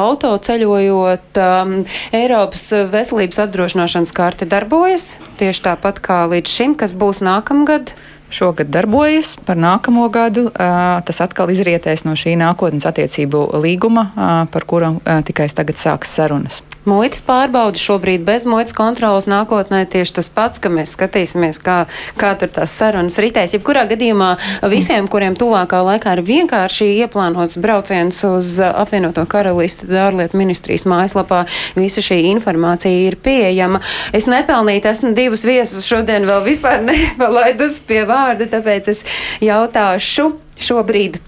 auto 0.00 0.32
ceļojot. 0.36 1.40
Um, 1.40 1.76
Eiropas 2.16 2.68
veselības 2.92 3.42
apdrošināšanas 3.44 4.14
karte 4.16 4.48
darbojas 4.48 5.14
tieši 5.40 5.64
tāpat 5.70 6.00
kā 6.04 6.22
līdz 6.30 6.56
šim, 6.56 6.76
kas 6.78 6.94
būs 6.98 7.22
nākamgad 7.24 7.94
šogad 8.30 8.70
darbojas, 8.72 9.34
par 9.46 9.58
nākamo 9.60 10.08
gadu 10.12 10.48
tas 10.54 11.20
atkal 11.24 11.50
izrietēs 11.52 12.06
no 12.06 12.16
šī 12.18 12.36
nākotnes 12.40 12.86
attiecību 12.88 13.46
līguma, 13.60 14.10
par 14.52 14.66
kuru 14.70 14.96
tikai 15.26 15.48
tagad 15.54 15.80
sāks 15.80 16.14
sarunas. 16.18 16.62
Muitas 16.90 17.22
pārbaudas 17.22 17.82
šobrīd 17.86 18.24
bez 18.26 18.42
muitas 18.50 18.74
kontrolas 18.74 19.28
nākotnē 19.30 19.84
tieši 19.90 20.14
tas 20.16 20.28
pats, 20.34 20.58
ka 20.58 20.72
mēs 20.72 20.96
skatīsimies, 20.96 21.60
kā, 21.62 21.84
kā 22.18 22.32
tur 22.40 22.50
tās 22.50 22.74
sarunas 22.74 23.18
ritēs. 23.22 23.54
Jebkurā 23.54 23.84
gadījumā 23.92 24.32
visiem, 24.72 25.06
kuriem 25.10 25.36
tuvākā 25.38 25.84
laikā 25.86 26.16
ir 26.16 26.24
vienkārši 26.26 26.90
ieplānots 27.04 27.60
brauciens 27.62 28.18
uz 28.26 28.56
apvienoto 28.66 29.22
karalisti 29.30 29.86
ārlietu 30.02 30.40
ministrijas 30.40 30.88
mājaslapā, 30.90 31.44
visa 31.78 32.02
šī 32.02 32.24
informācija 32.32 33.06
ir 33.06 33.20
pieejama. 33.22 33.84
Es 34.16 34.26
nepelnīju, 34.30 34.82
esmu 34.90 35.14
divus 35.14 35.46
viesus 35.46 35.86
šodien 35.86 36.26
vēl 36.26 36.42
vispār 36.48 36.82
nepalaidus 36.90 37.78
pie 37.86 38.02
vārda, 38.08 38.50
tāpēc 38.50 38.96
es 38.96 39.06
jautāšu 39.44 40.32
šobrīd 40.58 41.22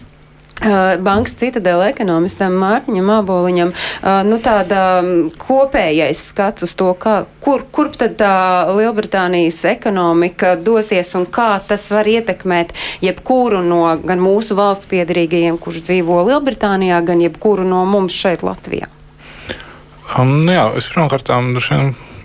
Bankas 1.03 1.35
citadela 1.41 1.89
ekonomistam 1.91 2.55
Mārtiņam 2.61 3.09
Māboliņam 3.09 3.73
nu, 4.29 4.39
tāda 4.43 4.83
kopējais 5.41 6.21
skats 6.31 6.67
uz 6.67 6.75
to, 6.79 6.93
kā, 6.99 7.25
kur, 7.43 7.65
kur 7.75 7.91
tad 7.99 8.15
tā 8.21 8.35
Lielbritānijas 8.71 9.59
ekonomika 9.73 10.55
dosies 10.55 11.15
un 11.19 11.27
kā 11.27 11.57
tas 11.67 11.89
var 11.91 12.07
ietekmēt 12.11 12.77
jebkuru 13.03 13.63
no 13.67 13.83
gan 14.05 14.23
mūsu 14.23 14.59
valsts 14.59 14.91
piedarīgajiem, 14.93 15.59
kurš 15.59 15.83
dzīvo 15.89 16.21
Lielbritānijā, 16.31 17.01
gan 17.07 17.25
jebkuru 17.25 17.67
no 17.67 17.83
mums 17.89 18.15
šeit 18.15 18.47
Latvijā. 18.47 18.91
Um, 20.13 20.43
nu 20.45 20.55
jā, 20.55 20.69
es 20.79 20.91
pirmkārt 20.93 21.33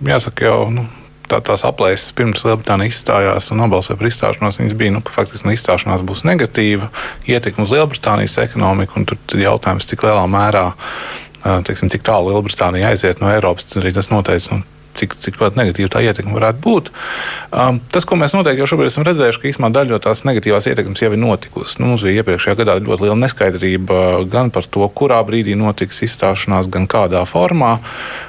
jāsaka 0.04 0.50
jau. 0.50 0.62
Nu 0.74 0.86
tā, 1.32 1.40
tās 1.44 1.66
aplēses 1.68 2.14
pirms 2.18 2.44
Lielbritānija 2.48 2.92
izstājās 2.92 3.52
un 3.52 3.62
nobalsoja 3.62 4.00
par 4.00 4.10
izstāšanos, 4.10 4.60
viņas 4.62 4.78
bija, 4.80 4.96
nu, 4.96 5.04
ka 5.06 5.16
faktiski 5.16 5.48
no 5.48 5.56
izstāšanās 5.56 6.06
būs 6.08 6.24
negatīva 6.28 6.90
ietekme 7.30 7.66
uz 7.68 7.76
Lielbritānijas 7.76 8.40
ekonomiku. 8.46 9.06
Tur 9.08 9.40
ir 9.40 9.48
jautājums, 9.48 9.88
cik 9.90 10.08
lielā 10.08 10.26
mērā 10.32 10.66
teiksim, 11.68 11.92
cik 11.94 12.06
tālu 12.08 12.34
Lielbritānija 12.34 12.92
aiziet 12.92 13.22
no 13.24 13.32
Eiropas, 13.32 13.70
arī 13.80 13.94
tas 13.96 14.12
noteica. 14.12 14.58
Nu, 14.58 14.77
cik, 15.00 15.16
cik 15.22 15.40
ļoti 15.42 15.60
negatīva 15.60 15.92
tā 15.94 16.02
ietekme 16.06 16.36
varētu 16.36 16.64
būt. 16.64 16.92
Um, 17.52 17.80
tas, 17.94 18.08
ko 18.08 18.18
mēs 18.20 18.36
noteikti 18.36 18.64
jau 18.64 18.70
šobrīd 18.74 18.92
esam 18.92 19.06
redzējuši, 19.08 19.42
ka 19.42 19.50
īstenībā 19.52 19.72
daļa 19.78 19.96
no 19.96 20.02
tās 20.04 20.24
negatīvās 20.28 20.70
ietekmes 20.72 21.04
jau 21.04 21.12
ir 21.14 21.22
notikusi. 21.22 21.80
Nu, 21.82 21.92
mums 21.92 22.06
bija 22.06 22.24
iepriekšējā 22.24 22.60
gadā 22.62 22.78
ļoti 22.82 23.08
liela 23.08 23.20
neskaidrība 23.24 24.02
gan 24.32 24.52
par 24.54 24.68
to, 24.70 24.88
kurā 24.98 25.22
brīdī 25.28 25.58
notiks 25.60 26.04
izstāšanās, 26.08 26.70
gan 26.74 26.90
kādā 26.92 27.24
formā. 27.30 27.78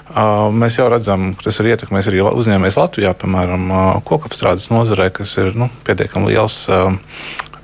Uh, 0.09 0.49
mēs 0.55 0.79
jau 0.79 0.89
redzam, 0.93 1.33
ka 1.37 1.49
tas 1.49 1.61
ir 1.61 1.73
ietekmējis 1.75 2.13
arī 2.13 2.23
uzņēmējs 2.29 2.81
Latvijā, 2.81 3.13
piemēram, 3.19 3.69
uh, 3.69 3.91
kokapstrādes 4.09 4.71
nozarē, 4.73 5.11
kas 5.13 5.37
ir 5.41 5.53
nu, 5.59 5.69
pietiekami 5.89 6.33
liels. 6.33 6.63
Uh, 6.73 6.97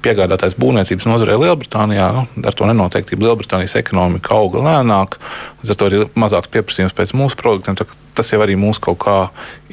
piegādātājs 0.04 0.56
būvniecības 0.60 1.08
nozarē 1.08 1.38
Lielbritānijā. 1.40 2.10
Nu, 2.14 2.26
ar 2.44 2.56
to 2.56 2.68
nenoteiktību 2.68 3.26
Lielbritānijas 3.28 3.78
ekonomika 3.80 4.36
auga 4.36 4.62
lēnāk, 4.64 5.18
līdz 5.62 5.74
ar 5.74 5.80
to 5.80 5.90
ir 5.90 6.06
mazāks 6.18 6.52
pieprasījums 6.52 6.96
pēc 6.96 7.16
mūsu 7.16 7.40
produktiem 7.40 7.78
tas 8.14 8.30
jau 8.30 8.40
arī 8.44 8.56
mūs 8.58 8.78
kaut 8.82 9.00
kā 9.04 9.18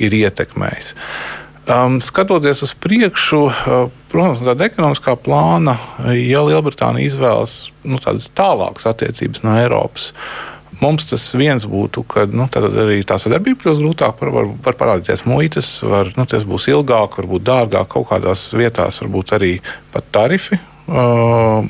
ir 0.01 0.15
ietekmējis. 0.17 0.95
Um, 1.69 1.99
skatoties 2.01 2.63
uz 2.65 2.71
priekšu, 2.81 3.41
uh, 3.45 3.83
protams, 4.09 4.41
tāda 4.41 4.65
ekonomiskā 4.65 5.13
plāna, 5.21 5.75
ja 6.17 6.41
Lielbritānija 6.47 7.05
izvēlas 7.05 7.53
nu, 7.85 7.99
tādas 8.01 8.31
tālākas 8.33 8.89
attiecības 8.89 9.43
no 9.45 9.53
Eiropas, 9.59 10.09
mums 10.81 11.07
tas 11.09 11.27
viens 11.37 11.65
būtu, 11.69 12.03
ka 12.09 12.25
nu, 12.29 12.47
arī 12.57 12.99
tā 13.07 13.19
sadarbība 13.21 13.63
kļūs 13.63 13.81
grūtāk, 13.81 14.19
var, 14.21 14.33
var, 14.35 14.51
var 14.65 14.77
parādīties 14.79 15.25
muitas, 15.29 15.71
var, 15.85 16.11
nu, 16.17 16.27
tas 16.29 16.45
būs 16.49 16.67
ilgāk, 16.73 17.17
varbūt 17.21 17.47
dārgāk, 17.47 17.89
kaut 17.93 18.09
kādās 18.11 18.49
vietās 18.57 19.01
varbūt 19.03 19.35
arī 19.37 19.55
pat 19.93 20.11
tarifi. 20.13 20.59
Uh, 20.91 21.65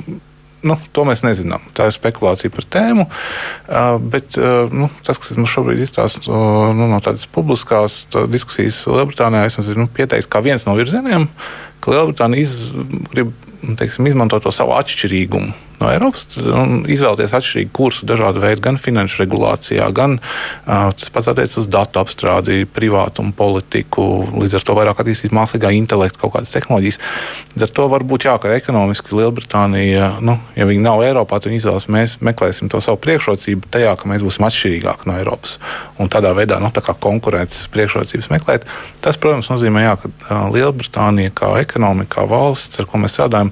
Nu, 0.62 0.76
to 0.94 1.02
mēs 1.06 1.24
nezinām. 1.26 1.62
Tā 1.74 1.88
ir 1.90 1.94
spekulācija 1.96 2.52
par 2.54 2.66
tēmu. 2.70 3.08
Uh, 3.08 3.96
bet 3.98 4.38
uh, 4.38 4.70
nu, 4.70 4.86
tas, 5.02 5.18
kas 5.18 5.34
mums 5.34 5.50
šobrīd 5.50 5.82
izstāsta 5.82 6.22
uh, 6.30 6.70
nu, 6.76 6.86
no 6.92 7.00
tādas 7.02 7.26
publiskās 7.30 8.04
tā 8.14 8.28
diskusijas 8.30 8.84
Lielbritānijā, 8.86 9.48
es 9.50 9.58
esmu 9.58 9.82
nu, 9.82 9.88
pieteicis 9.90 10.30
kā 10.30 10.42
viens 10.44 10.62
no 10.68 10.76
virzieniem, 10.78 11.26
ka 11.82 11.94
Lielbritānija 11.96 12.86
grib 13.10 13.34
teiksim, 13.78 14.08
izmantot 14.10 14.44
to 14.46 14.54
savu 14.54 14.74
atšķirīgumu 14.78 15.52
no 15.82 15.90
Eiropas 15.90 16.26
un 16.38 16.82
izvēlēties 16.90 17.34
atšķirīgu 17.36 17.72
kursu 17.74 18.06
dažādu 18.08 18.42
veidu, 18.42 18.62
gan 18.64 18.78
finanšu 18.80 19.22
regulācijā, 19.22 19.88
gan 19.94 20.18
tas 20.66 21.12
pats 21.12 21.30
attiecas 21.32 21.58
uz 21.62 21.68
datu 21.70 22.02
apstrādi, 22.02 22.62
privātumu 22.70 23.34
politiku, 23.36 24.06
līdz 24.30 24.58
ar 24.58 24.66
to 24.68 24.76
vairāk 24.78 25.02
attīstīt 25.02 25.34
mākslīgā 25.34 25.72
intelekta 25.76 26.22
kaut 26.22 26.36
kādas 26.36 26.52
tehnoloģijas. 26.54 27.00
Līdz 27.54 27.66
ar 27.66 27.74
to 27.78 27.88
varbūt 27.92 28.28
jā, 28.28 28.36
ka 28.42 28.52
ekonomiski 28.54 29.16
Lielbritānija, 29.18 30.12
nu, 30.24 30.36
ja 30.58 30.68
viņi 30.68 30.84
nav 30.84 31.02
Eiropā, 31.06 31.40
tad 31.40 31.50
viņi 31.50 31.62
izvēlas, 31.62 31.88
mēs 31.92 32.16
meklēsim 32.24 32.70
to 32.72 32.80
savu 32.84 33.00
priekšrocību 33.02 33.72
tajā, 33.74 33.96
ka 33.98 34.10
mēs 34.12 34.24
būsim 34.26 34.46
atšķirīgāki 34.48 35.10
no 35.10 35.18
Eiropas. 35.18 35.58
Un 36.02 36.10
tādā 36.12 36.34
veidā 36.36 36.60
nu, 36.62 36.70
tā 36.74 36.84
konkurences 36.92 37.66
priekšrocības 37.72 38.30
meklēt. 38.32 38.66
Tas, 39.02 39.18
protams, 39.20 39.50
nozīmē, 39.52 39.86
jā, 39.86 39.96
ka 39.98 40.40
Lielbritānija 40.52 41.34
kā 41.36 41.52
ekonomika, 41.62 42.20
kā 42.20 42.28
valsts, 42.30 42.80
ar 42.82 42.88
ko 42.90 43.00
mēs 43.02 43.16
strādājam, 43.16 43.51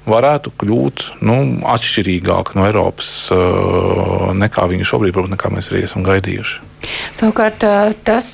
varētu 0.09 0.53
kļūt 0.61 1.05
nu, 1.27 1.37
atšķirīgāka 1.75 2.57
no 2.57 2.65
Eiropas 2.69 3.13
uh, 3.33 4.31
nekā 4.37 4.67
viņi 4.71 4.87
šobrīd, 4.87 5.15
varbūt 5.15 5.35
nekā 5.35 5.53
mēs 5.53 5.71
arī 5.71 5.85
esam 5.85 6.05
gaidījuši. 6.07 6.71
Savukārt 7.13 7.61
tas, 8.07 8.27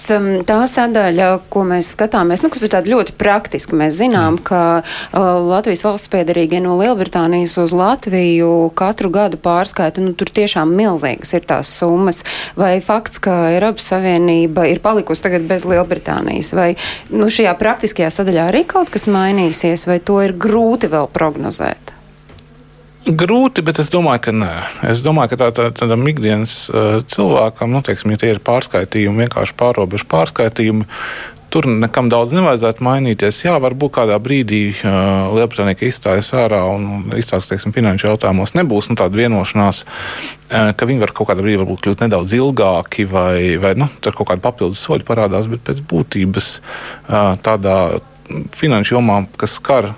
tā 0.48 0.58
sadaļa, 0.72 1.28
ko 1.52 1.66
mēs 1.68 1.90
skatāmies, 1.96 2.40
nu, 2.44 2.52
kas 2.54 2.64
ir 2.64 2.72
tāda 2.72 2.92
ļoti 2.94 3.16
praktiska, 3.20 3.76
mēs 3.76 3.98
zinām, 4.00 4.38
mm. 4.38 4.44
ka 4.48 4.62
uh, 4.80 5.20
Latvijas 5.44 5.84
valsts 5.84 6.12
piedarīgie 6.14 6.62
no 6.64 6.78
Lielbritānijas 6.80 7.58
uz 7.60 7.74
Latviju 7.76 8.70
katru 8.78 9.12
gadu 9.14 9.40
pārskaita, 9.42 10.04
nu, 10.04 10.14
tur 10.18 10.32
tiešām 10.32 10.72
milzīgas 10.78 11.34
ir 11.36 11.48
tās 11.50 11.74
summas. 11.76 12.24
Vai 12.56 12.78
fakts, 12.84 13.20
ka 13.24 13.36
Eiropas 13.52 13.90
Savienība 13.92 14.68
ir 14.72 14.80
palikusi 14.84 15.26
tagad 15.28 15.48
bez 15.50 15.68
Lielbritānijas, 15.68 16.54
vai 16.56 16.70
nu, 17.12 17.28
šajā 17.34 17.52
praktiskajā 17.60 18.14
sadaļā 18.14 18.48
arī 18.54 18.64
kaut 18.70 18.94
kas 18.94 19.10
mainīsies, 19.12 19.88
vai 19.90 20.00
to 20.00 20.22
ir 20.24 20.38
grūti 20.40 20.92
vēl 20.94 21.12
prognozēt? 21.12 21.57
Grūti, 23.08 23.64
bet 23.64 23.80
es 23.80 23.88
domāju, 23.88 24.20
ka 24.26 24.32
nē. 24.36 24.52
Es 24.92 25.00
domāju, 25.06 25.32
ka 25.32 25.38
tā, 25.40 25.48
tā, 25.56 25.70
tādam 25.72 26.04
ikdienas 26.12 26.66
uh, 26.68 26.98
cilvēkam, 27.08 27.72
nu, 27.72 27.80
teiksim, 27.86 28.12
ja 28.12 28.20
tie 28.20 28.34
ir 28.34 28.42
pārskaitījumi, 28.44 29.24
vienkārši 29.24 29.56
pārobežu 29.56 30.10
pārskaitījumi, 30.12 30.84
tur 31.54 31.70
nekam 31.72 32.10
daudz 32.12 32.34
nevajadzētu 32.36 32.84
mainīties. 32.84 33.38
Jā, 33.46 33.54
varbūt 33.64 33.94
kādā 33.96 34.18
brīdī 34.20 34.60
uh, 34.74 35.30
Lielbritānija 35.38 35.88
izstājas 35.88 36.34
ārā 36.36 36.60
un 36.68 37.14
izstāsta, 37.16 37.56
ka 37.56 37.72
finanšu 37.78 38.10
jautājumos 38.10 38.52
nebūs 38.58 38.90
nu, 38.92 38.98
tāda 39.00 39.16
vienošanās, 39.22 39.86
uh, 39.88 40.74
ka 40.76 40.90
viņi 40.90 41.06
var 41.06 41.14
kaut 41.16 41.30
kādā 41.32 41.46
brīdī 41.46 41.64
kļūt 41.64 42.04
nedaudz 42.04 42.36
ilgāki 42.36 43.08
vai, 43.08 43.56
vai 43.64 43.72
nu, 43.80 43.88
tur 44.04 44.20
kaut 44.20 44.34
kāda 44.34 44.44
papildus 44.50 44.84
soļa 44.84 45.08
parādās, 45.08 45.48
bet 45.48 45.64
pēc 45.70 45.80
būtības 45.88 46.52
uh, 46.60 47.38
tādā 47.40 47.78
finanšu 48.60 48.98
jomā, 48.98 49.22
kas 49.40 49.56
skar 49.62 49.94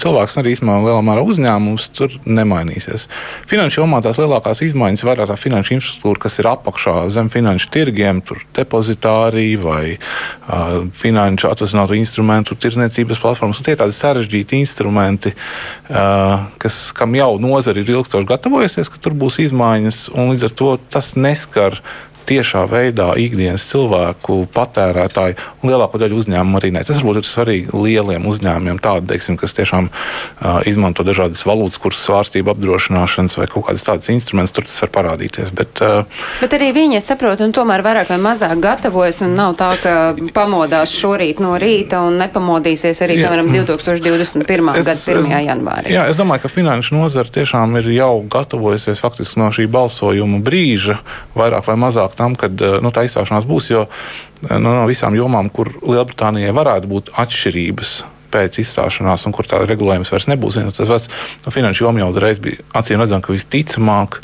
cilvēks 0.00 0.36
arī 0.40 0.54
īstenībā 0.54 0.76
lielā 0.84 1.00
mērā 1.04 1.22
uzņēmums 1.26 1.88
tur 1.96 2.12
nemainīsies. 2.22 3.06
Finanšu 3.50 3.80
jomā 3.82 3.98
tās 4.04 4.20
lielākās 4.20 4.62
izmaiņas 4.66 5.02
vairāk 5.06 5.30
tā 5.30 5.36
finanšu 5.38 5.74
infrastruktūra, 5.76 6.22
kas 6.22 6.38
ir 6.38 6.48
apakšā 6.52 6.94
zem 7.10 7.30
finanšu 7.32 7.70
tirgiem, 7.74 8.22
tur 8.26 8.44
depozitārija 8.56 9.62
vai 9.64 9.84
uh, 9.96 10.86
finanšu 10.96 11.50
atvasinātu 11.50 11.98
instrumentu 11.98 12.54
tirdzniecības 12.54 13.22
platformas. 13.22 13.62
Tie 13.66 13.74
ir 13.74 13.80
tādi 13.82 13.96
sarežģīti 13.96 14.60
instrumenti, 14.62 15.34
uh, 15.34 16.46
kas, 16.62 16.82
kam 16.96 17.18
jau 17.18 17.32
nozara 17.42 17.82
ir 17.82 17.90
ilgstoši 17.96 18.30
gatavojusies, 18.30 18.92
ka 18.92 19.02
tur 19.02 19.18
būs 19.18 19.40
izmaiņas, 19.48 20.06
un 20.14 20.30
līdz 20.34 20.46
ar 20.46 20.56
to 20.62 20.76
tas 20.94 21.16
neskar 21.18 21.82
tiešā 22.30 22.64
veidā 22.70 23.10
ikdienas 23.18 23.64
cilvēku, 23.70 24.44
patērētāju 24.54 25.36
un 25.60 25.72
lielāko 25.72 26.00
daļu 26.00 26.20
uzņēmumu 26.22 26.60
arī 26.60 26.72
ne. 26.74 26.84
Tas 26.86 27.00
varbūt 27.00 27.22
ir 27.22 27.28
svarīgi 27.28 27.74
lieliem 27.74 28.26
uzņēmumiem, 28.30 28.80
tādi, 28.82 29.10
teiksim, 29.10 29.38
kas 29.40 29.56
tiešām 29.58 29.90
uh, 29.90 30.60
izmanto 30.70 31.04
dažādas 31.06 31.42
valūtas 31.48 31.80
kursu 31.82 32.06
svārstību 32.06 32.54
apdrošināšanas 32.54 33.38
vai 33.40 33.48
kaut 33.50 33.68
kādas 33.68 33.86
tādas 33.86 34.10
instrumentus, 34.12 34.54
tur 34.56 34.68
tas 34.68 34.78
var 34.84 34.92
parādīties. 34.98 35.52
Bet, 35.56 35.82
uh, 35.84 36.24
bet 36.42 36.56
arī 36.58 36.70
viņi, 36.76 37.00
es 37.00 37.10
saprotu, 37.10 37.46
un 37.48 37.54
tomēr 37.56 37.84
vairāk 37.86 38.12
vai 38.14 38.20
mazāk 38.22 38.56
gatavojas 38.62 39.22
un 39.26 39.34
nav 39.38 39.56
tā, 39.58 39.72
ka 39.82 39.94
pamodās 40.36 40.94
šorīt 40.94 41.42
no 41.42 41.56
rīta 41.60 42.02
un 42.06 42.20
nepamodīsies 42.20 43.02
arī, 43.06 43.20
piemēram, 43.24 43.50
2021. 43.54 44.72
Es, 44.80 44.86
gada 44.86 44.98
1. 45.18 45.24
Es, 45.24 45.30
janvārī. 45.50 45.94
Jā, 45.94 46.06
es 46.10 46.20
domāju, 46.20 46.44
ka 46.44 46.52
finanšu 46.52 46.96
nozara 46.96 47.32
tiešām 47.34 47.78
ir 47.80 47.90
jau 47.96 48.12
gatavojusies 48.30 49.02
faktiski 49.02 49.40
no 49.40 49.50
šī 49.54 49.66
balsojuma 49.70 50.40
brīža 50.44 51.00
vairāk 51.36 51.66
vai 51.68 51.76
mazāk 51.80 52.16
tam, 52.20 52.36
ka 52.38 52.50
eh, 52.52 52.78
nu, 52.84 52.92
tā 52.94 53.06
izstāšanās 53.08 53.48
būs. 53.48 53.72
Jo 53.72 53.86
eh, 53.88 54.56
nu, 54.58 54.68
no 54.68 54.86
visām 54.90 55.16
jomām, 55.16 55.50
kur 55.52 55.72
Lielbritānijai 55.80 56.54
varētu 56.56 56.90
būt 56.90 57.14
atšķirības 57.24 57.94
pēc 58.32 58.60
izstāšanās, 58.62 59.26
un 59.26 59.34
kur 59.36 59.48
tā 59.48 59.62
regulējums 59.66 60.12
vairs 60.12 60.28
nebūs 60.30 60.58
tas 60.60 60.88
pats. 60.88 61.10
Nu, 61.44 61.52
finanšu 61.54 61.86
joma 61.86 62.02
jau 62.02 62.10
uzreiz 62.12 62.40
bija 62.42 62.62
acīm 62.76 63.02
redzama, 63.02 63.24
ka 63.24 63.34
visticamāk, 63.34 64.20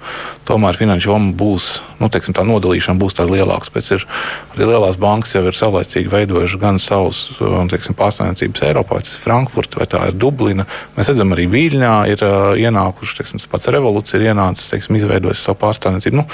tomēr 0.49 0.79
finanšu 0.79 1.11
joma 1.11 1.33
būs, 1.37 1.69
nu, 2.01 2.11
teiksim, 2.13 2.37
tā 2.37 2.45
nodalīšana 2.47 3.01
būs 3.01 3.17
tāda 3.19 3.35
lielāka. 3.35 3.73
Pēc 3.75 3.93
ir 3.97 4.07
arī 4.55 4.69
lielās 4.71 4.99
bankas 5.01 5.35
jau 5.37 5.45
ir 5.47 5.59
saulēcīgi 5.59 6.13
veidojuši 6.13 6.61
gan 6.63 6.81
savus 6.83 7.27
teiksim, 7.73 7.97
pārstāvniecības 7.99 8.65
Eiropā, 8.69 9.01
tas 9.03 9.17
ir 9.17 9.25
Frankfurta 9.25 9.81
vai 9.81 9.89
tā 9.91 10.03
ir 10.11 10.19
Dublina. 10.21 10.67
Mēs 10.97 11.11
redzam, 11.13 11.35
arī 11.35 11.49
Viļņā 11.53 11.95
ir 12.13 12.25
uh, 12.27 12.53
ienākuši, 12.61 13.19
teiksim, 13.21 13.43
tas 13.43 13.51
pats 13.51 13.71
revolūcija 13.75 14.21
ir 14.21 14.31
ienācis, 14.31 14.71
teiksim, 14.73 14.99
izveidojis 15.01 15.45
savu 15.47 15.61
pārstāvniecību. 15.65 16.23
Nu, 16.23 16.27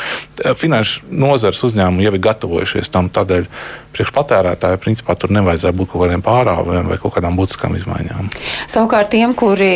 finanšu 0.59 1.09
nozars 1.23 1.63
uzņēmumi 1.69 2.07
jau 2.07 2.15
ir 2.17 2.25
gatavojušies 2.29 2.93
tam 2.93 3.11
tādēļ 3.13 3.49
priekšpatērētāji, 3.93 4.81
principā 4.83 5.17
tur 5.19 5.33
nevajadzētu 5.37 5.77
būt 5.79 5.91
kaut 5.93 6.05
kādiem 6.05 6.23
pārāvumiem 6.25 6.89
vai 6.91 6.99
kaut 7.01 7.15
kādām 7.17 7.37
būtiskām 7.39 7.77
izmaiņām. 7.77 8.31
Savukārt 8.71 9.13
tiem, 9.13 9.35
kuri 9.39 9.71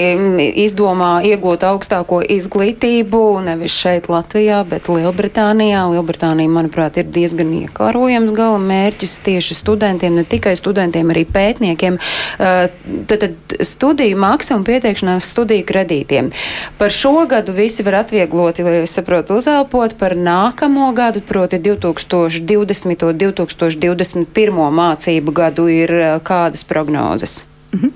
izdomā 0.65 1.21
iegūt 1.29 1.67
augstāko 1.69 2.23
izglītību, 2.37 3.23
nevis 3.47 3.75
šeit 3.77 4.09
Latvijā, 4.13 4.63
bet 4.69 4.89
Lielbritānijā, 4.93 5.85
Lielbritānija, 5.93 6.53
manuprāt, 6.53 7.01
ir 7.01 7.11
diezgan 7.13 7.53
iekārojams 7.61 8.33
gala 8.37 8.61
mērķis 8.63 9.19
tieši 9.27 9.59
studentiem, 9.59 10.17
ne 10.17 10.25
tikai 10.25 10.57
studentiem, 10.59 11.13
arī 11.13 11.27
pētniekiem. 11.29 12.01
Tad, 12.39 13.17
tad 13.27 13.57
studiju 13.65 14.21
maksa 14.21 14.57
un 14.57 14.65
pieteikšanās 14.67 15.29
studiju 15.35 15.67
kredītiem. 15.69 16.33
Par 16.81 16.95
šo 16.95 17.27
gadu 17.29 17.55
visi 17.57 17.85
var 17.87 18.01
atviegloti, 18.03 18.65
lai 18.67 18.79
es 18.85 18.97
saprotu, 18.97 19.37
uzelpot 19.41 19.97
par 20.01 20.17
nākamo 20.17 20.89
gadu, 20.97 21.21
proti 21.27 21.61
2020. 21.61 22.97
2020. 22.97 24.06
21. 24.15 24.71
mācību 24.79 25.35
gadu 25.35 25.67
ir 25.73 25.93
eh, 25.93 26.17
kādas 26.25 26.65
prognozes? 26.69 27.45
Mhm. 27.75 27.91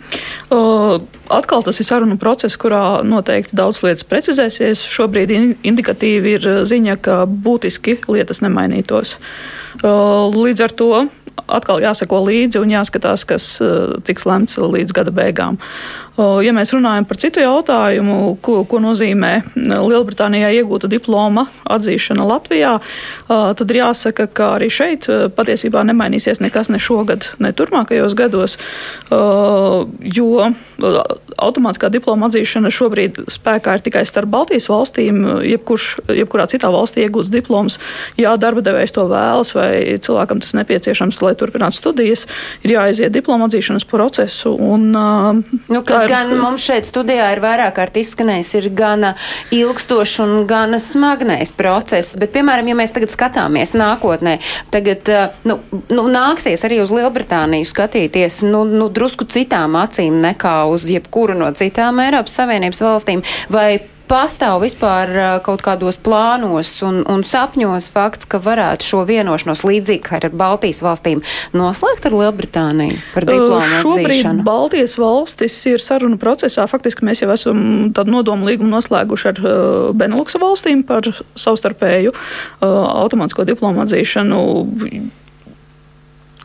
Uh, 0.51 1.01
atkal 1.33 1.63
tas 1.65 1.79
ir 1.81 1.87
sarunu 1.87 2.19
process, 2.21 2.57
kurā 2.59 3.01
noteikti 3.07 3.57
daudz 3.57 3.81
lietas 3.85 4.05
precizēsies. 4.05 4.83
Šobrīd 4.83 5.31
indikatīvi 5.63 6.35
ir 6.37 6.49
ziņa, 6.69 6.99
ka 7.01 7.23
būtiski 7.25 8.01
lietas 8.11 8.43
nemainītos. 8.45 9.17
Uh, 9.81 10.29
līdz 10.35 10.67
ar 10.67 10.75
to 10.77 10.91
atkal 11.49 11.81
jāsako 11.81 12.21
līdzi 12.27 12.61
un 12.61 12.75
jāskatās, 12.75 13.25
kas 13.25 13.47
uh, 13.63 13.97
tiks 14.05 14.27
lemts 14.29 14.59
līdz 14.61 14.93
gada 14.97 15.15
beigām. 15.15 15.57
Ja 16.19 16.53
mēs 16.53 16.73
runājam 16.75 17.07
par 17.09 17.19
citu 17.23 17.41
jautājumu, 17.41 18.17
ko, 18.43 18.61
ko 18.69 18.81
nozīmē 18.83 19.31
Lielbritānijā 19.55 20.51
iegūta 20.59 20.91
diploma 20.91 21.47
atzīšana 21.71 22.27
Latvijā, 22.27 22.73
tad 23.29 23.73
ir 23.73 23.79
jāsaka, 23.79 24.27
ka 24.27 24.49
arī 24.57 24.69
šeit 24.75 25.07
patiesībā 25.37 25.85
nemainīsies 25.87 26.43
nekas 26.43 26.69
ne 26.75 26.81
šogad, 26.83 27.31
ne 27.41 27.53
turpmākajos 27.57 28.17
gados, 28.19 28.59
jo 30.19 30.51
automātiskā 31.41 31.89
diploma 31.95 32.29
atzīšana 32.29 32.73
šobrīd 32.75 33.23
spēkā 33.31 33.79
ir 33.79 33.87
tikai 33.87 34.05
starp 34.09 34.33
Baltijas 34.35 34.69
valstīm. 34.71 35.23
Jebkurš, 35.47 35.89
jebkurā 36.21 36.49
citā 36.51 36.73
valstī 36.75 37.07
iegūts 37.07 37.31
diploms, 37.33 37.79
ja 38.21 38.35
darba 38.41 38.65
devējs 38.67 38.97
to 38.99 39.07
vēlas 39.11 39.55
vai 39.57 39.71
cilvēkam 40.03 40.43
tas 40.43 40.53
nepieciešams, 40.59 41.23
lai 41.25 41.37
turpinātu 41.39 41.81
studijas, 41.81 42.27
ir 42.67 42.77
jāaiziet 42.77 43.15
diploma 43.15 43.49
atzīšanas 43.49 43.87
procesu. 43.89 44.53
Un, 44.59 44.91
nu, 44.91 45.83
kas 45.87 46.00
ir... 46.05 46.13
gan 46.13 46.33
mums 46.41 46.65
šeit 46.65 46.89
studijā 46.89 47.31
ir 47.35 47.43
vairāk 47.45 47.77
kārt 47.79 47.99
izskanējis, 48.01 48.53
ir 48.61 48.69
gana 48.77 49.13
ilgstošs 49.55 50.17
un 50.25 50.35
gana 50.51 50.81
smagnējs 50.83 51.55
process. 51.59 52.17
Bet, 52.21 52.33
piemēram, 52.37 52.71
ja 52.71 52.79
mēs 52.79 52.95
tagad 52.97 53.13
skatāmies 53.15 53.75
nākotnē, 53.79 54.39
tagad 54.75 55.11
nu, 55.49 55.61
nu, 55.93 56.09
nāksies 56.11 56.67
arī 56.67 56.81
uz 56.85 56.93
Lielbritāniju 56.95 57.69
skatīties 57.69 58.43
nu, 58.49 58.65
nu, 58.69 58.91
drusku 58.93 59.29
citām 59.31 59.79
acīm 59.81 60.21
nekā 60.25 60.57
uz 60.71 60.89
jebkuru 60.91 61.39
no 61.39 61.53
citām 61.57 62.03
Eiropas 62.03 62.37
Savienības 62.41 62.85
valstīm. 62.85 63.25
Vai 63.53 63.81
pastāv 64.11 64.61
vispār 64.65 65.13
kaut 65.47 65.63
kādos 65.65 65.99
plānos 66.03 66.73
un, 66.87 67.01
un 67.11 67.23
sapņos 67.27 67.89
fakts, 67.93 68.29
ka 68.31 68.41
varētu 68.43 68.87
šo 68.87 69.05
vienošanos 69.09 69.63
līdzīgi 69.67 70.03
kā 70.07 70.19
ar 70.19 70.29
Baltijas 70.35 70.83
valstīm 70.85 71.23
noslēgt 71.57 72.09
ar 72.09 72.17
Lielbritāniju 72.19 72.99
par 73.15 73.29
diplomu 73.29 73.81
Šobrīd 73.85 74.11
atzīšanu? 74.11 74.45
Baltijas 74.47 74.97
valstis 75.01 75.57
ir 75.71 75.85
sarunu 75.85 76.19
procesā. 76.21 76.67
Faktiski 76.71 77.07
mēs 77.07 77.23
jau 77.23 77.31
esam 77.35 77.63
tādu 77.97 78.17
nodomu 78.17 78.51
līgumu 78.51 78.73
noslēguši 78.75 79.31
ar 79.33 79.41
Beneluksa 79.97 80.43
valstīm 80.43 80.83
par 80.89 81.07
savstarpēju 81.39 82.15
automātisko 82.67 83.47
diplomu 83.49 83.87
atzīšanu 83.87 84.45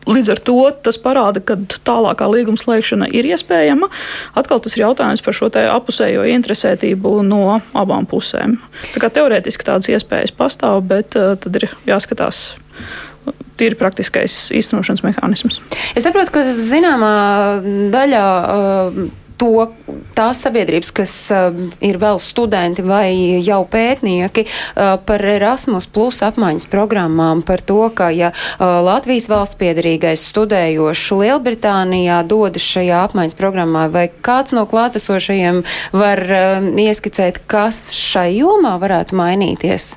Līdz 0.06 0.32
ar 0.36 0.41
to 0.46 0.58
tas 0.86 1.00
parāda, 1.02 1.41
ka 1.41 1.58
tālākā 1.88 2.28
līguma 2.30 2.62
slēgšana 2.62 3.10
ir 3.15 3.28
iespējama. 3.32 3.89
Atkal 4.38 4.62
tas 4.62 4.78
ir 4.78 4.86
jautājums 4.86 5.24
par 5.26 5.38
šo 5.38 5.50
apusējo 5.50 6.28
interesētību 6.30 7.18
no 7.26 7.60
abām 7.74 8.06
pusēm. 8.10 8.60
Tā 8.94 9.10
teorētiski 9.10 9.65
tādas 9.65 9.89
iespējas 9.89 10.36
pastāv, 10.36 10.84
bet 10.89 11.18
uh, 11.18 11.34
tad 11.41 11.58
ir 11.58 11.70
jāskatās 11.89 12.48
tīri 13.60 13.78
praktiskais 13.80 14.50
īstenošanas 14.54 15.04
mehānisms. 15.06 15.62
Es 15.96 16.06
saprotu, 16.06 16.36
ka 16.36 16.48
zināmā 16.54 17.13
daļā. 17.94 18.26
Uh, 18.46 19.06
to, 19.39 19.67
tās 20.17 20.41
sabiedrības, 20.45 20.91
kas 20.95 21.13
uh, 21.34 21.56
ir 21.84 22.00
vēl 22.02 22.19
studenti 22.24 22.86
vai 22.86 23.41
jau 23.45 23.62
pētnieki 23.69 24.45
uh, 24.48 24.95
par 25.06 25.24
Erasmus 25.26 25.88
plus 25.91 26.21
apmaiņas 26.26 26.67
programmām, 26.71 27.43
par 27.45 27.63
to, 27.65 27.82
ka 27.95 28.10
ja 28.15 28.32
uh, 28.32 28.80
Latvijas 28.86 29.28
valsts 29.32 29.60
piedarīgais 29.60 30.26
studējošs 30.32 31.12
Lielbritānijā 31.19 32.21
dodas 32.28 32.65
šajā 32.65 33.04
apmaiņas 33.10 33.38
programmā, 33.39 33.88
vai 33.93 34.08
kāds 34.26 34.56
no 34.56 34.65
klātesošajiem 34.69 35.63
var 35.95 36.24
uh, 36.26 36.71
ieskicēt, 36.86 37.43
kas 37.52 37.89
šai 37.95 38.32
jomā 38.39 38.76
varētu 38.82 39.17
mainīties? 39.19 39.93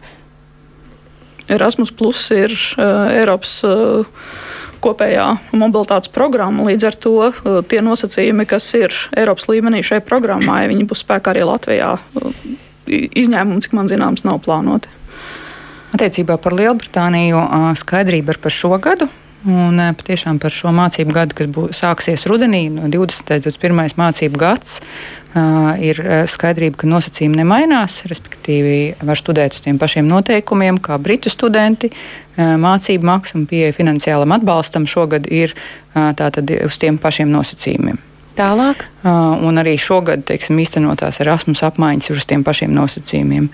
Erasmus 1.49 1.95
plus 1.97 2.27
ir 2.35 2.53
uh, 2.77 3.09
Eiropas. 3.15 3.59
Uh, 3.65 4.47
kopējā 4.85 5.27
mobilitātes 5.57 6.13
programma. 6.15 6.67
Līdz 6.69 6.89
ar 6.89 6.99
to 6.99 7.15
uh, 7.29 7.59
tie 7.69 7.83
nosacījumi, 7.85 8.47
kas 8.49 8.67
ir 8.79 8.95
Eiropas 9.19 9.49
līmenī 9.51 9.83
šai 9.87 10.01
programmai, 10.05 10.67
viņi 10.71 10.87
būs 10.89 11.05
spēkā 11.05 11.35
arī 11.35 11.47
Latvijā. 11.49 11.95
Uh, 12.19 12.35
izņēmumi, 12.89 13.63
cik 13.65 13.77
man 13.77 13.91
zināms, 13.91 14.25
nav 14.29 14.41
plānoti. 14.45 14.91
Attiecībā 15.97 16.37
par 16.41 16.57
Lielbritāniju 16.57 17.41
uh, 17.41 17.71
skaidrība 17.79 18.35
ir 18.37 18.43
par 18.45 18.55
šo 18.55 18.77
gadu. 18.83 19.09
Un 19.47 19.79
patiešām 19.95 20.41
par 20.43 20.51
šo 20.51 20.73
mācību 20.75 21.15
gadu, 21.15 21.37
kas 21.39 21.47
būs, 21.55 21.79
sāksies 21.79 22.25
rudenī, 22.27 22.65
no 22.75 22.89
20. 22.91 23.29
līdz 23.37 23.45
21. 23.47 23.95
mācību 23.95 24.41
gads, 24.41 24.81
ir 25.79 26.01
skaidrība, 26.27 26.81
ka 26.81 26.91
nosacījumi 26.91 27.39
nemainās. 27.39 28.01
Respektīvi, 28.11 28.99
var 29.07 29.21
studēt 29.21 29.55
uz 29.55 29.63
tiem 29.63 29.79
pašiem 29.79 30.11
noteikumiem, 30.11 30.83
kā 30.83 30.99
britu 30.99 31.31
studenti. 31.31 31.93
Mācību 32.35 33.07
maksa 33.07 33.39
un 33.39 33.47
pieeja 33.47 33.77
finansiālam 33.79 34.35
atbalstam 34.35 34.91
šogad 34.91 35.31
ir 35.31 35.55
tātad 35.95 36.51
uz 36.67 36.83
tiem 36.83 36.99
pašiem 36.99 37.31
nosacījumiem. 37.31 38.03
Tālāk. 38.39 38.89
Un 39.07 39.63
arī 39.63 39.79
šogad 39.79 40.27
teiksim, 40.27 40.59
īstenotās 40.59 41.23
Erasmus 41.23 41.63
apmaiņas 41.67 42.11
ir 42.11 42.19
uz 42.19 42.27
tiem 42.27 42.43
pašiem 42.47 42.75
nosacījumiem. 42.75 43.53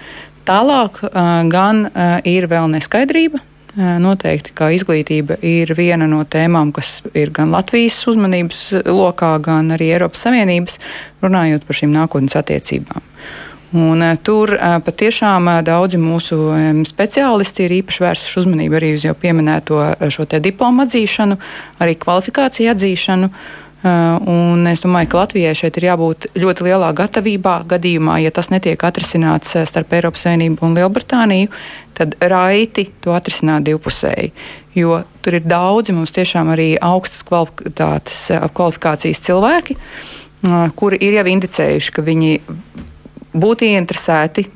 Tālāk 0.48 1.04
gan 1.52 1.90
ir 2.24 2.48
vēl 2.48 2.72
neskaidrība 2.72 3.50
Noteikti, 3.74 4.52
ka 4.54 4.68
izglītība 4.70 5.40
ir 5.42 5.72
viena 5.74 6.06
no 6.06 6.20
tēmām, 6.22 6.70
kas 6.74 7.00
ir 7.10 7.32
gan 7.34 7.50
Latvijas 7.50 7.96
uzmanības 8.06 8.60
lokā, 8.86 9.32
gan 9.42 9.74
arī 9.74 9.88
Eiropas 9.96 10.22
Savienības, 10.28 10.78
runājot 11.24 11.66
par 11.66 11.78
šīm 11.80 11.90
nākotnes 11.96 12.38
attiecībām. 12.38 13.02
Un, 13.74 14.04
tur 14.22 14.52
patiešām 14.86 15.48
daudzi 15.66 15.98
mūsu 15.98 16.36
speciālisti 16.86 17.64
ir 17.64 17.74
īpaši 17.80 18.04
vērsuši 18.04 18.38
uzmanību 18.44 18.78
arī 18.78 18.92
uz 18.94 19.08
jau 19.08 19.16
pieminēto 19.18 19.80
šo 20.14 20.28
diplomu 20.38 20.84
atzīšanu, 20.86 21.40
arī 21.82 21.96
kvalifikāciju 21.98 22.70
atzīšanu. 22.70 23.32
Un 23.84 24.64
es 24.70 24.80
domāju, 24.80 25.10
ka 25.12 25.18
Latvijai 25.18 25.52
šeit 25.58 25.76
ir 25.76 25.84
jābūt 25.90 26.30
ļoti 26.40 26.64
lielā 26.64 26.88
gatavībā 26.96 27.58
gadījumā, 27.68 28.14
ja 28.24 28.30
tas 28.32 28.48
netiek 28.48 28.80
atrisināts 28.80 29.52
starp 29.68 29.92
Eiropas 29.92 30.24
Savienību 30.24 30.64
un 30.64 30.76
Lielbritāniju, 30.78 31.50
tad 31.92 32.16
raiti 32.20 32.86
to 33.04 33.12
atrisināt 33.12 33.66
divpusēji. 33.68 34.32
Jo 34.74 35.02
tur 35.20 35.36
ir 35.36 35.44
daudzi 35.44 35.92
mums 35.92 36.16
tiešām 36.16 36.48
arī 36.54 36.70
augstas 36.80 37.22
kvalifikācijas 37.28 39.20
cilvēki, 39.28 39.76
kuri 40.80 40.96
ir 41.04 41.20
jau 41.20 41.26
indicējuši, 41.34 41.92
ka 41.92 42.08
viņi 42.08 42.32
būtu 43.36 43.68
ieinteresēti 43.68 44.48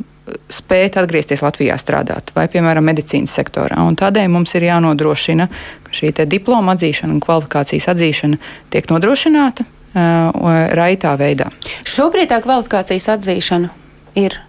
spēt 0.53 0.99
atgriezties 1.01 1.43
Latvijā 1.45 1.77
strādāt, 1.81 2.33
vai, 2.37 2.47
piemēram, 2.53 2.87
medicīnas 2.89 3.35
sektorā. 3.39 3.81
Un 3.87 3.97
tādēļ 3.99 4.29
mums 4.33 4.55
ir 4.59 4.69
jānodrošina, 4.69 5.49
ka 5.87 5.97
šī 6.01 6.13
diploma 6.31 6.77
atzīšana 6.77 7.15
un 7.15 7.23
kvalifikācijas 7.25 7.91
atzīšana 7.95 8.41
tiek 8.75 8.91
nodrošināta 8.91 9.65
uh, 9.65 10.51
raitā 10.79 11.15
veidā. 11.21 11.53
Šobrīd 11.89 12.33
tā 12.33 12.43
kvalifikācijas 12.45 13.11
atzīšana 13.19 13.73
ir 14.19 14.41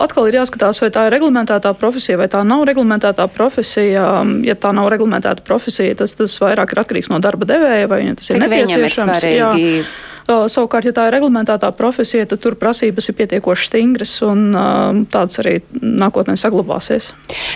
atkal 0.00 0.28
ir 0.28 0.38
jāskatās, 0.40 0.80
vai 0.82 0.90
tā 0.94 1.06
ir 1.08 1.14
reglamentētā 1.16 1.72
profesija 1.78 2.18
vai 2.20 2.28
tā 2.30 2.42
nav 2.46 2.62
reglamentētā 2.68 3.26
profesija. 3.34 4.04
Ja 4.46 4.56
tā 4.60 4.74
nav 4.76 4.90
reglamentēta 4.92 5.44
profesija, 5.46 5.96
tas, 5.98 6.14
tas 6.18 6.36
vairāk 6.42 6.74
ir 6.74 6.82
atkarīgs 6.84 7.10
no 7.12 7.18
darba 7.22 7.48
devēja 7.48 7.90
vai 7.90 8.04
tas 8.14 8.30
Cik 8.30 8.38
ir 8.38 8.46
nepieciešams. 8.46 8.86
Ir 8.86 9.24
svarīgi? 9.24 9.40
Jā. 9.40 9.88
Savukārt, 10.28 10.88
ja 10.88 10.94
tā 10.96 11.06
ir 11.08 11.14
reglamentētā 11.16 11.70
profesija, 11.76 12.26
tad 12.28 12.42
tur 12.44 12.56
prasības 12.60 13.10
ir 13.10 13.16
pietiekoši 13.18 13.68
stingras 13.70 14.12
un 14.26 14.50
tādas 15.10 15.40
arī 15.42 15.56
nākotnē 15.80 16.36
saglabāsies. 16.40 17.10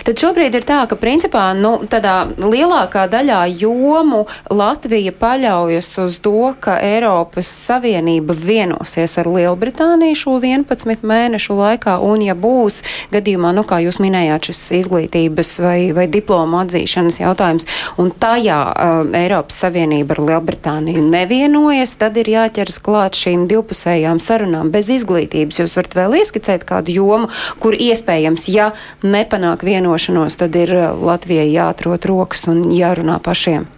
Tad 0.07 0.19
šobrīd 0.21 0.55
ir 0.57 0.65
tā, 0.67 0.81
ka 0.89 0.97
principā 0.99 1.47
nu, 1.57 1.77
tādā 1.89 2.25
lielākā 2.41 3.05
daļā 3.11 3.41
jomu 3.61 4.23
Latvija 4.49 5.13
paļaujas 5.19 5.91
uz 6.03 6.17
to, 6.23 6.53
ka 6.59 6.77
Eiropas 6.83 7.49
Savienība 7.65 8.35
vienosies 8.37 9.17
ar 9.21 9.29
Lielbritāniju 9.31 10.19
šo 10.19 10.37
11 10.41 11.05
mēnešu 11.05 11.57
laikā, 11.57 11.97
un 12.03 12.25
ja 12.25 12.35
būs 12.35 12.81
gadījumā, 13.13 13.53
nu, 13.55 13.65
kā 13.67 13.81
jūs 13.83 13.99
minējāt, 14.03 14.51
šis 14.51 14.63
izglītības 14.81 15.55
vai, 15.63 15.79
vai 15.95 16.07
diplomu 16.11 16.61
atzīšanas 16.63 17.21
jautājums, 17.21 17.67
un 18.01 18.11
tajā 18.11 18.59
uh, 18.71 19.15
Eiropas 19.15 19.59
Savienība 19.63 20.17
ar 20.17 20.23
Lielbritāniju 20.29 21.03
nevienojas, 21.09 21.95
tad 21.99 22.17
ir 22.21 22.31
jāķer 22.35 22.54
ķeras 22.55 22.81
klāt 22.85 23.19
šīm 23.19 23.45
divpusējām 23.51 24.21
sarunām 24.23 24.71
bez 24.73 24.89
izglītības. 24.93 25.61
Jūs 25.61 25.77
varat 25.79 25.99
vēl 25.99 26.19
ieskicēt 26.21 26.65
kādu 26.67 26.95
jomu, 26.95 27.29
kur 27.63 27.77
iespējams, 27.77 28.49
ja 28.55 28.71
nepanāk 29.03 29.67
vienošanos, 29.67 30.39
tad 30.41 30.57
ir 30.59 30.73
uh, 30.75 30.91
Latvijai 30.95 31.51
jāatrot 31.53 32.07
rokas 32.09 32.47
un 32.51 32.67
jārunā 32.73 33.21
pašiem. 33.23 33.69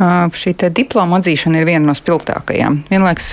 Šī 0.00 0.54
diploma 0.72 1.18
atzīšana 1.20 1.60
ir 1.60 1.66
viena 1.68 1.90
no 1.90 1.94
spilgtākajām. 1.96 2.78
Vienlaikus 2.88 3.26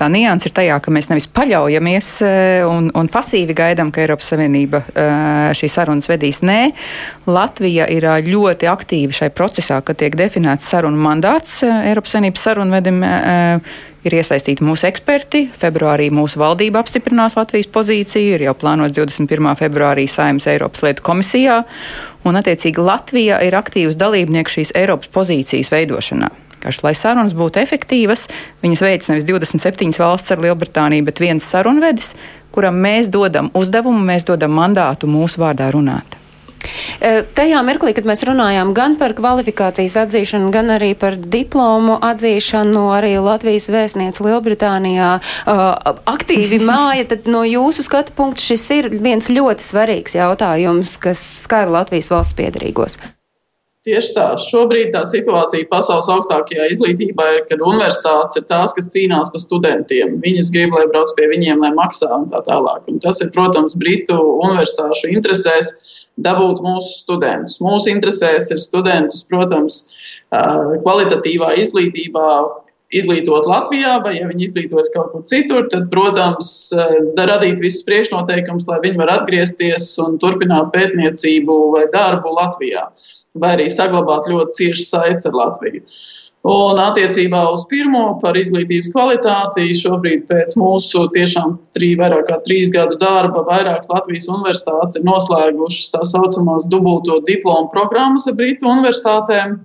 tā 0.00 0.06
nianses 0.08 0.48
ir 0.48 0.54
tajā, 0.56 0.78
ka 0.80 0.92
mēs 0.94 1.10
nevis 1.10 1.26
paļaujamies 1.28 2.08
un, 2.70 2.88
un 2.96 3.10
pasīvi 3.12 3.52
gaidām, 3.56 3.90
ka 3.92 4.00
Eiropas 4.00 4.30
Savienība 4.32 4.80
šīs 5.56 5.76
sarunas 5.76 6.08
vedīs. 6.08 6.40
Nē, 6.46 6.70
Latvija 7.28 7.84
ir 7.92 8.08
ļoti 8.24 8.70
aktīva 8.72 9.18
šai 9.18 9.28
procesā, 9.36 9.82
kad 9.84 10.00
tiek 10.00 10.16
definēts 10.16 10.70
sarunu 10.72 10.96
mandāts 11.04 11.60
Eiropas 11.66 12.16
Savienības 12.16 12.48
sarunvedim 12.48 13.04
ir 14.06 14.16
iesaistīti 14.20 14.64
mūsu 14.66 14.86
eksperti. 14.88 15.46
Februārī 15.60 16.08
mūsu 16.14 16.40
valdība 16.40 16.80
apstiprinās 16.82 17.36
Latvijas 17.38 17.68
pozīciju, 17.74 18.36
ir 18.36 18.46
jau 18.46 18.54
plānots 18.58 18.94
21. 18.96 19.52
februārī 19.58 20.06
Saimnes 20.10 20.48
Eiropas 20.50 20.84
lietu 20.86 21.04
komisijā, 21.06 21.62
un 22.26 22.40
attiecīgi 22.40 22.82
Latvija 22.82 23.42
ir 23.46 23.58
aktīvs 23.58 23.98
dalībnieks 24.00 24.58
šīs 24.58 24.74
Eiropas 24.78 25.12
pozīcijas 25.14 25.72
veidošanā. 25.74 26.32
vienkārši, 26.56 26.82
lai 26.82 26.94
sarunas 26.94 27.34
būtu 27.36 27.60
efektīvas, 27.62 28.26
viņas 28.62 28.82
veids 28.82 29.08
nevis 29.10 29.24
27 29.28 29.98
valsts 29.98 30.32
ar 30.32 30.42
Lielbritāniju, 30.42 31.04
bet 31.04 31.20
viens 31.20 31.44
sarunvedis, 31.44 32.14
kuram 32.52 32.74
mēs 32.74 33.08
dodam 33.08 33.50
uzdevumu, 33.54 34.02
mēs 34.02 34.24
dodam 34.24 34.50
mandātu 34.56 35.06
mūsu 35.06 35.40
vārdā 35.40 35.70
runāt. 35.70 36.15
Tajā 37.36 37.62
mirklī, 37.66 37.92
kad 37.96 38.08
mēs 38.08 38.24
runājām 38.26 38.72
gan 38.76 38.96
par 39.00 39.14
kvalifikācijas 39.18 39.98
atzīšanu, 40.04 40.50
gan 40.54 40.72
arī 40.76 40.92
par 40.98 41.16
diplomu 41.16 41.98
atzīšanu, 42.04 42.86
arī 42.96 43.16
Latvijas 43.22 43.68
vēstniece 43.72 44.24
Lielbritānijā 44.26 45.10
aktīvi 45.46 46.60
māja, 46.70 47.08
tad 47.12 47.28
no 47.30 47.44
jūsu 47.46 47.86
skatu 47.86 48.16
punkta 48.16 48.48
šis 48.50 48.68
ir 48.78 48.90
viens 48.94 49.30
ļoti 49.32 49.70
svarīgs 49.70 50.18
jautājums, 50.18 50.96
kas 51.02 51.22
skar 51.44 51.70
Latvijas 51.72 52.12
valsts 52.14 52.36
piedarīgos. 52.38 53.00
Tieši 53.86 54.16
tā. 54.16 54.24
Šobrīd 54.42 54.88
tā 54.96 55.04
situācija 55.06 55.68
pasaules 55.70 56.08
augstākajā 56.10 56.64
izglītībā 56.72 57.26
ir, 57.36 57.42
kad 57.46 57.60
universitātes 57.62 58.34
ir 58.40 58.46
tās, 58.50 58.72
kas 58.74 58.90
cīnās 58.90 59.30
par 59.30 59.42
studentiem. 59.44 60.16
Viņas 60.24 60.50
grib, 60.56 60.74
lai 60.74 60.88
brauc 60.90 61.12
pie 61.14 61.28
viņiem, 61.30 61.62
lai 61.62 61.70
maksā 61.76 62.08
un 62.16 62.26
tā 62.32 62.40
tālāk. 62.48 62.88
Un 62.90 62.98
tas 63.04 63.22
ir, 63.22 63.30
protams, 63.36 63.76
Britu 63.78 64.18
universitāšu 64.18 65.12
interesēs 65.14 65.70
dabūt 66.18 66.64
mūsu 66.66 66.92
studentus. 67.04 67.60
Mūsu 67.62 67.92
interesēs 67.92 68.50
ir 68.50 68.62
studentus, 68.64 69.22
protams, 69.30 69.82
kvalitatīvā 70.34 71.54
izglītībā 71.62 72.28
izglītot 72.94 73.46
Latvijā, 73.50 73.96
vai 74.04 74.16
ja 74.16 74.26
viņi 74.28 74.48
izglītojas 74.48 74.90
kaut 74.94 75.10
kur 75.12 75.22
citur, 75.30 75.66
tad, 75.70 75.88
protams, 75.90 76.50
radīt 77.18 77.62
visus 77.62 77.82
priekšnoteikumus, 77.86 78.66
lai 78.70 78.78
viņi 78.84 79.00
var 79.00 79.12
atgriezties 79.16 79.88
un 80.04 80.18
turpināt 80.22 80.70
pētniecību 80.74 81.56
vai 81.74 81.86
darbu 81.94 82.34
Latvijā, 82.36 82.86
vai 83.42 83.56
arī 83.56 83.66
saglabāt 83.72 84.28
ļoti 84.30 84.60
cieši 84.60 84.86
saites 84.86 85.28
ar 85.28 85.36
Latviju. 85.36 85.82
Un 86.46 86.78
attiecībā 86.78 87.40
uz 87.50 87.64
pirmo 87.66 88.02
par 88.20 88.36
izglītības 88.38 88.92
kvalitāti 88.94 89.64
šobrīd 89.74 90.28
pēc 90.28 90.54
mūsu 90.60 91.08
tiešām 91.16 91.56
trī, 91.74 91.88
vairāk 91.98 92.28
kā 92.28 92.36
trīs 92.44 92.70
gadu 92.70 92.94
darba 93.00 93.42
vairākas 93.48 93.90
Latvijas 93.90 94.28
universitātes 94.30 95.00
ir 95.00 95.08
noslēgušas 95.08 95.90
tā 95.96 96.04
saucamās 96.06 96.68
dubulto 96.70 97.18
diplomu 97.26 97.66
programmas 97.72 98.28
ar 98.30 98.38
Britu 98.38 98.70
universitātēm. 98.70 99.58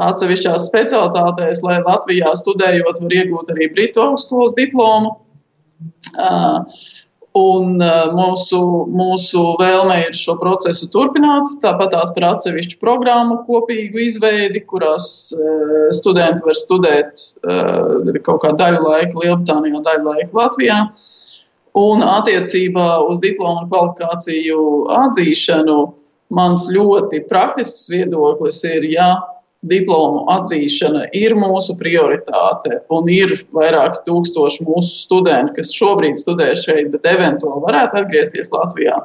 Atsevišķās 0.00 0.68
specialitātēs, 0.70 1.64
lai 1.66 1.80
Latvijā 1.82 2.30
studējot, 2.38 3.02
var 3.02 3.16
iegūt 3.18 3.50
arī 3.56 3.66
Britu 3.74 4.04
augstskolas 4.04 4.54
diplomu. 4.56 5.16
Uh, 6.14 6.62
Un 7.38 7.76
uh, 7.78 8.08
mūsu, 8.10 8.58
mūsu 8.90 9.40
vēlme 9.60 10.00
ir 10.08 10.16
šo 10.18 10.34
procesu 10.40 10.88
turpināt. 10.90 11.52
Tāpat 11.62 11.92
tās 11.94 12.10
par 12.16 12.26
atsevišķu 12.32 12.80
programmu 12.82 13.36
kopīgu 13.46 14.02
izveidi, 14.02 14.64
kurās 14.66 15.30
uh, 15.36 15.86
studenti 15.94 16.42
var 16.42 16.58
studēt 16.58 17.22
uh, 17.46 18.18
kaut 18.26 18.42
kādu 18.42 18.58
daļu 18.58 18.82
laika 18.82 19.22
Lielbritānijā, 19.22 19.82
daļu 19.86 20.08
laika 20.08 20.40
Latvijā. 20.40 20.80
Un 21.78 22.02
attiecībā 22.02 22.88
uz 23.06 23.22
diplomu 23.22 23.68
kvalifikāciju 23.70 24.66
atzīšanu 24.98 25.78
mans 26.34 26.66
ļoti 26.74 27.22
praktisks 27.30 27.86
viedoklis 27.92 28.58
ir, 28.66 28.90
ja 28.90 29.12
diplomu 29.68 30.24
atzīšana 30.32 31.10
ir 31.16 31.34
mūsu 31.36 31.76
prioritāte 31.80 32.80
un 32.92 33.08
ir 33.12 33.34
vairāki 33.56 34.00
tūkstoši 34.06 34.64
mūsu 34.64 35.02
studentu, 35.02 35.58
kas 35.58 35.74
šobrīd 35.76 36.16
studē 36.20 36.54
šeit, 36.56 36.88
bet 36.94 37.08
eventuāli 37.08 37.64
varētu 37.66 38.00
atgriezties 38.00 38.52
Latvijā. 38.54 38.96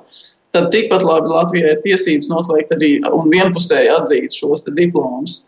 Tad 0.55 0.69
tikpat 0.71 1.03
labi 1.03 1.33
Latvijai 1.33 1.73
ir 1.73 1.81
tiesības 1.83 2.31
noslēgt 2.31 2.71
arī 2.71 2.93
un 3.11 3.27
vienpusēji 3.33 3.91
atzīt 3.97 4.37
šos 4.37 4.63
diplomus 4.77 5.41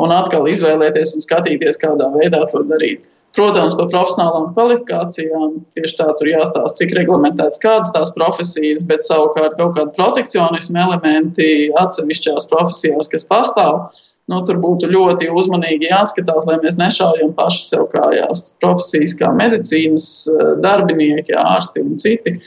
un 0.00 0.12
atkal 0.12 0.44
izvēlēties 0.50 1.14
un 1.16 1.24
skatīties, 1.24 1.80
kādā 1.80 2.10
veidā 2.18 2.42
to 2.52 2.60
darīt. 2.68 3.06
Protams, 3.36 3.76
par 3.78 3.86
profesionālām 3.92 4.48
kvalifikācijām 4.56 5.52
tieši 5.76 5.96
tā 6.00 6.08
tur 6.18 6.28
jāstāsta, 6.32 6.80
cik 6.80 6.96
reglamentēts 6.98 7.62
kādas 7.62 7.92
tās 7.94 8.10
profesijas, 8.16 8.82
bet 8.84 9.04
savukārt 9.06 9.54
kaut 9.58 9.76
kādi 9.76 9.94
protekcionismu 9.96 10.80
elementi 10.82 11.50
atsevišķās 11.78 12.48
profesijās, 12.50 13.08
kas 13.12 13.26
pastāv, 13.30 13.84
nu, 14.30 14.40
tur 14.46 14.60
būtu 14.62 14.90
ļoti 14.90 15.30
uzmanīgi 15.34 15.90
jāskatās, 15.90 16.46
lai 16.48 16.58
mēs 16.62 16.78
nešaujam 16.80 17.32
paši 17.36 17.66
sev 17.66 17.86
kājās. 17.92 18.54
Profesijas 18.62 19.16
kā 19.18 19.32
medicīnas 19.36 20.08
eh, 20.30 20.50
darbinieki, 20.64 21.36
ārsti 21.38 21.84
un 21.84 21.96
citi. 22.00 22.38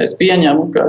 Es 0.00 0.14
pieņemu, 0.16 0.70
ka 0.72 0.86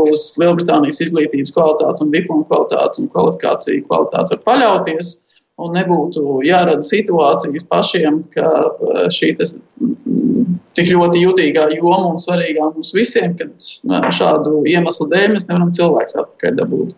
uz 0.00 0.30
Lielbritānijas 0.40 1.02
izglītības 1.04 1.52
kvalitāti 1.52 2.04
un 2.04 2.12
diplomu 2.14 2.46
kvalitāti 2.48 3.02
un 3.02 3.10
kvalifikāciju 3.12 3.84
kvalitāti 3.90 4.36
var 4.36 4.44
paļauties. 4.48 5.14
Un 5.62 5.76
nebūtu 5.76 6.40
jārada 6.42 6.82
situācijas 6.82 7.66
pašiem, 7.70 8.24
ka 8.34 8.48
eh, 8.64 9.04
šī 9.14 9.34
mm, 9.38 10.58
tik 10.74 10.90
ļoti 10.90 11.22
jutīgā 11.22 11.68
joma 11.76 12.10
un 12.10 12.18
svarīgā 12.20 12.72
mums 12.72 12.90
visiem, 12.96 13.36
ka 13.38 14.10
šādu 14.18 14.64
iemeslu 14.66 15.06
dēļ 15.12 15.36
mēs 15.36 15.48
nevaram 15.50 15.70
cilvēks 15.76 16.18
atpakaļ 16.18 16.58
dabūt. 16.58 16.96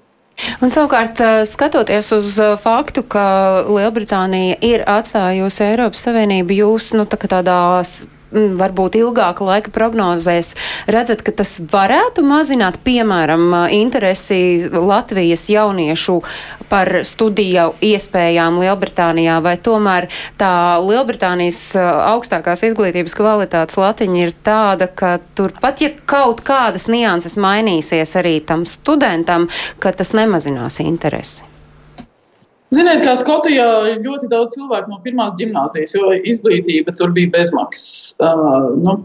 Un 0.61 0.73
savukārt, 0.73 1.21
skatoties 1.49 2.11
uz 2.17 2.35
faktu, 2.61 3.05
ka 3.09 3.27
Lielbritānija 3.69 4.59
ir 4.65 4.85
atstājusi 4.89 5.65
Eiropas 5.71 6.05
Savienību 6.07 6.59
jūsu 6.61 6.99
nu, 7.01 7.07
tā 7.09 7.19
tādās 7.25 8.03
varbūt 8.33 8.99
ilgāka 8.99 9.47
laika 9.47 9.73
prognozēs, 9.75 10.55
redzat, 10.91 11.23
ka 11.27 11.35
tas 11.37 11.57
varētu 11.73 12.25
mazināt, 12.27 12.81
piemēram, 12.87 13.49
interesi 13.75 14.69
Latvijas 14.73 15.47
jauniešu 15.53 16.19
par 16.71 16.91
studiju 17.07 17.73
iespējām 17.85 18.61
Lielbritānijā, 18.63 19.39
vai 19.45 19.57
tomēr 19.57 20.09
tā 20.41 20.53
Lielbritānijas 20.83 21.61
augstākās 21.79 22.67
izglītības 22.67 23.17
kvalitātes 23.19 23.79
latiņa 23.81 24.23
ir 24.23 24.35
tāda, 24.47 24.91
ka 24.91 25.17
tur 25.39 25.55
pat 25.61 25.85
ja 25.85 25.93
kaut 26.07 26.43
kādas 26.47 26.89
nianses 26.91 27.39
mainīsies 27.41 28.17
arī 28.19 28.41
tam 28.45 28.67
studentam, 28.69 29.51
ka 29.79 29.95
tas 29.95 30.17
nemazinās 30.17 30.81
interesi? 30.83 31.56
Ziniet, 32.75 33.05
kā 33.07 33.13
Skotijā 33.15 33.67
ļoti 34.03 34.27
daudz 34.31 34.57
cilvēku 34.57 34.91
no 34.91 34.97
pirmās 35.05 35.37
gimnāzijas, 35.39 35.93
jo 35.95 36.11
izglītība 36.27 36.91
tur 36.99 37.13
bija 37.15 37.31
bezmaksas. 37.37 38.17
Uh, 38.19 38.73
nu, 38.83 38.97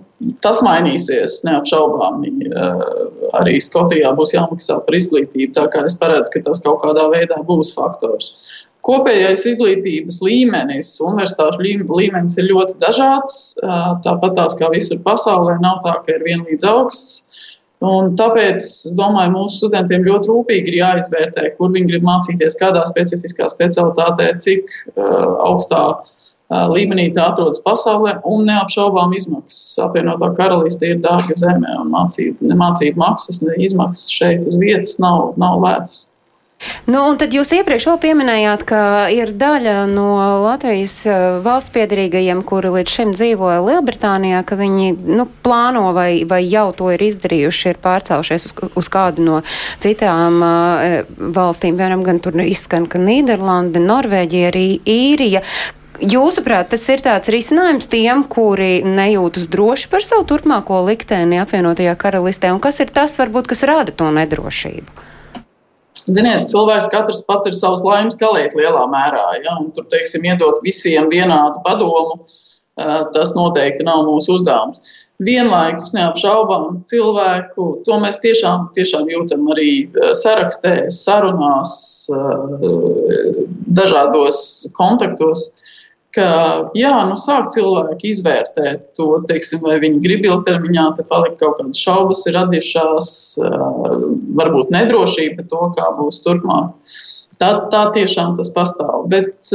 tas 0.41 0.63
mainīsies, 0.65 1.43
neapšaubām. 1.45 2.25
Uh, 2.25 2.81
arī 3.37 3.59
Skotijā 3.61 4.15
būs 4.17 4.33
jāmaksā 4.33 4.79
par 4.87 4.97
izglītību, 4.97 5.51
tā 5.59 5.67
kā 5.73 5.85
es 5.85 5.97
paredzu, 6.01 6.33
ka 6.33 6.41
tas 6.49 6.63
kaut 6.65 6.81
kādā 6.81 7.05
veidā 7.13 7.37
būs 7.45 7.75
faktors. 7.77 8.33
Kopējais 8.81 9.45
izglītības 9.51 10.17
līmenis, 10.25 10.95
universitāšu 11.05 11.61
līmenis 11.61 12.39
ir 12.41 12.49
ļoti 12.49 12.79
dažāds. 12.81 13.59
Uh, 13.61 13.91
tāpat 14.01 14.39
tās 14.41 14.57
kā 14.57 14.73
visur 14.73 14.97
pasaulē, 15.05 15.59
nav 15.61 15.83
tā, 15.85 15.99
ka 16.01 16.17
ir 16.17 16.25
vienlīdz 16.25 16.65
augsts. 16.65 17.30
Un 17.81 18.11
tāpēc 18.13 18.61
es 18.61 18.93
domāju, 18.93 19.33
mūsu 19.33 19.63
studentiem 19.63 20.03
ļoti 20.05 20.29
rūpīgi 20.29 20.69
ir 20.69 20.75
jāizvērtē, 20.83 21.47
kur 21.57 21.71
viņi 21.73 21.89
grib 21.89 22.03
mācīties, 22.05 22.59
kādā 22.59 22.83
specifiskā 22.85 23.47
specialitātē, 23.49 24.27
cik 24.43 24.69
uh, 24.93 25.39
augstā 25.47 25.79
uh, 25.89 26.67
līmenī 26.69 27.07
tā 27.15 27.31
atrodas 27.31 27.63
pasaulē, 27.65 28.19
un 28.29 28.45
neapšaubām 28.45 29.17
izmaksas. 29.17 29.79
Apvienotā 29.87 30.29
karaliste 30.37 30.93
ir 30.93 31.01
dārga 31.01 31.33
zeme, 31.41 31.73
un 31.81 31.89
mācību, 31.95 32.51
ne 32.51 32.59
mācību 32.61 33.01
maksas, 33.01 33.41
ne 33.47 33.57
izmaksas 33.65 34.13
šeit 34.13 34.45
uz 34.45 34.61
vietas 34.61 34.99
nav, 35.01 35.33
nav 35.41 35.57
lētas. 35.65 36.05
Nu, 36.85 37.01
un 37.09 37.17
tad 37.21 37.33
jūs 37.33 37.51
iepriekš 37.55 37.87
vēl 37.89 37.99
pieminējāt, 38.03 38.63
ka 38.69 38.81
ir 39.13 39.33
daļa 39.37 39.75
no 39.89 40.07
Latvijas 40.43 40.93
eh, 41.09 41.17
valsts 41.41 41.73
piedarīgajiem, 41.73 42.43
kuri 42.45 42.73
līdz 42.75 42.95
šim 42.97 43.13
dzīvoja 43.15 43.63
Lielbritānijā, 43.65 44.43
ka 44.45 44.57
viņi 44.59 44.91
nu, 45.09 45.27
plāno 45.45 45.89
vai, 45.97 46.23
vai 46.29 46.41
jau 46.45 46.69
to 46.77 46.91
ir 46.93 47.01
izdarījuši, 47.05 47.73
ir 47.73 47.81
pārcelšies 47.81 48.49
uz, 48.49 48.55
uz 48.77 48.91
kādu 48.93 49.25
no 49.25 49.41
citām 49.81 50.41
uh, 50.45 50.97
valstīm. 51.33 51.77
Piemēram, 51.77 52.05
gan 52.05 52.21
tur 52.23 52.37
izskan, 52.43 52.87
ka 52.89 53.01
Nīderlanda, 53.01 53.81
Norvēģija, 53.81 54.49
arī 54.51 54.65
Īrija. 54.85 55.41
Jūsuprāt, 56.01 56.71
tas 56.71 56.87
ir 56.89 57.03
tāds 57.05 57.29
risinājums 57.29 57.89
tiem, 57.91 58.23
kuri 58.25 58.81
nejūtas 58.85 59.45
droši 59.53 59.89
par 59.91 60.05
savu 60.05 60.25
turpmāko 60.29 60.81
likteni 60.87 61.41
apvienotajā 61.41 61.93
karalistē, 61.99 62.49
un 62.53 62.61
kas 62.63 62.81
ir 62.81 62.93
tas, 62.93 63.17
varbūt, 63.21 63.49
kas 63.51 63.65
rada 63.69 63.93
to 63.93 64.09
nedrošību? 64.13 65.10
Ziniet, 66.09 66.47
cilvēks 66.49 66.89
katrs 66.93 67.21
pats 67.27 67.49
ir 67.49 67.57
savs 67.57 67.83
laimes 67.85 68.17
kalējs 68.21 68.55
lielā 68.57 68.87
mērā. 68.89 69.25
Ja? 69.43 69.57
Un 69.61 69.69
tur, 69.75 69.85
teiksim, 69.91 70.25
iedot 70.25 70.57
visiem 70.65 71.11
vienādu 71.11 71.61
padomu, 71.65 72.23
tas 73.13 73.35
noteikti 73.37 73.85
nav 73.85 74.07
mūsu 74.09 74.39
uzdevums. 74.39 74.81
Vienlaikus 75.21 75.91
neapšaubām 75.93 76.79
cilvēku, 76.89 77.65
to 77.85 77.97
mēs 78.01 78.17
tiešām, 78.23 78.71
tiešām 78.73 79.05
jūtam 79.11 79.45
arī 79.53 79.69
sarakstēs, 80.17 81.03
sarunās, 81.03 81.73
dažādos 83.69 84.39
kontaktos 84.73 85.51
ka 86.15 86.27
jā, 86.77 86.93
nu, 87.07 87.15
sāk 87.19 87.49
cilvēki 87.53 88.11
izvērtēt 88.11 88.91
to, 88.97 89.07
teiksim, 89.29 89.61
vai 89.63 89.77
viņi 89.83 90.01
grib 90.03 90.27
ilgtermiņā 90.27 90.87
te 90.97 91.05
palikt, 91.07 91.39
kaut 91.39 91.59
kādas 91.59 91.79
šaubas 91.79 92.25
ir 92.27 92.35
radušās, 92.39 93.13
varbūt 94.39 94.73
nedrošība 94.75 95.47
to, 95.51 95.63
kā 95.77 95.91
būs 95.99 96.21
turpmāk. 96.25 96.75
Tā, 97.41 97.53
tā 97.73 97.85
tiešām 97.95 98.35
tas 98.37 98.51
pastāv. 98.53 99.07
Bet, 99.09 99.49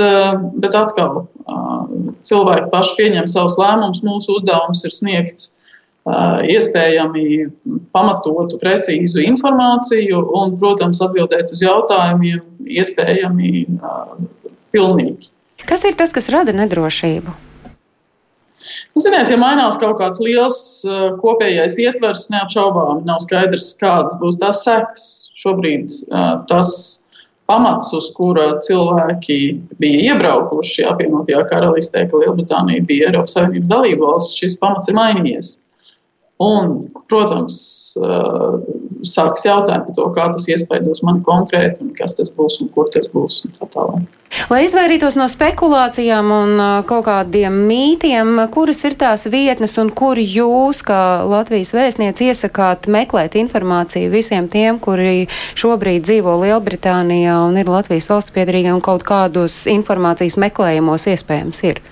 bet 0.59 0.74
atkal, 0.74 1.26
cilvēki 2.26 2.72
paši 2.72 2.96
pieņem 2.98 3.28
savus 3.30 3.54
lēmumus. 3.61 4.02
Mūsu 4.02 4.40
uzdevums 4.40 4.82
ir 4.88 4.94
sniegt 4.94 5.46
iespējami 6.50 7.46
pamatotu, 7.94 8.59
precīzu 8.62 9.22
informāciju 9.26 10.24
un, 10.38 10.57
protams, 10.59 11.02
atbildēt 11.02 11.54
uz 11.54 11.62
jautājumiem, 11.62 12.42
iespējami 12.66 13.64
pilnīgi. 14.74 15.30
Kas 15.67 15.83
ir 15.85 15.97
tas, 15.99 16.12
kas 16.14 16.31
rada 16.31 16.55
nedrošību? 16.55 17.33
Nu, 18.97 19.03
ziniet, 19.03 19.31
ja 19.31 19.37
mainās 19.39 19.77
kaut 19.79 19.99
kāds 20.01 20.19
liels 20.23 20.59
kopējais 21.21 21.77
ietvers, 21.83 22.29
neapšaubām 22.33 23.03
nav 23.07 23.21
skaidrs, 23.25 23.73
kādas 23.81 24.17
būs 24.23 24.39
tās 24.41 24.62
sekas. 24.67 25.05
Šobrīd 25.37 25.93
tas 26.49 26.71
pamats, 27.47 27.93
uz 27.95 28.09
kura 28.17 28.57
cilvēki 28.64 29.39
bija 29.83 30.14
iebraukuši 30.14 30.87
apvienotajā 30.89 31.45
karalistē, 31.51 32.07
ka 32.11 32.23
Lielbritānija 32.23 32.87
bija 32.89 33.11
Eiropas 33.11 33.37
Savienības 33.37 33.71
dalībvalsts, 33.71 34.39
šis 34.41 34.57
pamats 34.62 34.91
ir 34.91 34.99
mainījies. 34.99 35.53
Un, 36.43 36.89
protams, 37.09 37.59
sāks 39.05 39.44
jautājumi 39.47 39.88
par 39.88 39.97
to, 39.97 40.07
kā 40.16 40.28
tas 40.32 40.47
iespaidos 40.51 41.03
mani 41.07 41.24
konkrēti, 41.26 41.82
un 41.84 41.92
kas 41.97 42.16
tas 42.18 42.30
būs 42.32 42.61
un 42.62 42.70
kur 42.74 42.88
tas 42.92 43.09
būs. 43.12 43.42
Lai 44.51 44.61
izvairītos 44.66 45.16
no 45.18 45.26
spekulācijām 45.30 46.30
un 46.34 46.62
kaut 46.88 47.07
kādiem 47.09 47.57
mītiem, 47.68 48.38
kuras 48.55 48.82
ir 48.88 48.97
tās 48.99 49.26
vietnes 49.32 49.76
un 49.82 49.90
kur 49.90 50.18
jūs, 50.20 50.82
kā 50.86 51.01
Latvijas 51.28 51.72
vēstniece, 51.76 52.30
iesakāt 52.30 52.88
meklēt 52.90 53.38
informāciju 53.38 54.12
visiem 54.12 54.51
tiem, 54.53 54.80
kuri 54.82 55.26
šobrīd 55.59 56.07
dzīvo 56.07 56.38
Lielbritānijā 56.44 57.38
un 57.47 57.61
ir 57.61 57.70
Latvijas 57.70 58.11
valsts 58.12 58.34
piedarīgi 58.34 58.74
un 58.74 58.82
kaut 58.84 59.07
kādos 59.07 59.64
informācijas 59.70 60.38
meklējumos 60.42 61.09
iespējams 61.14 61.62
ir? 61.70 61.84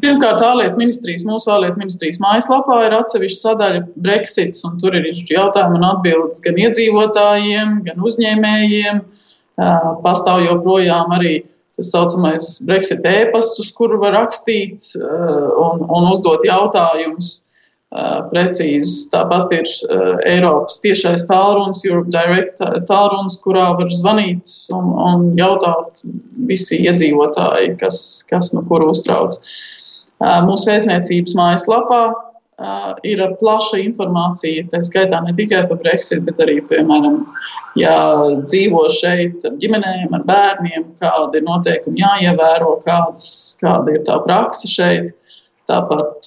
Pirmkārt, 0.00 0.40
ārlietu 0.40 0.78
ministrijas, 0.80 1.24
mūsu 1.28 1.50
ārlietu 1.52 1.76
ministrijas 1.82 2.16
mājaslapā 2.22 2.78
ir 2.86 2.94
atsevišķa 2.96 3.40
sadaļa 3.42 3.80
Brexits, 4.00 4.62
un 4.64 4.78
tur 4.80 4.96
ir 4.96 5.08
jautājumi 5.28 5.76
un 5.76 5.84
atbildes 5.84 6.40
gan 6.44 6.60
iedzīvotājiem, 6.62 7.74
gan 7.84 8.06
uzņēmējiem. 8.08 9.02
Pastāv 10.04 10.46
joprojām 10.46 11.12
arī 11.12 11.34
tas 11.76 11.90
saucamais 11.92 12.46
Brexit 12.64 13.04
e-pasts, 13.04 13.60
uz 13.60 13.68
kuru 13.76 13.98
var 14.00 14.16
rakstīt 14.16 14.94
un, 14.96 15.84
un 15.84 16.08
uzdot 16.08 16.44
jautājumus 16.48 17.42
precīzus. 18.32 19.10
Tāpat 19.12 19.52
ir 19.58 19.68
Eiropas 20.30 20.80
tiešais 20.80 21.26
tālrunis, 21.28 21.84
Europe 21.84 22.08
Direct 22.14 22.64
tālrunis, 22.88 23.36
kurā 23.44 23.68
var 23.76 23.92
zvanīt 23.92 24.56
un, 24.72 24.88
un 24.96 25.28
jautāt 25.36 26.00
visi 26.48 26.80
iedzīvotāji, 26.86 27.76
kas, 27.84 28.00
kas 28.32 28.54
no 28.56 28.64
kura 28.68 28.88
uztrauc. 28.92 29.36
Mūsu 30.22 30.70
vēstniecības 30.70 31.34
mājaslapā 31.38 32.02
ir 33.08 33.22
plaša 33.40 33.80
informācija, 33.82 34.66
tā 34.70 34.82
skaitā 34.86 35.22
ne 35.24 35.32
tikai 35.34 35.64
par 35.70 35.80
Brexit, 35.82 36.22
bet 36.26 36.38
arī, 36.42 36.60
piemēram, 36.68 37.22
ja 37.80 37.96
dzīvo 38.44 38.84
šeit 38.92 39.42
ar 39.48 39.56
ģimenēm, 39.62 40.12
ar 40.14 40.26
bērniem, 40.28 40.92
kādi 41.00 41.40
ir 41.40 41.48
noteikumi 41.48 42.04
jāievēro, 42.04 42.76
kādas, 42.84 43.26
kāda 43.62 43.96
ir 43.96 44.06
tā 44.06 44.20
praksa 44.26 44.70
šeit. 44.70 45.12
Tāpat 45.70 46.26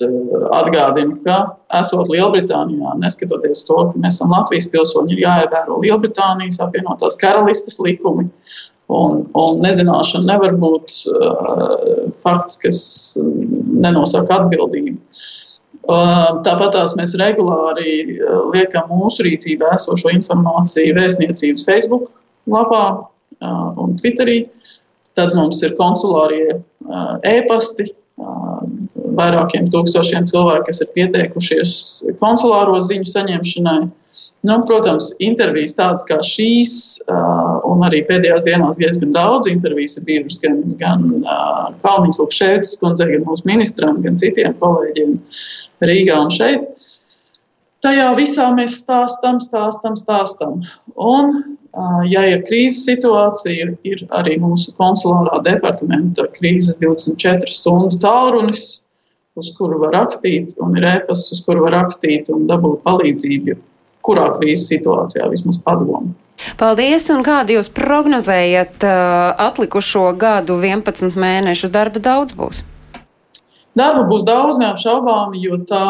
atgādinu, 0.55 1.17
ka 1.25 1.57
esot 1.75 2.07
Lielbritānijā, 2.07 2.93
neskatoties 3.01 3.65
to, 3.67 3.75
ka 3.91 3.99
mēs 3.99 4.15
esam 4.15 4.31
Latvijas 4.31 4.69
pilsoņi, 4.71 5.11
ir 5.11 5.25
jāievēro 5.25 5.81
Lielbritānijas 5.83 6.61
apvienotās 6.63 7.19
karalistes 7.19 7.75
likumi. 7.83 8.29
Un, 8.93 9.23
un 9.33 9.63
nezināšana 9.63 10.27
nevar 10.29 10.53
būt 10.61 10.93
uh, 11.09 12.11
fakts, 12.21 12.59
kas 12.61 12.79
nenosaka 13.17 14.43
atbildību. 14.43 14.99
Uh, 15.85 16.41
tāpat 16.45 16.77
mēs 16.97 17.15
regulāri 17.21 18.17
uh, 18.17 18.45
liekam 18.53 18.89
mūsu 18.93 19.25
rīcībā 19.25 19.73
esošo 19.75 20.13
informāciju 20.13 20.95
vēstniecības 20.97 21.65
Facebook 21.65 22.13
lapā 22.49 22.83
uh, 22.93 23.67
un 23.81 23.97
Twitterī. 23.97 24.45
Tad 25.17 25.33
mums 25.37 25.61
ir 25.65 25.77
konsulārie 25.79 26.57
uh, 26.57 27.15
e-pasti, 27.25 27.87
vairākiem 29.17 29.69
tūkstošiem 29.73 30.27
cilvēku, 30.29 30.67
kas 30.69 30.81
ir 30.83 30.91
pieteikušies 30.95 31.75
konsulāro 32.21 32.79
ziņu 32.85 33.11
saņemšanai. 33.11 33.79
Nu, 34.45 34.59
protams, 34.69 35.09
intervijas 35.25 35.73
tādas 35.75 36.05
kā 36.07 36.19
šīs, 36.23 36.75
un 37.67 37.83
arī 37.87 38.03
pēdējās 38.07 38.45
dienās 38.45 38.77
diezgan 38.79 39.11
daudz 39.15 39.49
intervijas 39.51 39.97
ir 39.97 40.05
bijušas 40.07 40.41
gan, 40.43 40.61
gan 40.79 41.05
Kalniņas 41.81 42.21
Lukšēvicas 42.21 42.77
kundzei, 42.83 43.09
gan 43.15 43.25
mūsu 43.25 43.49
ministram, 43.49 43.99
gan 44.05 44.19
citiem 44.21 44.55
kolēģiem 44.61 45.17
Rīgā 45.89 46.21
un 46.21 46.33
šeit. 46.33 46.69
Tajā 47.85 48.05
visā 48.17 48.47
mēs 48.55 48.79
stāstam, 48.81 49.37
stāstam, 49.43 49.97
stāstam. 49.99 50.61
Un, 50.95 51.35
ja 52.09 52.23
ir 52.31 52.41
krīzes 52.47 52.85
situācija, 52.87 53.67
ir 53.85 54.01
arī 54.15 54.39
mūsu 54.41 54.73
konsulārā 54.77 55.41
departamenta 55.45 56.25
krīzes 56.37 56.79
24 56.81 57.51
stundu 57.51 57.99
tālrunis, 58.01 58.84
uz 59.35 59.51
kuru 59.57 59.79
var 59.83 59.95
rakstīt, 59.95 60.55
un 60.63 60.75
ir 60.79 60.87
e-pasts, 60.89 61.33
uz 61.35 61.41
kuru 61.45 61.65
var 61.65 61.75
rakstīt 61.81 62.31
un 62.33 62.45
dabūt 62.49 62.83
palīdzību, 62.85 63.57
kurā 64.05 64.29
krīzes 64.37 64.69
situācijā 64.71 65.27
vismaz 65.31 65.59
padomu. 65.65 66.13
Paldies, 66.59 67.07
un 67.13 67.23
kādu 67.23 67.55
jūs 67.55 67.69
prognozējat 67.71 68.83
uh, 68.83 69.35
atlikušo 69.47 70.09
gadu 70.19 70.57
11 70.59 71.19
mēnešus 71.19 71.71
darba 71.71 72.01
daudz 72.03 72.35
būs? 72.35 72.63
Darba 73.75 74.05
būs 74.07 74.23
daudz, 74.23 74.59
neapšaubām, 74.59 75.33
jo 75.39 75.57
tā 75.67 75.87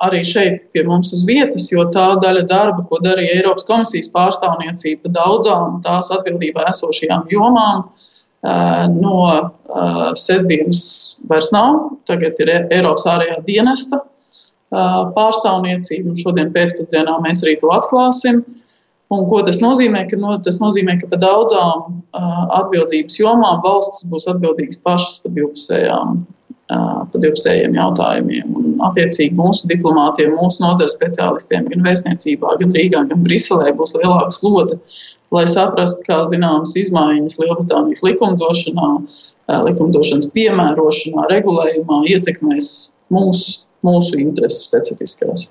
arī 0.00 0.22
šeit 0.24 0.70
pie 0.72 0.84
mums 0.88 1.12
uz 1.12 1.24
vietas, 1.28 1.68
jo 1.72 1.84
tā 1.92 2.06
daļa 2.20 2.44
darba, 2.48 2.84
ko 2.88 3.00
darīja 3.04 3.40
Eiropas 3.40 3.68
komisijas 3.68 4.08
pārstāvniecība 4.12 5.12
daudzām 5.12 5.82
tās 5.84 6.08
atbildībā 6.16 6.64
esošajām 6.72 7.28
jomām, 7.32 7.84
uh, 7.84 8.05
no 8.96 9.16
sestdienas 10.18 10.82
vairs 11.30 11.48
nav. 11.54 11.80
Tagad 12.06 12.38
ir 12.44 12.52
Eiropas 12.56 13.08
ārējā 13.10 13.40
dienesta 13.48 14.02
pārstāvniecība, 14.70 16.10
un 16.10 16.18
šodien 16.18 16.52
pēcpusdienā 16.54 17.16
mēs 17.24 17.42
arī 17.44 17.56
to 17.60 17.70
atklāsim. 17.74 18.42
Un 19.14 19.26
ko 19.30 19.38
tas 19.46 19.60
nozīmē? 19.62 20.06
Ka, 20.10 20.18
no, 20.18 20.34
tas 20.42 20.58
nozīmē, 20.58 20.96
ka 21.00 21.10
par 21.12 21.20
daudzām 21.22 21.84
uh, 21.86 22.40
atbildības 22.58 23.20
jomām 23.20 23.60
valstis 23.62 24.08
būs 24.10 24.26
atbildīgas 24.32 24.80
pašas 24.82 25.20
par 25.22 25.34
divpusējām, 25.36 26.16
uh, 26.74 27.04
par 27.12 27.22
divpusējiem 27.22 27.78
jautājumiem. 27.78 28.56
Un, 28.58 28.72
attiecīgi 28.88 29.38
mūsu 29.38 29.70
diplomātiem, 29.70 30.34
mūsu 30.34 30.64
nozares 30.64 30.96
speciālistiem, 30.98 31.68
gan 31.70 31.86
vēstniecībā, 31.86 32.56
gan 32.58 32.74
Rīgā, 32.74 33.04
gan 33.12 33.22
Briselē 33.22 33.70
būs 33.78 33.94
lielāka 33.94 34.34
slodze 34.34 34.80
lai 35.34 35.44
saprastu, 35.50 36.02
kā 36.06 36.20
zināmas 36.28 36.74
izmaiņas 36.78 37.38
Lielbritānijas 37.42 38.02
likumdošanā, 38.06 38.90
likumdošanas 39.68 40.30
piemērošanā, 40.34 41.26
regulējumā 41.32 42.02
ietekmēs 42.12 42.70
mūsu, 43.14 43.60
mūsu 43.86 44.20
intereses 44.22 44.66
specifiskās. 44.68 45.48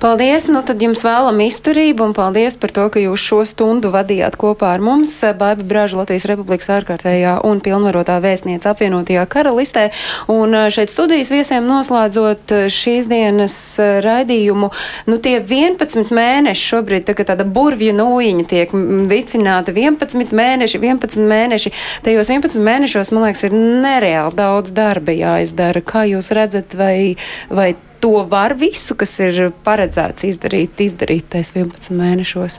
Paldies! 0.00 0.46
Nu, 0.52 0.60
tad 0.66 0.82
jums 0.82 1.02
vēlam 1.04 1.40
izturību 1.44 2.04
un 2.06 2.12
paldies 2.16 2.56
par 2.60 2.72
to, 2.74 2.86
ka 2.92 3.00
jūs 3.02 3.20
šo 3.20 3.40
stundu 3.48 3.90
vadījāt 3.92 4.36
kopā 4.40 4.70
ar 4.76 4.82
mums. 4.84 5.12
Baiba 5.38 5.66
Brāža 5.66 5.98
Latvijas 5.98 6.26
Republikas 6.30 6.70
ārkārtējā 6.72 7.34
un 7.48 7.60
pilnvarotā 7.64 8.16
vēstniece 8.22 8.70
apvienotajā 8.70 9.24
karalistē. 9.30 9.88
Un 10.32 10.54
šeit 10.74 10.92
studijas 10.94 11.32
viesiem 11.32 11.66
noslēdzot 11.68 12.54
šīs 12.72 13.08
dienas 13.10 13.56
raidījumu, 14.04 14.70
nu 15.10 15.18
tie 15.24 15.36
11 15.40 16.12
mēneši 16.14 16.68
šobrīd 16.70 17.08
tā, 17.08 17.16
tāda 17.24 17.46
burvju 17.48 17.96
nūjiņa 17.98 18.46
tiek 18.50 18.76
vicināta 19.10 19.74
11 19.74 20.36
mēneši, 20.36 20.82
11 20.84 21.26
mēneši. 21.32 21.74
Tajos 22.06 22.30
11 22.30 22.62
mēnešos, 22.70 23.10
man 23.14 23.26
liekas, 23.28 23.42
ir 23.48 23.58
nereāli 23.58 24.38
daudz 24.38 24.74
darba 24.76 25.16
jāizdara. 25.16 25.82
Kā 25.84 26.06
jūs 26.08 26.30
redzat, 26.36 26.78
vai, 26.78 27.16
vai 27.50 27.72
to 28.04 28.24
var 28.28 28.52
visu, 28.60 28.92
kas 29.00 29.14
ir 29.24 29.46
paredzēts 29.64 30.26
izdarīt, 30.28 30.76
izdarīt 30.84 31.30
tais 31.32 31.54
11 31.54 31.94
mēnešos? 31.96 32.58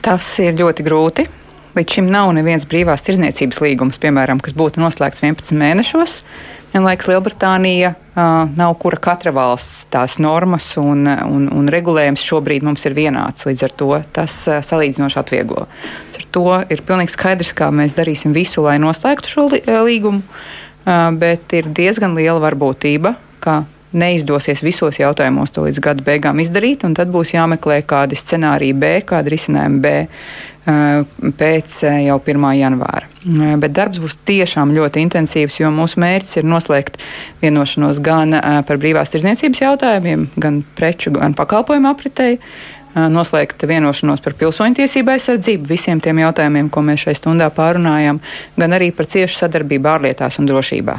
Tas 0.00 0.28
ir 0.40 0.56
ļoti 0.56 0.86
grūti. 0.86 1.26
Līdz 1.76 1.98
šim 1.98 2.08
nav 2.08 2.30
neviens 2.32 2.64
brīvās 2.64 3.04
tirdzniecības 3.04 3.60
līgums, 3.60 4.00
piemēram, 4.00 4.40
kas 4.40 4.56
būtu 4.56 4.80
noslēgts 4.80 5.20
11 5.20 5.52
mēnešos. 5.60 6.16
Liekas, 6.72 7.10
Lielbritānija 7.10 7.92
uh, 7.92 8.48
nav 8.56 8.74
kura 8.80 8.96
katra 9.04 9.34
valsts 9.36 9.84
tās 9.92 10.16
normas 10.16 10.70
un, 10.80 11.04
un, 11.04 11.46
un 11.52 11.68
regulējums 11.68 12.24
šobrīd 12.24 12.64
mums 12.64 12.88
ir 12.88 12.96
vienāds. 12.96 13.44
Līdz 13.48 13.68
ar 13.68 13.78
to 13.84 13.92
tas 14.16 14.40
uh, 14.48 14.62
salīdzinoši 14.64 15.20
atvieglo. 15.20 15.68
Ar 15.68 16.28
to 16.32 16.46
ir 16.72 16.86
pilnīgi 16.88 17.12
skaidrs, 17.12 17.52
kā 17.52 17.68
mēs 17.68 18.00
darīsim 18.00 18.32
visu, 18.36 18.64
lai 18.64 18.78
noslēgtu 18.80 19.36
šo 19.36 19.50
līgumu, 19.52 20.24
uh, 20.24 21.10
bet 21.20 21.52
ir 21.60 21.68
diezgan 21.68 22.16
liela 22.16 22.40
varbūtība, 22.48 23.18
ka 23.44 23.66
neizdosies 23.92 24.62
visos 24.64 24.98
jautājumos 25.00 25.54
to 25.54 25.64
līdz 25.64 25.80
gada 25.84 26.04
beigām 26.04 26.40
izdarīt, 26.42 26.84
un 26.84 26.94
tad 26.98 27.12
būs 27.12 27.32
jāmeklē 27.34 27.80
kādi 27.88 28.18
scenāriji 28.18 28.76
B, 28.76 28.92
kādi 29.08 29.36
risinājumi 29.36 29.82
B 29.84 29.96
pēc 31.38 31.74
jau 32.04 32.18
1. 32.20 32.46
janvāra. 32.58 33.06
Bet 33.62 33.72
darbs 33.72 34.00
būs 34.02 34.18
tiešām 34.28 34.74
ļoti 34.76 35.00
intensīvs, 35.06 35.60
jo 35.62 35.70
mūsu 35.72 36.00
mērķis 36.02 36.42
ir 36.42 36.48
noslēgt 36.48 36.98
vienošanos 37.40 38.02
gan 38.04 38.36
par 38.68 38.80
brīvās 38.80 39.14
tirdzniecības 39.14 39.62
jautājumiem, 39.64 40.26
gan 40.36 40.60
preču, 40.76 41.14
gan 41.16 41.32
pakalpojumu 41.38 41.88
apritei 41.88 42.36
noslēgt 42.98 43.64
vienošanos 43.68 44.20
par 44.24 44.34
pilsoņtiesību 44.36 45.14
aizsardzību, 45.14 45.68
visiem 45.70 46.00
tiem 46.04 46.20
jautājumiem, 46.24 46.68
ko 46.72 46.82
mēs 46.84 47.06
šai 47.06 47.16
stundā 47.16 47.48
pārunājam, 47.54 48.20
gan 48.58 48.76
arī 48.76 48.90
par 48.92 49.08
ciešu 49.08 49.40
sadarbību 49.40 49.88
ārlietās 49.96 50.40
un 50.42 50.48
drošībā. 50.50 50.98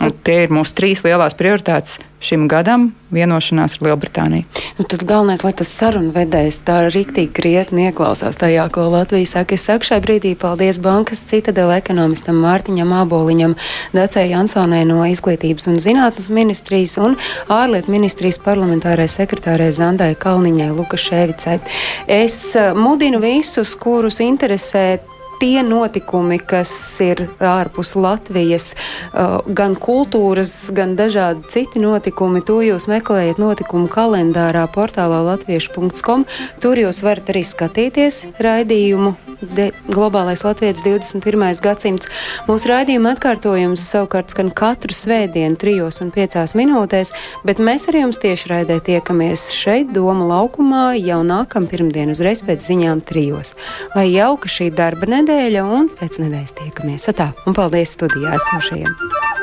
Un 0.00 0.12
tie 0.24 0.42
ir 0.44 0.52
mūsu 0.52 0.74
trīs 0.76 1.04
lielās 1.06 1.36
prioritātes 1.38 1.98
šim 2.22 2.46
gadam- 2.48 2.92
vienošanās 3.16 3.76
ar 3.76 3.88
Lielbritāniju. 3.88 4.44
Nu, 4.78 4.84
tad 4.84 5.04
galvenais, 5.04 5.42
lai 5.44 5.52
tas 5.52 5.68
sarunvedējs 5.68 6.60
tā 6.64 6.88
rīktīgi 6.88 7.32
krietni 7.32 7.90
ieklausās 7.90 8.38
tajā, 8.40 8.70
ko 8.72 8.86
Latvija 8.88 9.26
saka. 9.26 9.54
Es 9.54 9.66
saku 9.66 9.84
šai 9.84 10.00
brīdī 10.00 10.36
paldies 10.36 10.78
bankas 10.78 11.18
citadela 11.18 11.76
ekonomistam 11.76 12.36
Mārtiņam 12.40 12.94
Āboliņam, 13.02 13.56
Dacei 13.92 14.30
Jansonai 14.30 14.84
no 14.86 15.02
Izglītības 15.04 15.68
un 15.68 15.76
zinātnes 15.78 16.30
ministrijas 16.30 16.96
un 16.98 17.16
ārlietu 17.48 17.90
ministrijas 17.90 18.38
parlamentārai 18.38 19.08
sekretārai 19.08 19.72
Zandai 19.72 20.14
Kalniņai 20.14 20.70
Lukaševicai. 20.76 21.60
Es 22.06 22.54
eh, 22.56 22.72
mudinu 22.74 23.20
visus, 23.20 23.74
kurus 23.74 24.20
interesē 24.20 25.00
tie 25.42 25.62
notikumi, 25.66 26.38
kas 26.38 26.70
ir 27.02 27.24
ārpus 27.42 27.96
Latvijas, 27.98 28.68
uh, 28.76 29.40
gan 29.50 29.74
kultūras, 29.74 30.54
gan 30.74 30.94
dažādi 30.98 31.50
citi 31.50 31.82
notikumi, 31.82 32.44
to 32.46 32.60
jūs 32.62 32.86
meklējat 32.90 33.42
notikumu 33.42 33.90
kalendārā 33.90 34.68
portālā 34.70 35.18
latviešu.com. 35.32 36.28
Tur 36.62 36.84
jūs 36.84 37.02
varat 37.02 37.34
arī 37.34 37.42
skatīties 37.48 38.22
raidījumu 38.42 39.16
De, 39.42 39.72
Globālais 39.90 40.44
Latvijas 40.44 40.78
21. 40.84 41.58
gadsimts. 41.62 42.06
Mūsu 42.46 42.68
raidījuma 42.70 43.16
atkārtojums 43.16 43.82
savukārt 43.90 44.30
skan 44.30 44.52
katru 44.54 44.94
svētdienu, 44.94 45.58
trijos 45.58 45.98
un 46.04 46.12
piecās 46.14 46.54
minūtēs, 46.54 47.10
bet 47.42 47.58
mēs 47.58 47.88
ar 47.90 47.98
jums 47.98 48.22
tieši 48.22 48.52
raidē 48.52 48.78
tiekamies 48.86 49.48
šeit, 49.50 49.90
Doma 49.92 50.28
laukumā, 50.30 50.84
jau 51.02 51.18
nākam 51.26 51.66
pirmdien 51.66 52.14
uzreiz 52.14 52.44
pēc 52.46 52.62
ziņām 52.68 53.02
trijos. 53.08 53.56
Lai 53.96 54.06
jauka 54.12 54.46
šī 54.46 54.70
darba 54.78 55.10
nedēļa 55.32 55.62
un 55.64 55.88
pēc 55.98 56.18
nedēļas 56.20 56.54
tiekamies. 56.58 57.08
Atā, 57.12 57.30
un 57.48 57.56
paldies 57.56 57.94
studijā 57.96 58.36
esošajiem. 58.36 58.92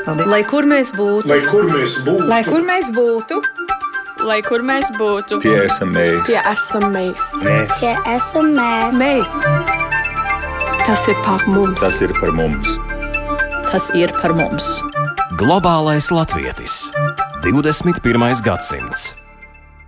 Paldies. 0.06 0.30
Lai 0.30 0.42
kur 0.48 0.68
mēs 0.68 0.92
būtu? 0.96 1.28
Lai 1.30 1.40
kur 1.46 1.66
mēs 1.66 1.98
būtu? 2.06 2.28
Lai 2.30 2.40
kur 2.46 2.64
mēs 2.66 2.90
būtu? 2.94 3.40
Lai 4.28 4.38
kur 4.44 4.64
mēs 4.66 4.90
būtu? 4.98 5.40
Tie 5.42 5.56
esam 5.64 5.94
mēs. 5.96 6.22
Tie 6.28 6.38
esam 6.38 6.90
mēs. 6.94 7.26
Mēs. 7.44 7.76
Tie 7.80 7.94
esam 8.14 8.52
mēs. 8.56 8.98
Mēs. 9.00 9.38
Tas 10.86 11.06
ir 11.08 11.20
par 11.24 11.44
mums. 11.48 11.80
Tas 11.80 12.00
ir 12.04 12.14
par 12.20 12.34
mums. 12.36 12.76
Tas 13.70 13.88
ir 13.96 14.12
par 14.20 14.36
mums. 14.36 14.68
Globālais 15.40 16.10
latvietis. 16.12 16.82
21. 17.46 18.44
gadsimts. 18.44 19.10